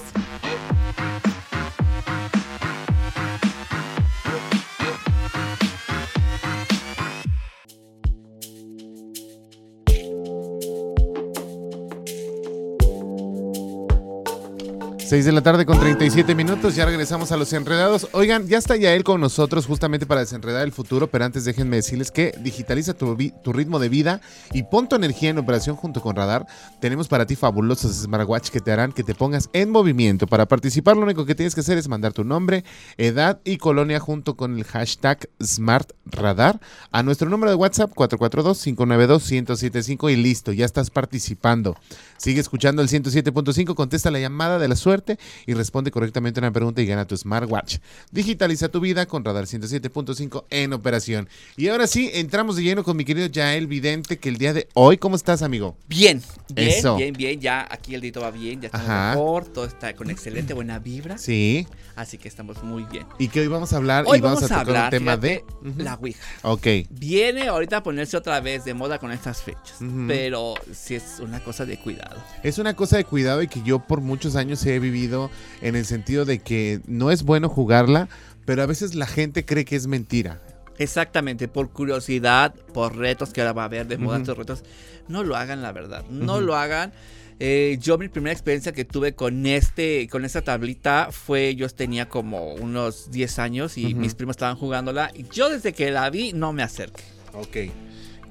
6 15.08 15.24
de 15.24 15.32
la 15.32 15.42
tarde 15.42 15.66
con 15.66 15.80
37 15.80 16.36
minutos, 16.36 16.76
ya 16.76 16.86
regresamos 16.86 17.32
a 17.32 17.38
los 17.38 17.54
enredados. 17.54 18.10
Oigan, 18.12 18.46
ya 18.46 18.58
está 18.58 18.76
Yael 18.76 19.06
con 19.06 19.22
nosotros 19.22 19.66
justamente 19.66 20.06
para 20.06 20.20
desenredar 20.20 20.66
el 20.66 20.74
futuro, 20.74 21.08
pero 21.08 21.24
antes 21.24 21.46
déjenme 21.46 21.78
decirles 21.78 22.12
que 22.12 22.34
digitaliza 22.42 22.94
tu, 22.94 23.16
ritmo 23.54 23.80
de 23.80 23.88
vida 23.88 24.20
y 24.52 24.64
pon 24.64 24.90
tu 24.90 24.98
energía 24.98 25.30
en 25.30 25.38
operación 25.38 25.78
junto 25.78 26.02
con 26.02 26.18
Radar. 26.18 26.46
Tenemos 26.82 27.08
para 27.08 27.26
ti 27.26 27.38
fabulosos 27.38 28.02
smartwatch 28.02 28.50
que 28.50 28.60
te 28.60 28.74
harán 28.74 28.92
que 28.92 29.04
te 29.04 29.16
pongas 29.16 29.50
en 29.54 29.70
movimiento. 29.70 30.28
Para 30.28 30.46
participar 30.46 30.98
lo 30.98 31.04
único 31.04 31.26
que 31.26 31.36
tienes 31.36 31.56
que 31.56 31.62
hacer 31.62 31.78
es 31.78 31.88
mandar 31.88 32.12
tu 32.12 32.26
nombre, 32.26 32.66
edad 32.98 33.40
y 33.46 33.60
colonia 33.60 34.02
junto 34.02 34.36
con 34.36 34.58
el 34.58 34.66
hashtag 34.66 35.30
SmartRadar 35.42 36.60
a 36.92 37.02
nuestro 37.02 37.30
número 37.30 37.52
de 37.52 37.56
WhatsApp 37.56 37.94
442-592-1075 37.96 40.12
y 40.12 40.18
listo, 40.18 40.52
ya 40.52 40.66
estás 40.66 40.90
participando. 40.90 41.78
Sigue 42.18 42.42
escuchando 42.42 42.82
el 42.82 42.90
107.5, 42.90 43.76
contesta 43.76 44.12
la 44.12 44.20
llamada 44.20 44.60
de 44.60 44.68
la 44.68 44.76
suerte 44.76 45.18
y 45.46 45.54
responde 45.54 45.92
correctamente 45.92 46.40
una 46.40 46.52
pregunta 46.52 46.82
y 46.82 46.86
gana 46.86 47.06
tu 47.06 47.16
smartwatch. 47.16 47.78
Digitaliza 48.12 48.70
tu 48.70 48.80
vida 48.80 49.06
con 49.06 49.24
Radar 49.24 49.46
107.5 49.46 50.46
en 50.50 50.74
operación. 50.74 51.30
Y 51.56 51.68
ahora 51.68 51.88
sí, 51.88 52.10
entramos 52.14 52.56
de 52.56 52.64
lleno 52.64 52.84
con 52.84 52.98
mi 52.98 53.06
querido 53.06 53.28
Yael 53.28 53.68
Vidente, 53.68 54.18
que 54.18 54.30
el 54.30 54.38
día 54.38 54.54
de 54.54 54.68
hoy, 54.74 54.98
¿cómo 54.98 55.16
estás, 55.16 55.42
amigo? 55.42 55.78
Bien, 55.88 56.22
bien, 56.54 56.70
Eso. 56.70 56.96
bien, 56.98 57.14
bien. 57.14 57.40
Ya 57.40 57.68
aquí 57.70 57.96
el 57.96 58.02
dito 58.02 58.22
va 58.22 58.32
bien, 58.32 58.62
ya 58.62 58.70
Ajá. 58.72 59.12
mejor, 59.12 59.46
todo 59.46 59.66
está 59.66 59.96
con 59.96 60.10
excelente 60.10 60.54
buena 60.54 60.80
vibra. 60.80 61.18
Sí. 61.18 61.68
Así 61.96 62.18
que 62.18 62.28
estamos 62.28 62.64
muy 62.64 62.84
bien. 62.86 63.06
Y 63.20 63.28
que 63.28 63.42
hoy 63.42 63.48
vamos 63.48 63.74
a 63.74 63.78
hablar 63.78 64.06
Hoy 64.08 64.20
y 64.20 64.22
vamos, 64.22 64.42
vamos 64.42 64.52
a 64.52 64.60
tocar 64.60 64.68
hablar, 64.68 64.86
un 64.86 64.90
tema 64.92 65.18
de... 65.18 65.44
La 65.78 65.96
Ouija. 65.96 66.24
Ok. 66.44 66.68
Viene 66.90 67.48
ahorita 67.48 67.78
a 67.78 67.84
ponerse 67.84 68.18
otra 68.18 68.40
vez 68.40 68.66
de 68.66 68.74
moda 68.74 69.00
con 69.00 69.12
estas 69.12 69.42
fechas, 69.42 69.78
pero 70.08 70.54
sí 70.72 70.96
es 70.96 71.20
una 71.20 71.44
cosa 71.44 71.66
de 71.66 71.78
cuidado. 71.78 72.07
Es 72.44 72.58
una 72.58 72.76
cosa 72.76 72.98
de 72.98 73.04
cuidado 73.04 73.42
y 73.42 73.48
que 73.48 73.62
yo 73.64 73.80
por 73.80 74.02
muchos 74.02 74.36
años 74.36 74.66
he 74.66 74.80
vivido 74.80 75.30
en 75.62 75.76
el 75.76 75.86
sentido 75.86 76.26
de 76.26 76.40
que 76.40 76.82
no 76.88 77.12
es 77.12 77.24
bueno 77.24 77.50
jugarla, 77.50 78.10
pero 78.46 78.64
a 78.64 78.66
veces 78.66 78.96
la 78.96 79.08
gente 79.08 79.46
cree 79.46 79.66
que 79.66 79.76
es 79.76 79.88
mentira. 79.88 80.42
Exactamente, 80.80 81.48
por 81.48 81.72
curiosidad, 81.72 82.54
por 82.74 82.96
retos 82.96 83.32
que 83.34 83.42
ahora 83.42 83.54
va 83.54 83.64
a 83.64 83.66
haber 83.66 83.88
de 83.88 83.98
moda 83.98 84.18
Ujú. 84.18 84.22
estos 84.24 84.38
retos, 84.38 84.64
no 85.08 85.24
lo 85.24 85.36
hagan 85.36 85.62
la 85.64 85.72
verdad, 85.72 86.06
no 86.10 86.40
lo 86.40 86.56
hagan. 86.56 86.94
Eh, 87.40 87.78
yo 87.82 87.98
mi 88.00 88.10
primera 88.10 88.34
experiencia 88.34 88.72
que 88.74 88.84
tuve 88.86 89.14
con 89.14 89.46
este, 89.46 90.08
con 90.10 90.26
esta 90.26 90.42
tablita 90.42 91.10
fue, 91.12 91.56
yo 91.56 91.68
tenía 91.70 92.10
como 92.10 92.54
unos 92.56 93.12
10 93.12 93.38
años 93.40 93.78
y 93.78 93.94
mis 93.94 94.16
primos 94.16 94.36
estaban 94.36 94.56
jugándola 94.56 95.12
y 95.14 95.26
yo 95.32 95.50
desde 95.50 95.74
que 95.74 95.92
la 95.92 96.10
vi 96.10 96.34
no 96.34 96.52
me 96.54 96.64
acerqué. 96.64 97.04
Ok. 97.34 97.58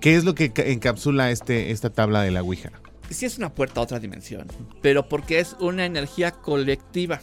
¿Qué 0.01 0.17
es 0.17 0.25
lo 0.25 0.35
que 0.35 0.53
ca- 0.53 0.63
encapsula 0.65 1.31
este, 1.31 1.71
esta 1.71 1.91
tabla 1.91 2.23
de 2.23 2.31
la 2.33 2.43
Ouija? 2.43 2.71
Sí 3.11 3.27
es 3.27 3.39
una 3.39 3.51
puerta 3.55 3.81
a 3.81 3.85
otra 3.85 3.99
dimensión, 3.99 4.47
pero 4.83 5.09
porque 5.09 5.39
es 5.41 5.57
una 5.61 5.85
energía 5.87 6.33
colectiva. 6.33 7.21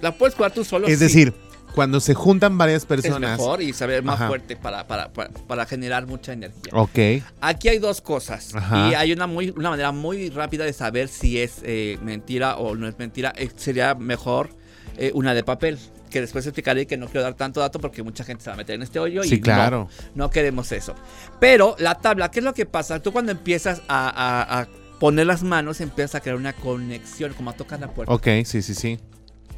La 0.00 0.12
puedes 0.16 0.34
jugar 0.34 0.52
tú 0.52 0.64
solo. 0.64 0.86
Es 0.86 0.98
sí. 0.98 1.04
decir, 1.04 1.34
Cuando 1.74 1.98
se 2.00 2.14
juntan 2.14 2.56
varias 2.58 2.82
es 2.82 2.86
personas. 2.86 3.38
mejor 3.38 3.60
y 3.62 3.72
saber 3.72 4.02
más 4.02 4.16
Ajá. 4.16 4.28
fuerte 4.28 4.54
para, 4.56 4.86
para, 4.86 5.12
para, 5.12 5.30
para 5.30 5.66
generar 5.66 6.06
mucha 6.06 6.32
energía. 6.32 6.72
Ok. 6.72 6.98
Aquí 7.40 7.68
hay 7.68 7.78
dos 7.78 8.00
cosas 8.00 8.54
Ajá. 8.54 8.90
y 8.90 8.94
hay 8.94 9.12
una 9.12 9.26
muy 9.26 9.50
una 9.56 9.70
manera 9.70 9.90
muy 9.92 10.30
rápida 10.30 10.64
de 10.64 10.72
saber 10.72 11.08
si 11.08 11.40
es 11.40 11.56
eh, 11.64 11.98
mentira 12.02 12.56
o 12.58 12.74
no 12.76 12.86
es 12.86 12.98
mentira. 12.98 13.32
Eh, 13.36 13.50
sería 13.56 13.94
mejor 13.94 14.50
eh, 14.98 15.10
una 15.14 15.34
de 15.34 15.42
papel 15.42 15.78
que 16.10 16.20
después 16.20 16.46
explicaré 16.46 16.86
que 16.86 16.96
no 16.96 17.06
quiero 17.06 17.22
dar 17.22 17.34
tanto 17.34 17.58
dato 17.58 17.80
porque 17.80 18.04
mucha 18.04 18.22
gente 18.22 18.44
se 18.44 18.50
va 18.50 18.54
a 18.54 18.56
meter 18.56 18.76
en 18.76 18.82
este 18.82 19.00
hoyo 19.00 19.24
y 19.24 19.28
Sí, 19.28 19.36
no, 19.38 19.42
claro. 19.42 19.88
no, 20.14 20.30
queremos 20.30 20.70
eso. 20.70 20.94
Pero 21.40 21.74
la 21.80 21.96
tabla, 21.96 22.30
¿qué 22.30 22.38
es 22.38 22.44
lo 22.44 22.54
que 22.54 22.66
pasa? 22.66 23.02
Tú 23.02 23.10
cuando 23.12 23.32
empiezas 23.32 23.82
a, 23.88 24.08
a- 24.10 24.60
a 24.60 24.68
poner 25.04 25.26
las 25.26 25.42
manos 25.42 25.82
empiezas 25.82 26.14
a 26.14 26.20
crear 26.20 26.38
una 26.38 26.54
conexión 26.54 27.34
como 27.34 27.50
a 27.50 27.52
tocar 27.52 27.78
la 27.78 27.92
puerta. 27.92 28.10
Ok, 28.10 28.26
sí, 28.46 28.62
sí, 28.62 28.72
sí. 28.74 28.98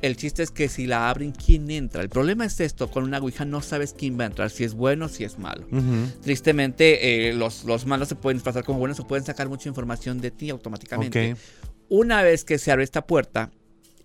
El 0.03 0.17
chiste 0.17 0.43
es 0.43 0.51
que 0.51 0.69
si 0.69 0.89
la 0.89 1.09
abren, 1.09 1.31
¿quién 1.31 1.71
entra? 1.71 2.03
El 2.03 2.09
problema 2.09 2.45
es 2.45 2.59
esto, 2.59 2.91
con 2.91 3.05
una 3.05 3.19
Ouija 3.19 3.45
no 3.45 3.63
sabes 3.63 3.95
quién 3.97 4.19
va 4.19 4.25
a 4.25 4.27
entrar, 4.27 4.51
si 4.51 4.65
es 4.65 4.75
bueno 4.75 5.05
o 5.05 5.09
si 5.09 5.23
es 5.23 5.39
malo. 5.39 5.65
Tristemente, 6.21 7.29
eh, 7.29 7.33
los, 7.33 7.63
los 7.63 7.87
malos 7.87 8.09
se 8.09 8.17
pueden 8.17 8.39
disfrazar 8.39 8.65
como 8.65 8.81
buenos 8.81 8.99
o 8.99 9.07
pueden 9.07 9.25
sacar 9.25 9.49
mucha 9.49 9.69
información 9.69 10.21
de 10.21 10.33
ti 10.33 10.51
automáticamente. 10.51 11.37
Una 11.89 12.23
vez 12.25 12.43
que 12.45 12.59
se 12.59 12.73
abre 12.73 12.83
esta 12.83 13.07
puerta, 13.07 13.53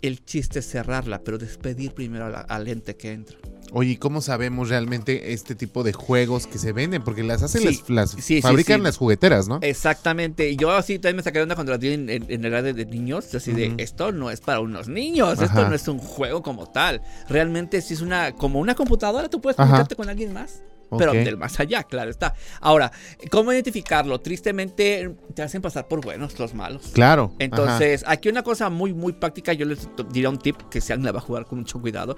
el 0.04 0.24
chiste 0.24 0.60
es 0.60 0.70
cerrarla, 0.70 1.24
pero 1.24 1.40
despedir 1.40 1.94
primero 1.96 2.30
la- 2.30 2.42
al 2.42 2.68
ente 2.68 2.96
que 2.96 3.14
entra. 3.14 3.38
Oye, 3.74 3.92
¿y 3.92 3.96
cómo 3.98 4.22
sabemos 4.22 4.68
realmente 4.70 5.32
este 5.34 5.56
tipo 5.56 5.84
de 5.84 5.94
juegos 5.94 6.46
que 6.46 6.58
se 6.58 6.74
venden? 6.74 7.04
Porque 7.04 7.24
las 7.24 7.42
hacen 7.42 7.62
Sí, 7.62 7.68
las, 7.68 7.90
las 7.90 8.12
sí, 8.12 8.22
sí, 8.22 8.42
fabrican 8.42 8.80
sí. 8.82 8.84
las 8.84 8.98
jugueteras, 8.98 9.48
¿no? 9.48 9.60
Exactamente. 9.62 10.50
Y 10.50 10.58
yo 10.58 10.72
así 10.72 11.00
también 11.00 11.18
me 11.18 11.24
saqué 11.24 11.40
de 11.40 11.44
onda 11.44 11.56
cuando 11.56 11.78
vi 11.80 11.94
en, 11.94 12.10
en- 12.10 12.26
en 12.30 12.46
edad 12.46 12.64
de, 12.64 12.74
de 12.74 12.86
niños. 12.86 13.34
Así 13.34 13.54
de, 13.54 13.74
esto 13.78 14.12
no 14.12 14.30
es 14.30 14.42
para 14.42 14.60
unos 14.60 14.88
niños. 14.90 15.34
Ajá. 15.40 15.46
Esto 15.46 15.70
no 15.70 15.76
es 15.76 15.88
un 15.88 16.00
juego 16.00 16.44
como 16.44 16.68
tal. 16.70 17.02
Realmente 17.30 17.82
sí 17.82 17.94
es 17.94 18.02
una, 18.02 18.34
como 18.34 18.60
una 18.60 18.76
computadora, 18.76 19.30
tú 19.30 19.40
puedes 19.40 19.58
Ajá. 19.58 19.68
comunicarte 19.68 19.96
con 19.96 20.10
alguien 20.10 20.34
más. 20.34 20.62
Pero 20.98 21.14
del 21.14 21.38
más 21.38 21.60
allá, 21.60 21.84
claro 21.84 22.10
está. 22.12 22.34
Ahora, 22.60 22.92
¿cómo 23.30 23.52
identificarlo? 23.54 24.20
Tristemente 24.20 25.16
te 25.34 25.42
hacen 25.42 25.62
pasar 25.62 25.88
por 25.88 26.02
buenos 26.02 26.38
los 26.40 26.54
malos. 26.54 26.90
Claro. 26.94 27.34
Entonces, 27.40 28.04
aquí 28.08 28.30
una 28.30 28.44
cosa 28.44 28.70
muy, 28.70 28.94
muy 28.94 29.14
práctica, 29.14 29.54
yo 29.54 29.66
les 29.66 29.88
diría 30.12 30.30
un 30.30 30.38
tip 30.38 30.58
que 30.70 30.82
se 30.82 30.96
la 30.98 31.12
va 31.12 31.20
a 31.20 31.22
jugar 31.22 31.46
con 31.46 31.60
mucho 31.60 31.80
cuidado. 31.80 32.18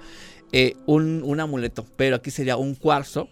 eh, 0.52 0.74
un, 0.86 1.22
un 1.24 1.40
amuleto, 1.40 1.84
pero 1.96 2.16
aquí 2.16 2.30
sería 2.30 2.56
un 2.56 2.74
cuarzo 2.74 3.28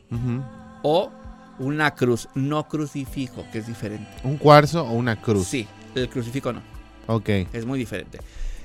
o 0.83 1.11
una 1.59 1.95
cruz, 1.95 2.29
no 2.35 2.67
crucifijo, 2.67 3.45
que 3.53 3.59
es 3.59 3.67
diferente. 3.67 4.11
¿Un 4.25 4.37
cuarzo 4.39 4.85
o 4.85 4.93
una 4.93 5.21
cruz? 5.21 5.47
Sí, 5.47 5.69
el 5.95 6.09
crucifijo 6.09 6.53
no, 6.53 6.63
Ok. 7.07 7.29
es 7.53 7.65
muy 7.67 7.79
diferente. 7.79 8.19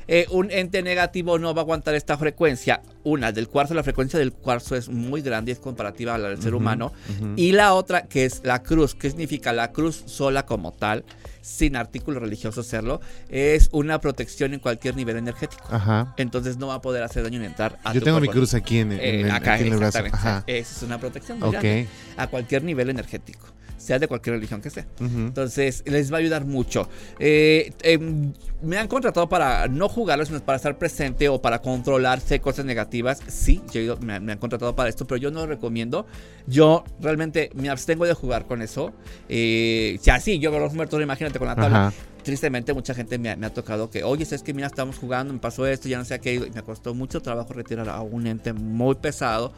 Eh, 0.08 0.26
un 0.32 0.52
ente 0.52 0.82
negativo 0.84 1.38
no 1.40 1.54
va 1.54 1.62
a 1.62 1.64
aguantar 1.64 1.96
esta 1.96 2.18
frecuencia. 2.18 2.82
Una, 3.04 3.32
del 3.32 3.48
cuarzo, 3.48 3.74
la 3.74 3.84
frecuencia 3.84 4.18
del 4.20 4.32
cuarzo 4.34 4.76
es 4.76 4.90
muy 4.90 5.22
grande, 5.22 5.52
es 5.52 5.60
comparativa 5.60 6.16
a 6.16 6.18
la 6.18 6.30
del 6.30 6.42
ser 6.42 6.56
humano. 6.56 6.94
Y 7.36 7.52
la 7.54 7.74
otra, 7.74 8.04
que 8.04 8.26
es 8.26 8.42
la 8.44 8.64
cruz. 8.64 8.96
¿Qué 8.96 9.10
significa? 9.10 9.54
La 9.54 9.72
cruz 9.72 10.04
sola 10.06 10.46
como 10.46 10.72
tal, 10.74 11.06
sin 11.42 11.76
artículo 11.76 12.20
religioso 12.20 12.64
serlo, 12.64 13.00
es 13.30 13.70
una 13.72 14.00
protección 14.02 14.54
en 14.54 14.60
cualquier 14.60 14.96
nivel 14.96 15.18
energético. 15.18 15.64
Ajá. 15.70 16.14
Entonces 16.18 16.58
no 16.58 16.68
va 16.68 16.76
a 16.76 16.82
poder 16.82 17.04
hacer 17.04 17.24
daño 17.24 17.40
ni 17.40 17.46
entrar 17.46 17.80
a 17.84 17.94
Yo 17.94 18.00
tu 18.02 18.06
tengo 18.06 18.20
mi 18.20 18.28
cruz 18.28 18.54
aquí 18.54 18.80
en, 18.80 18.92
en 18.94 19.00
Eh, 19.00 19.22
el, 19.22 19.32
acá, 19.32 19.54
aquí 19.54 19.68
en 19.68 19.74
el 19.74 19.80
brazo. 19.80 20.00
Ajá. 20.12 20.44
Esa 20.48 20.76
es 20.76 20.84
una 20.84 20.98
protección 21.00 21.40
muy 21.40 21.48
Ok. 21.50 21.54
grande 21.54 21.88
a 22.18 22.28
cualquier 22.28 22.64
nivel 22.64 22.90
energético, 22.90 23.48
sea 23.88 23.98
de 24.00 24.08
cualquier 24.08 24.36
religión 24.36 24.62
que 24.62 24.70
sea. 24.70 24.86
Ujú. 25.00 25.18
Entonces, 25.20 25.82
les 25.86 26.12
va 26.12 26.18
a 26.18 26.20
ayudar 26.20 26.46
mucho. 26.46 26.88
Eh, 27.20 27.72
em, 27.84 28.34
me 28.62 28.78
han 28.78 28.88
contratado 28.88 29.30
para 29.30 29.68
no 29.68 29.88
jugarlo, 29.88 30.26
sino 30.26 30.40
para 30.42 30.58
estar 30.58 30.78
presente 30.78 31.30
o 31.30 31.42
para 31.42 31.62
controlarse 31.62 32.40
cosas 32.42 32.66
negativas. 32.66 33.20
Sí, 33.28 33.62
yo 33.72 33.98
me, 33.98 34.14
han- 34.14 34.26
me 34.26 34.34
han 34.34 34.38
contratado 34.40 34.76
para 34.76 34.90
esto, 34.90 35.06
pero 35.08 35.18
yo 35.18 35.32
no 35.32 35.40
lo 35.42 35.48
recomiendo. 35.48 36.06
Yo 36.48 36.84
realmente 37.00 37.50
me 37.56 37.70
abstengo 37.70 38.06
de 38.06 38.14
jugar 38.14 38.46
con 38.46 38.62
eso. 38.62 38.94
Eh, 39.30 40.00
ya 40.04 40.20
sí, 40.20 40.40
yo 40.40 40.52
veo 40.52 40.60
los 40.60 40.74
muertos, 40.74 41.02
imagínate 41.02 41.40
con 41.40 41.48
la 41.48 41.56
tabla. 41.56 41.88
Ajá. 41.88 41.98
Tristemente, 42.24 42.74
mucha 42.74 42.94
gente 42.94 43.18
me 43.18 43.30
ha, 43.30 43.36
me 43.38 43.46
ha 43.48 43.54
tocado 43.54 43.90
que, 43.90 44.04
oye, 44.04 44.24
es 44.30 44.44
que 44.44 44.54
mira, 44.54 44.68
estamos 44.68 44.98
jugando, 44.98 45.32
me 45.34 45.40
pasó 45.40 45.66
esto, 45.66 45.88
ya 45.88 45.98
no 45.98 46.04
sé 46.04 46.20
qué. 46.20 46.34
y 46.36 46.40
Me 46.54 46.62
costó 46.62 46.94
mucho 46.94 47.22
trabajo 47.22 47.54
retirar 47.54 47.88
a 47.88 48.02
un 48.02 48.28
ente 48.28 48.52
muy 48.52 48.96
pesado. 48.96 49.54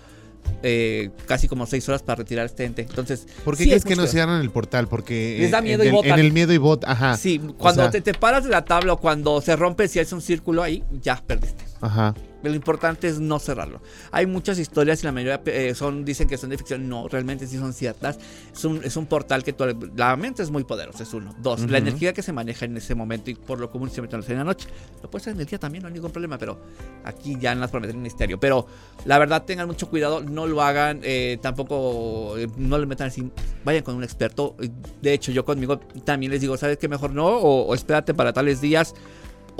Eh, 0.63 1.09
casi 1.25 1.47
como 1.47 1.65
seis 1.65 1.87
horas 1.89 2.03
para 2.03 2.17
retirar 2.17 2.45
este 2.45 2.65
ente. 2.65 2.81
Entonces, 2.81 3.27
¿Por 3.45 3.55
qué 3.57 3.63
sí 3.63 3.69
crees 3.69 3.83
es 3.83 3.87
que 3.87 3.95
no 3.95 4.07
cierran 4.07 4.41
el 4.41 4.49
portal? 4.49 4.87
Porque 4.87 5.37
Les 5.39 5.51
da 5.51 5.59
en- 5.59 5.63
miedo 5.63 5.83
en 5.83 5.95
y. 5.95 6.07
En 6.09 6.19
el 6.19 6.31
miedo 6.33 6.53
y 6.53 6.57
bot, 6.57 6.83
ajá. 6.85 7.15
Sí, 7.17 7.41
O 7.47 7.53
cuando 7.53 7.83
sea, 7.83 7.91
te, 7.91 8.01
te 8.01 8.13
paras 8.13 8.43
de 8.43 8.49
la 8.49 8.65
tabla 8.65 8.93
o 8.93 8.97
cuando 8.97 9.39
se 9.41 9.55
rompe, 9.55 9.87
si 9.87 9.99
es 9.99 10.11
un 10.11 10.21
círculo 10.21 10.61
ahí, 10.63 10.83
ya 11.01 11.21
perdiste. 11.25 11.63
Ajá. 11.81 12.13
Lo 12.41 12.53
importante 12.53 13.07
es 13.07 13.19
no 13.19 13.37
cerrarlo. 13.39 13.81
Hay 14.11 14.25
muchas 14.25 14.59
historias 14.59 15.03
y 15.03 15.05
la 15.05 15.11
mayoría 15.11 15.41
eh, 15.45 15.73
son 15.75 16.05
dicen 16.05 16.27
que 16.27 16.37
son 16.37 16.49
de 16.49 16.57
ficción. 16.57 16.87
No, 16.87 17.07
realmente 17.07 17.47
sí 17.47 17.57
son 17.57 17.73
ciertas. 17.73 18.17
Es 18.53 18.63
un, 18.65 18.81
es 18.83 18.95
un 18.95 19.05
portal 19.07 19.43
que 19.43 19.55
la 19.95 20.15
mente 20.15 20.43
es 20.43 20.49
muy 20.49 20.63
poderosa, 20.63 21.03
es 21.03 21.13
uno. 21.13 21.35
Dos, 21.41 21.61
Ujú. 21.61 21.69
la 21.71 21.79
energía 21.79 22.13
que 22.13 22.21
se 22.21 22.31
maneja 22.31 22.65
en 22.65 22.77
ese 22.77 22.95
momento 22.95 23.29
y 23.29 23.35
por 23.35 23.59
lo 23.59 23.69
común 23.69 23.89
se 23.89 24.01
mete 24.01 24.15
en 24.15 24.37
la 24.37 24.43
noche. 24.43 24.67
Lo 25.03 25.09
puede 25.09 25.23
ser 25.23 25.33
en 25.33 25.41
el 25.41 25.45
día 25.45 25.59
también, 25.59 25.81
no 25.81 25.87
hay 25.87 25.93
ningún 25.93 26.11
problema, 26.11 26.37
pero 26.37 26.59
aquí 27.03 27.37
ya 27.39 27.53
no 27.55 27.61
las 27.61 27.71
prometen 27.71 27.97
un 27.97 28.03
misterio. 28.03 28.39
Pero 28.39 28.67
la 29.05 29.19
verdad, 29.19 29.43
tengan 29.43 29.67
mucho 29.67 29.89
cuidado, 29.89 30.21
no 30.23 30.47
lo 30.47 30.61
hagan, 30.61 31.01
eh, 31.03 31.37
tampoco 31.41 32.37
eh, 32.37 32.47
no 32.57 32.77
le 32.77 32.85
metan 32.85 33.07
así. 33.07 33.29
Vayan 33.65 33.83
con 33.83 33.95
un 33.95 34.03
experto. 34.03 34.55
De 35.01 35.13
hecho, 35.13 35.31
yo 35.31 35.43
conmigo 35.43 35.79
también 36.05 36.31
les 36.31 36.41
digo, 36.41 36.55
¿sabes 36.57 36.77
qué? 36.77 36.87
Mejor 36.87 37.11
no, 37.11 37.27
o, 37.27 37.67
o 37.67 37.75
espérate 37.75 38.13
para 38.13 38.33
tales 38.33 38.61
días 38.61 38.93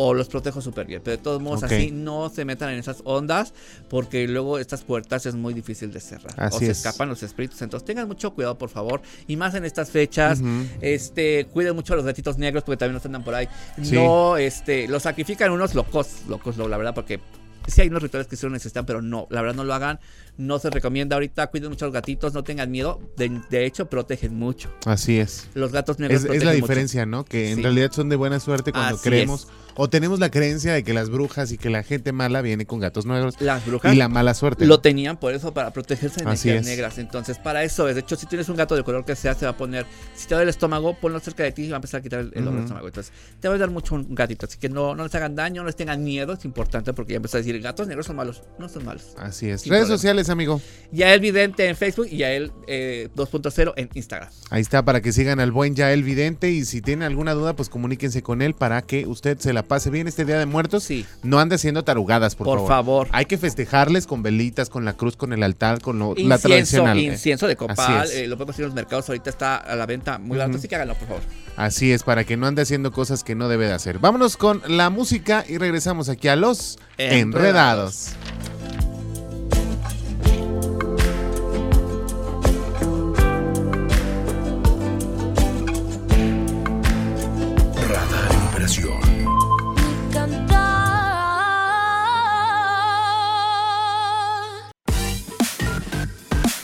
o 0.02 0.14
los 0.14 0.30
protejo 0.30 0.62
súper 0.62 0.88
bien. 0.88 1.02
Pero 1.04 1.18
de 1.18 1.22
todos 1.24 1.42
modos, 1.42 1.62
así 1.64 1.92
no 1.92 2.30
se 2.30 2.46
metan 2.46 2.70
en 2.70 2.80
esas 2.80 3.02
ondas, 3.04 3.54
porque 3.90 4.30
luego 4.30 4.58
estas 4.58 4.82
puertas 4.84 5.26
es 5.26 5.36
muy 5.36 5.54
difícil 5.54 5.92
de 5.92 6.00
cerrar. 6.00 6.34
o 6.40 6.42
Así 6.42 6.60
se 6.66 6.72
es. 6.72 6.78
escapan 6.78 7.10
los 7.10 7.22
espíritus. 7.22 7.62
Entonces 7.62 7.86
tengan 7.86 8.08
mucho 8.08 8.34
cuidado, 8.34 8.58
por 8.58 8.70
favor. 8.70 9.02
Y 9.28 9.36
más 9.36 9.56
en 9.56 9.66
estas 9.66 9.90
fechas. 9.92 10.40
Este, 10.80 11.46
cuiden 11.52 11.76
mucho 11.76 11.94
a 11.94 11.96
los 11.98 12.06
gatitos 12.06 12.38
negros, 12.38 12.64
porque 12.64 12.78
también 12.78 12.96
los 12.96 13.06
andan 13.06 13.24
por 13.26 13.36
ahí. 13.36 13.48
Sí. 13.82 13.96
No, 13.96 14.38
este, 14.38 14.88
los 14.88 15.04
sacrifican 15.04 15.52
unos 15.52 15.76
locos, 15.76 16.08
locos, 16.30 16.56
lo- 16.58 16.70
la 16.70 16.78
verdad, 16.78 16.94
porque 16.96 17.20
sí 17.68 17.82
hay 17.82 17.90
unos 17.90 18.02
rituales 18.02 18.28
que 18.28 18.36
sí 18.36 18.46
lo 18.46 18.52
necesitan, 18.52 18.86
pero 18.86 19.02
no, 19.02 19.28
la 19.30 19.42
verdad 19.42 19.56
no 19.58 19.64
lo 19.66 19.74
hagan. 19.74 20.00
No 20.38 20.58
se 20.60 20.70
recomienda 20.70 21.18
ahorita. 21.18 21.48
Cuiden 21.48 21.70
mucho 21.70 21.84
a 21.84 21.88
los 21.90 21.94
gatitos, 21.94 22.34
no 22.34 22.44
tengan 22.46 22.72
miedo. 22.72 23.02
De, 23.18 23.42
de 23.50 23.66
hecho, 23.66 23.90
protegen 23.90 24.36
mucho. 24.40 24.70
Así 24.86 25.20
es. 25.20 25.50
Los 25.54 25.74
gatos 25.74 26.00
negros 26.00 26.24
Es, 26.24 26.28
la 26.30 26.34
mucho. 26.36 26.52
diferencia, 26.52 27.06
¿no? 27.06 27.26
Que 27.26 27.50
en 27.52 27.58
Sí. 27.58 27.62
realidad 27.64 27.92
son 27.92 28.08
de 28.08 28.16
buena 28.16 28.40
suerte 28.40 28.72
cuando 28.72 28.96
Así 28.96 29.04
creemos. 29.10 29.42
es. 29.44 29.69
O 29.82 29.90
tenemos 29.90 30.20
la 30.20 30.30
creencia 30.30 30.74
de 30.74 30.84
que 30.84 30.94
las 30.94 31.10
brujas 31.10 31.54
y 31.54 31.58
que 31.58 31.70
la 31.70 31.84
gente 31.84 32.12
mala 32.12 32.42
viene 32.42 32.66
con 32.66 32.82
gatos 32.82 33.06
negros. 33.06 33.36
Las 33.40 33.66
brujas 33.66 33.94
Y 33.94 33.96
la 33.96 34.10
mala 34.10 34.34
suerte. 34.34 34.66
Lo 34.66 34.82
tenían 34.82 35.16
por 35.16 35.34
eso, 35.34 35.54
para 35.54 35.72
protegerse 35.72 36.18
de 36.18 36.24
energías 36.24 36.66
negras. 36.66 36.98
Entonces, 36.98 37.38
para 37.38 37.64
eso 37.64 37.88
es. 37.88 37.96
De 37.96 38.02
hecho, 38.02 38.18
si 38.18 38.26
tienes 38.26 38.50
un 38.50 38.58
gato 38.58 38.76
de 38.76 38.84
color 38.84 39.06
que 39.06 39.16
sea, 39.16 39.36
se 39.36 39.46
va 39.46 39.52
a 39.52 39.58
poner. 39.58 39.86
Si 40.16 40.28
te 40.28 40.36
da 40.36 40.44
el 40.44 40.50
estómago, 40.50 40.98
ponlo 41.00 41.18
cerca 41.22 41.44
de 41.44 41.54
ti 41.54 41.62
y 41.64 41.70
va 41.70 41.76
a 41.76 41.78
empezar 41.78 42.02
a 42.02 42.04
quitar 42.04 42.20
el, 42.20 42.32
el 42.36 42.46
Ujú. 42.46 42.58
estómago. 42.60 42.88
Entonces, 42.88 43.14
te 43.40 43.48
va 43.48 43.56
a 43.56 43.58
dar 43.58 43.70
mucho 43.70 43.96
un 43.96 44.14
gatito. 44.14 44.48
Así 44.48 44.58
que 44.60 44.68
no, 44.68 44.96
no 44.96 45.04
les 45.06 45.16
hagan 45.16 45.34
daño, 45.38 45.62
no 45.62 45.68
les 45.68 45.78
tengan 45.78 46.04
miedo. 46.04 46.34
Es 46.34 46.44
importante 46.44 46.92
porque 46.92 47.14
ya 47.14 47.18
empezó 47.18 47.38
a 47.38 47.40
decir: 47.40 47.58
gatos 47.62 47.88
negros 47.88 48.06
son 48.06 48.18
malos. 48.18 48.44
No 48.60 48.68
son 48.68 48.84
malos. 48.84 49.14
Así 49.18 49.50
es. 49.50 49.62
Sin 49.62 49.72
Redes 49.72 49.84
problema. 49.86 49.98
sociales, 49.98 50.30
amigo. 50.30 50.62
Yael 50.92 51.22
Vidente 51.22 51.66
en 51.70 51.78
Facebook 51.78 52.08
y 52.12 52.18
Yael 52.18 52.52
eh, 52.68 53.08
2.0 53.16 53.72
en 53.78 53.90
Instagram. 53.94 54.30
Ahí 54.50 54.60
está 54.60 54.84
para 54.84 55.00
que 55.00 55.14
sigan 55.14 55.40
al 55.40 55.54
buen 55.54 55.74
Yael 55.74 56.04
Vidente 56.04 56.52
y 56.52 56.66
si 56.66 56.82
tienen 56.82 57.04
alguna 57.04 57.34
duda, 57.34 57.56
pues 57.56 57.70
comuníquense 57.70 58.22
con 58.22 58.42
él 58.42 58.56
para 58.56 58.82
que 58.82 59.08
usted 59.08 59.38
se 59.40 59.54
la 59.54 59.69
pase 59.70 59.90
bien 59.90 60.10
este 60.10 60.26
Día 60.26 60.38
de 60.38 60.46
Muertos. 60.46 60.84
Sí. 60.84 61.06
No 61.24 61.40
ande 61.40 61.56
haciendo 61.56 61.86
tarugadas, 61.86 62.36
por, 62.36 62.46
Por 62.46 62.68
favor. 62.68 63.08
Hay 63.14 63.24
que 63.26 63.38
festejarles 63.38 64.06
con 64.06 64.22
velitas, 64.22 64.70
con 64.70 64.84
la 64.84 64.92
cruz, 64.94 65.16
con 65.16 65.32
el 65.32 65.42
altar, 65.44 65.80
con 65.80 65.98
lo- 66.00 66.14
la 66.16 66.22
Incienso, 66.36 66.48
tradicional. 66.50 67.00
incienso 67.00 67.48
de 67.48 67.56
copal. 67.56 68.10
eh, 68.12 68.28
lo 68.28 68.36
podemos 68.36 68.48
conseguir 68.48 68.64
en 68.66 68.68
los 68.70 68.76
mercados. 68.76 69.08
Ahorita 69.08 69.30
está 69.30 69.56
a 69.56 69.76
la 69.78 69.86
venta 69.86 70.18
muy 70.20 70.38
barato. 70.38 70.58
Así 70.58 70.68
que 70.68 70.76
háganlo, 70.76 70.96
por 70.96 71.08
favor. 71.08 71.24
Así 71.56 71.94
es, 71.94 72.04
para 72.04 72.26
que 72.26 72.36
no 72.36 72.48
ande 72.48 72.64
haciendo 72.64 72.92
cosas 72.92 73.24
que 73.24 73.36
no 73.36 73.48
debe 73.48 73.68
de 73.68 73.74
hacer. 73.74 74.00
Vámonos 74.00 74.36
con 74.36 74.62
la 74.68 74.90
música 74.90 75.46
y 75.48 75.58
regresamos 75.58 76.10
aquí 76.10 76.28
a 76.28 76.36
los 76.36 76.78
Enredados. 76.98 77.22
Enredados. 77.22 78.59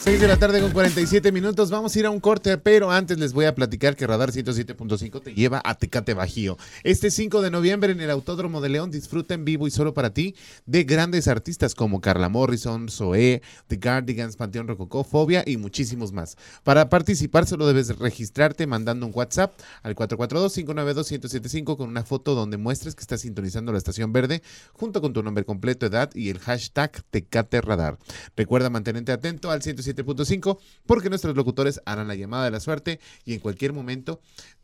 6 0.06 0.22
de 0.22 0.28
la 0.28 0.38
tarde 0.38 0.62
con 0.62 0.70
47 0.70 1.32
minutos. 1.32 1.72
Vamos 1.72 1.96
a 1.96 2.00
ir 2.00 2.06
a 2.06 2.12
un 2.12 2.20
corte, 2.20 2.60
pero 2.60 2.92
antes 2.92 3.18
les 3.18 3.34
voy 3.34 3.46
a 3.46 3.56
platicar 3.56 3.96
que 3.96 4.06
Radar 4.06 4.30
107.5 4.30 5.24
te 5.24 5.34
lleva 5.34 5.64
a 5.66 5.74
Tecate 5.74 6.14
Bajío. 6.14 6.58
Este 6.84 7.10
5 7.10 7.42
de 7.42 7.50
noviembre 7.50 7.92
en 7.92 8.00
el 8.00 8.12
Autódromo 8.12 8.62
de 8.62 8.70
León 8.70 8.92
disfruta 8.92 9.34
en 9.34 9.46
vivo 9.46 9.66
y 9.66 9.72
solo 9.72 9.96
para 9.96 10.14
ti 10.14 10.36
de 10.68 10.84
grandes 10.84 11.28
artistas 11.28 11.74
como 11.74 12.02
Carla 12.02 12.30
Morrison, 12.30 12.88
Zoé, 12.88 13.42
The 13.66 13.80
Cardigans, 13.80 14.36
Panteón 14.36 14.68
Rococó, 14.68 15.04
Fobia 15.04 15.44
y 15.44 15.58
muchísimos 15.58 16.12
más. 16.12 16.38
Para 16.64 16.88
participar 16.88 17.48
solo 17.48 17.66
debes 17.66 17.98
registrarte 17.98 18.68
mandando 18.68 19.08
un 19.08 19.12
WhatsApp 19.16 19.60
al 19.82 19.96
442-592-1075 19.96 21.78
con 21.78 21.90
una 21.90 22.04
foto 22.04 22.36
donde 22.36 22.58
muestres 22.58 22.94
que 22.94 23.02
estás 23.02 23.22
sintonizando 23.22 23.72
la 23.72 23.80
estación 23.80 24.14
verde 24.14 24.44
junto 24.74 25.02
con 25.02 25.14
tu 25.14 25.24
nombre 25.24 25.46
completo, 25.46 25.88
edad 25.88 26.12
y 26.14 26.30
el 26.30 26.38
hashtag 26.38 26.92
Tecate 27.10 27.62
Radar. 27.62 27.98
Recuerda 28.36 28.70
mantenerte 28.70 29.12
atento 29.12 29.50
al 29.50 29.64
107 29.64 29.95
97.5, 29.96 30.58
porque 30.86 31.10
nuestros 31.10 31.36
locutores 31.36 31.82
harán 31.86 32.08
la 32.08 32.16
llamada 32.16 32.46
de 32.46 32.52
la 32.52 32.60
suerte 32.60 33.00
y 33.24 33.34
en 33.34 33.40
cualquier 33.40 33.74
momento 33.74 34.20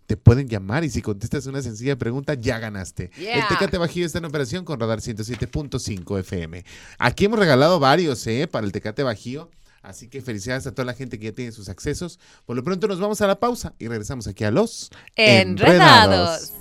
te 0.08 0.18
pueden 0.18 0.50
llamar 0.50 0.84
y 0.84 0.90
si 0.90 1.02
contestas 1.02 1.46
una 1.46 1.62
sencilla 1.62 1.98
pregunta, 1.98 2.34
ya 2.34 2.60
ganaste. 2.60 3.12
El 3.18 3.48
Tecate 3.48 3.78
Bajío 3.78 4.06
está 4.06 4.18
en 4.18 4.26
operación 4.26 4.66
con 4.66 4.80
Radar 4.80 5.00
107.5 5.00 6.20
FM. 6.20 6.66
Aquí 6.98 7.26
hemos 7.26 7.40
regalado 7.40 7.80
varios. 7.80 8.28
Eh, 8.28 8.48
para 8.48 8.66
el 8.66 8.74
Tecate 8.74 9.04
Bajío. 9.04 9.50
Así 9.82 10.10
que 10.10 10.22
felicidades 10.22 10.68
a 10.68 10.72
toda 10.72 10.86
la 10.86 10.94
gente 10.94 11.18
que 11.18 11.26
ya 11.26 11.32
tiene 11.32 11.52
sus 11.52 11.70
accesos. 11.70 12.20
Por 12.46 12.56
lo 12.56 12.64
pronto 12.64 12.88
nos 12.88 13.00
vamos 13.00 13.22
a 13.22 13.28
la 13.28 13.40
pausa 13.40 13.74
y 13.80 13.88
regresamos 13.88 14.28
aquí 14.28 14.44
a 14.44 14.52
los 14.52 14.92
Enredados. 15.16 16.52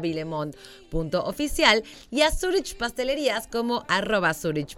Villemont 0.00 0.56
punto 0.90 1.24
oficial 1.24 1.84
y 2.10 2.22
a 2.22 2.30
Zurich 2.30 2.76
Pastelerías 2.76 3.46
como 3.46 3.84
arroba 3.88 4.34
Zurich 4.34 4.76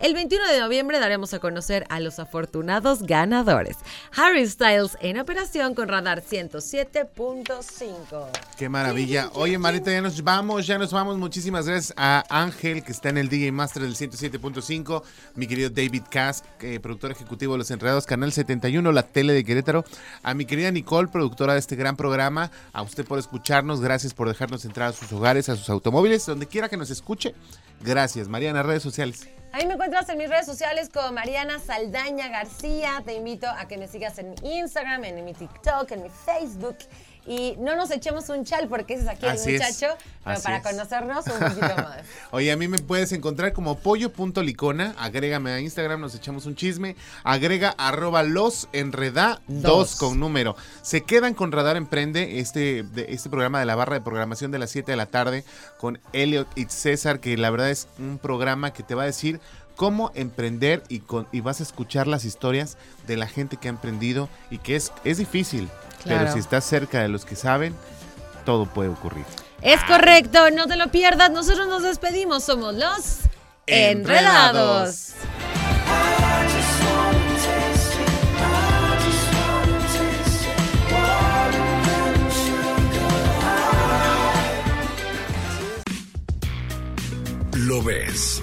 El 0.00 0.14
21 0.14 0.46
de 0.48 0.60
noviembre 0.60 1.00
daremos 1.00 1.34
a 1.34 1.38
conocer 1.38 1.84
a 1.88 2.00
los 2.00 2.18
afortunados 2.18 3.02
ganadores. 3.02 3.76
Harry 4.16 4.46
Styles 4.46 4.96
en 5.00 5.18
operación 5.18 5.74
con 5.74 5.88
radar 5.88 6.22
107.5. 6.22 8.28
Qué 8.56 8.68
maravilla. 8.68 9.30
Oye, 9.34 9.58
Marita, 9.58 9.90
ya 9.90 10.00
nos 10.00 10.22
vamos, 10.22 10.66
ya 10.66 10.78
nos 10.78 10.92
vamos. 10.92 11.18
Muchísimas 11.18 11.66
gracias 11.66 11.94
a 11.96 12.24
Ángel, 12.28 12.84
que 12.84 12.92
está 12.92 13.08
en 13.08 13.18
el 13.18 13.28
DJ 13.28 13.52
Master 13.52 13.82
del 13.82 13.96
107.5, 13.96 15.02
mi 15.34 15.46
querido 15.46 15.70
David 15.70 16.02
Cass, 16.10 16.44
eh, 16.60 16.78
productor 16.80 17.10
ejecutivo 17.10 17.54
de 17.54 17.58
Los 17.58 17.70
Enredados, 17.70 18.06
Canal 18.06 18.32
71, 18.32 18.92
la 18.92 19.02
tele 19.02 19.32
de 19.32 19.44
Querétaro, 19.44 19.84
a 20.22 20.34
mi 20.34 20.44
querida 20.44 20.70
Nicole, 20.70 21.08
productora 21.08 21.54
de 21.54 21.60
este 21.60 21.76
gran 21.76 21.96
programa, 21.96 22.50
a 22.72 22.82
usted 22.82 23.06
por 23.06 23.18
escucharnos, 23.18 23.80
gracias 23.80 24.14
por 24.14 24.28
dejarnos 24.28 24.64
entrar 24.64 24.88
a 24.88 24.92
sus 24.92 25.12
hogares, 25.12 25.48
a 25.48 25.56
sus 25.56 25.70
automóviles, 25.70 26.26
donde 26.26 26.46
quiera 26.46 26.68
que 26.68 26.76
nos 26.76 26.90
escuche. 26.90 27.34
Gracias, 27.80 28.28
Mariana, 28.28 28.62
redes 28.62 28.82
sociales. 28.82 29.28
Ahí 29.50 29.66
me 29.66 29.74
encuentras 29.74 30.08
en 30.10 30.18
mis 30.18 30.28
redes 30.28 30.44
sociales 30.44 30.90
como 30.92 31.10
Mariana 31.10 31.58
Saldaña 31.58 32.28
García. 32.28 33.02
Te 33.04 33.14
invito 33.14 33.48
a 33.48 33.66
que 33.66 33.78
me 33.78 33.88
sigas 33.88 34.18
en 34.18 34.30
mi 34.30 34.58
Instagram, 34.58 35.04
en 35.04 35.24
mi 35.24 35.32
TikTok, 35.32 35.90
en 35.92 36.02
mi 36.02 36.10
Facebook. 36.10 36.76
Y 37.28 37.56
no 37.58 37.76
nos 37.76 37.90
echemos 37.90 38.28
un 38.30 38.44
chal 38.44 38.68
porque 38.68 38.94
ese 38.94 39.02
es 39.02 39.08
aquí 39.10 39.26
Así 39.26 39.50
el 39.50 39.56
es, 39.56 39.60
muchacho, 39.62 39.96
pero 40.24 40.36
así 40.36 40.42
para 40.44 40.56
es. 40.56 40.62
conocernos 40.62 41.26
un 41.26 41.38
poquito 41.38 41.60
más. 41.76 41.98
Oye, 42.30 42.50
a 42.50 42.56
mí 42.56 42.68
me 42.68 42.78
puedes 42.78 43.12
encontrar 43.12 43.52
como 43.52 43.78
pollo.licona. 43.78 44.94
Agrégame 44.98 45.50
a 45.50 45.60
Instagram, 45.60 46.00
nos 46.00 46.14
echamos 46.14 46.46
un 46.46 46.56
chisme. 46.56 46.96
Agrega 47.24 47.74
arroba 47.76 48.22
los 48.22 48.68
enreda 48.72 49.40
Dos. 49.46 49.62
dos 49.62 49.96
con 49.96 50.18
número. 50.18 50.56
Se 50.82 51.02
quedan 51.02 51.34
con 51.34 51.52
Radar 51.52 51.76
Emprende, 51.76 52.40
este, 52.40 52.82
de- 52.82 53.06
este 53.10 53.28
programa 53.28 53.60
de 53.60 53.66
la 53.66 53.74
barra 53.74 53.94
de 53.94 54.00
programación 54.00 54.50
de 54.50 54.58
las 54.58 54.70
7 54.70 54.90
de 54.92 54.96
la 54.96 55.06
tarde 55.06 55.44
con 55.78 56.00
Elliot 56.14 56.48
y 56.56 56.64
César, 56.64 57.20
que 57.20 57.36
la 57.36 57.50
verdad 57.50 57.70
es 57.70 57.88
un 57.98 58.18
programa 58.18 58.72
que 58.72 58.82
te 58.82 58.94
va 58.94 59.02
a 59.02 59.06
decir 59.06 59.40
cómo 59.78 60.10
emprender 60.16 60.82
y, 60.88 60.98
con, 60.98 61.28
y 61.30 61.40
vas 61.40 61.60
a 61.60 61.62
escuchar 61.62 62.08
las 62.08 62.24
historias 62.24 62.76
de 63.06 63.16
la 63.16 63.28
gente 63.28 63.56
que 63.56 63.68
ha 63.68 63.70
emprendido 63.70 64.28
y 64.50 64.58
que 64.58 64.74
es, 64.74 64.92
es 65.04 65.18
difícil. 65.18 65.68
Claro. 66.02 66.20
Pero 66.20 66.32
si 66.32 66.40
estás 66.40 66.64
cerca 66.64 67.00
de 67.00 67.08
los 67.08 67.24
que 67.24 67.36
saben, 67.36 67.74
todo 68.44 68.66
puede 68.66 68.88
ocurrir. 68.90 69.24
Es 69.62 69.82
correcto, 69.84 70.50
no 70.50 70.66
te 70.66 70.76
lo 70.76 70.88
pierdas. 70.88 71.30
Nosotros 71.30 71.68
nos 71.68 71.84
despedimos. 71.84 72.42
Somos 72.42 72.74
los 72.74 73.18
Enredados. 73.68 75.12
Lo 87.52 87.82
ves. 87.82 88.42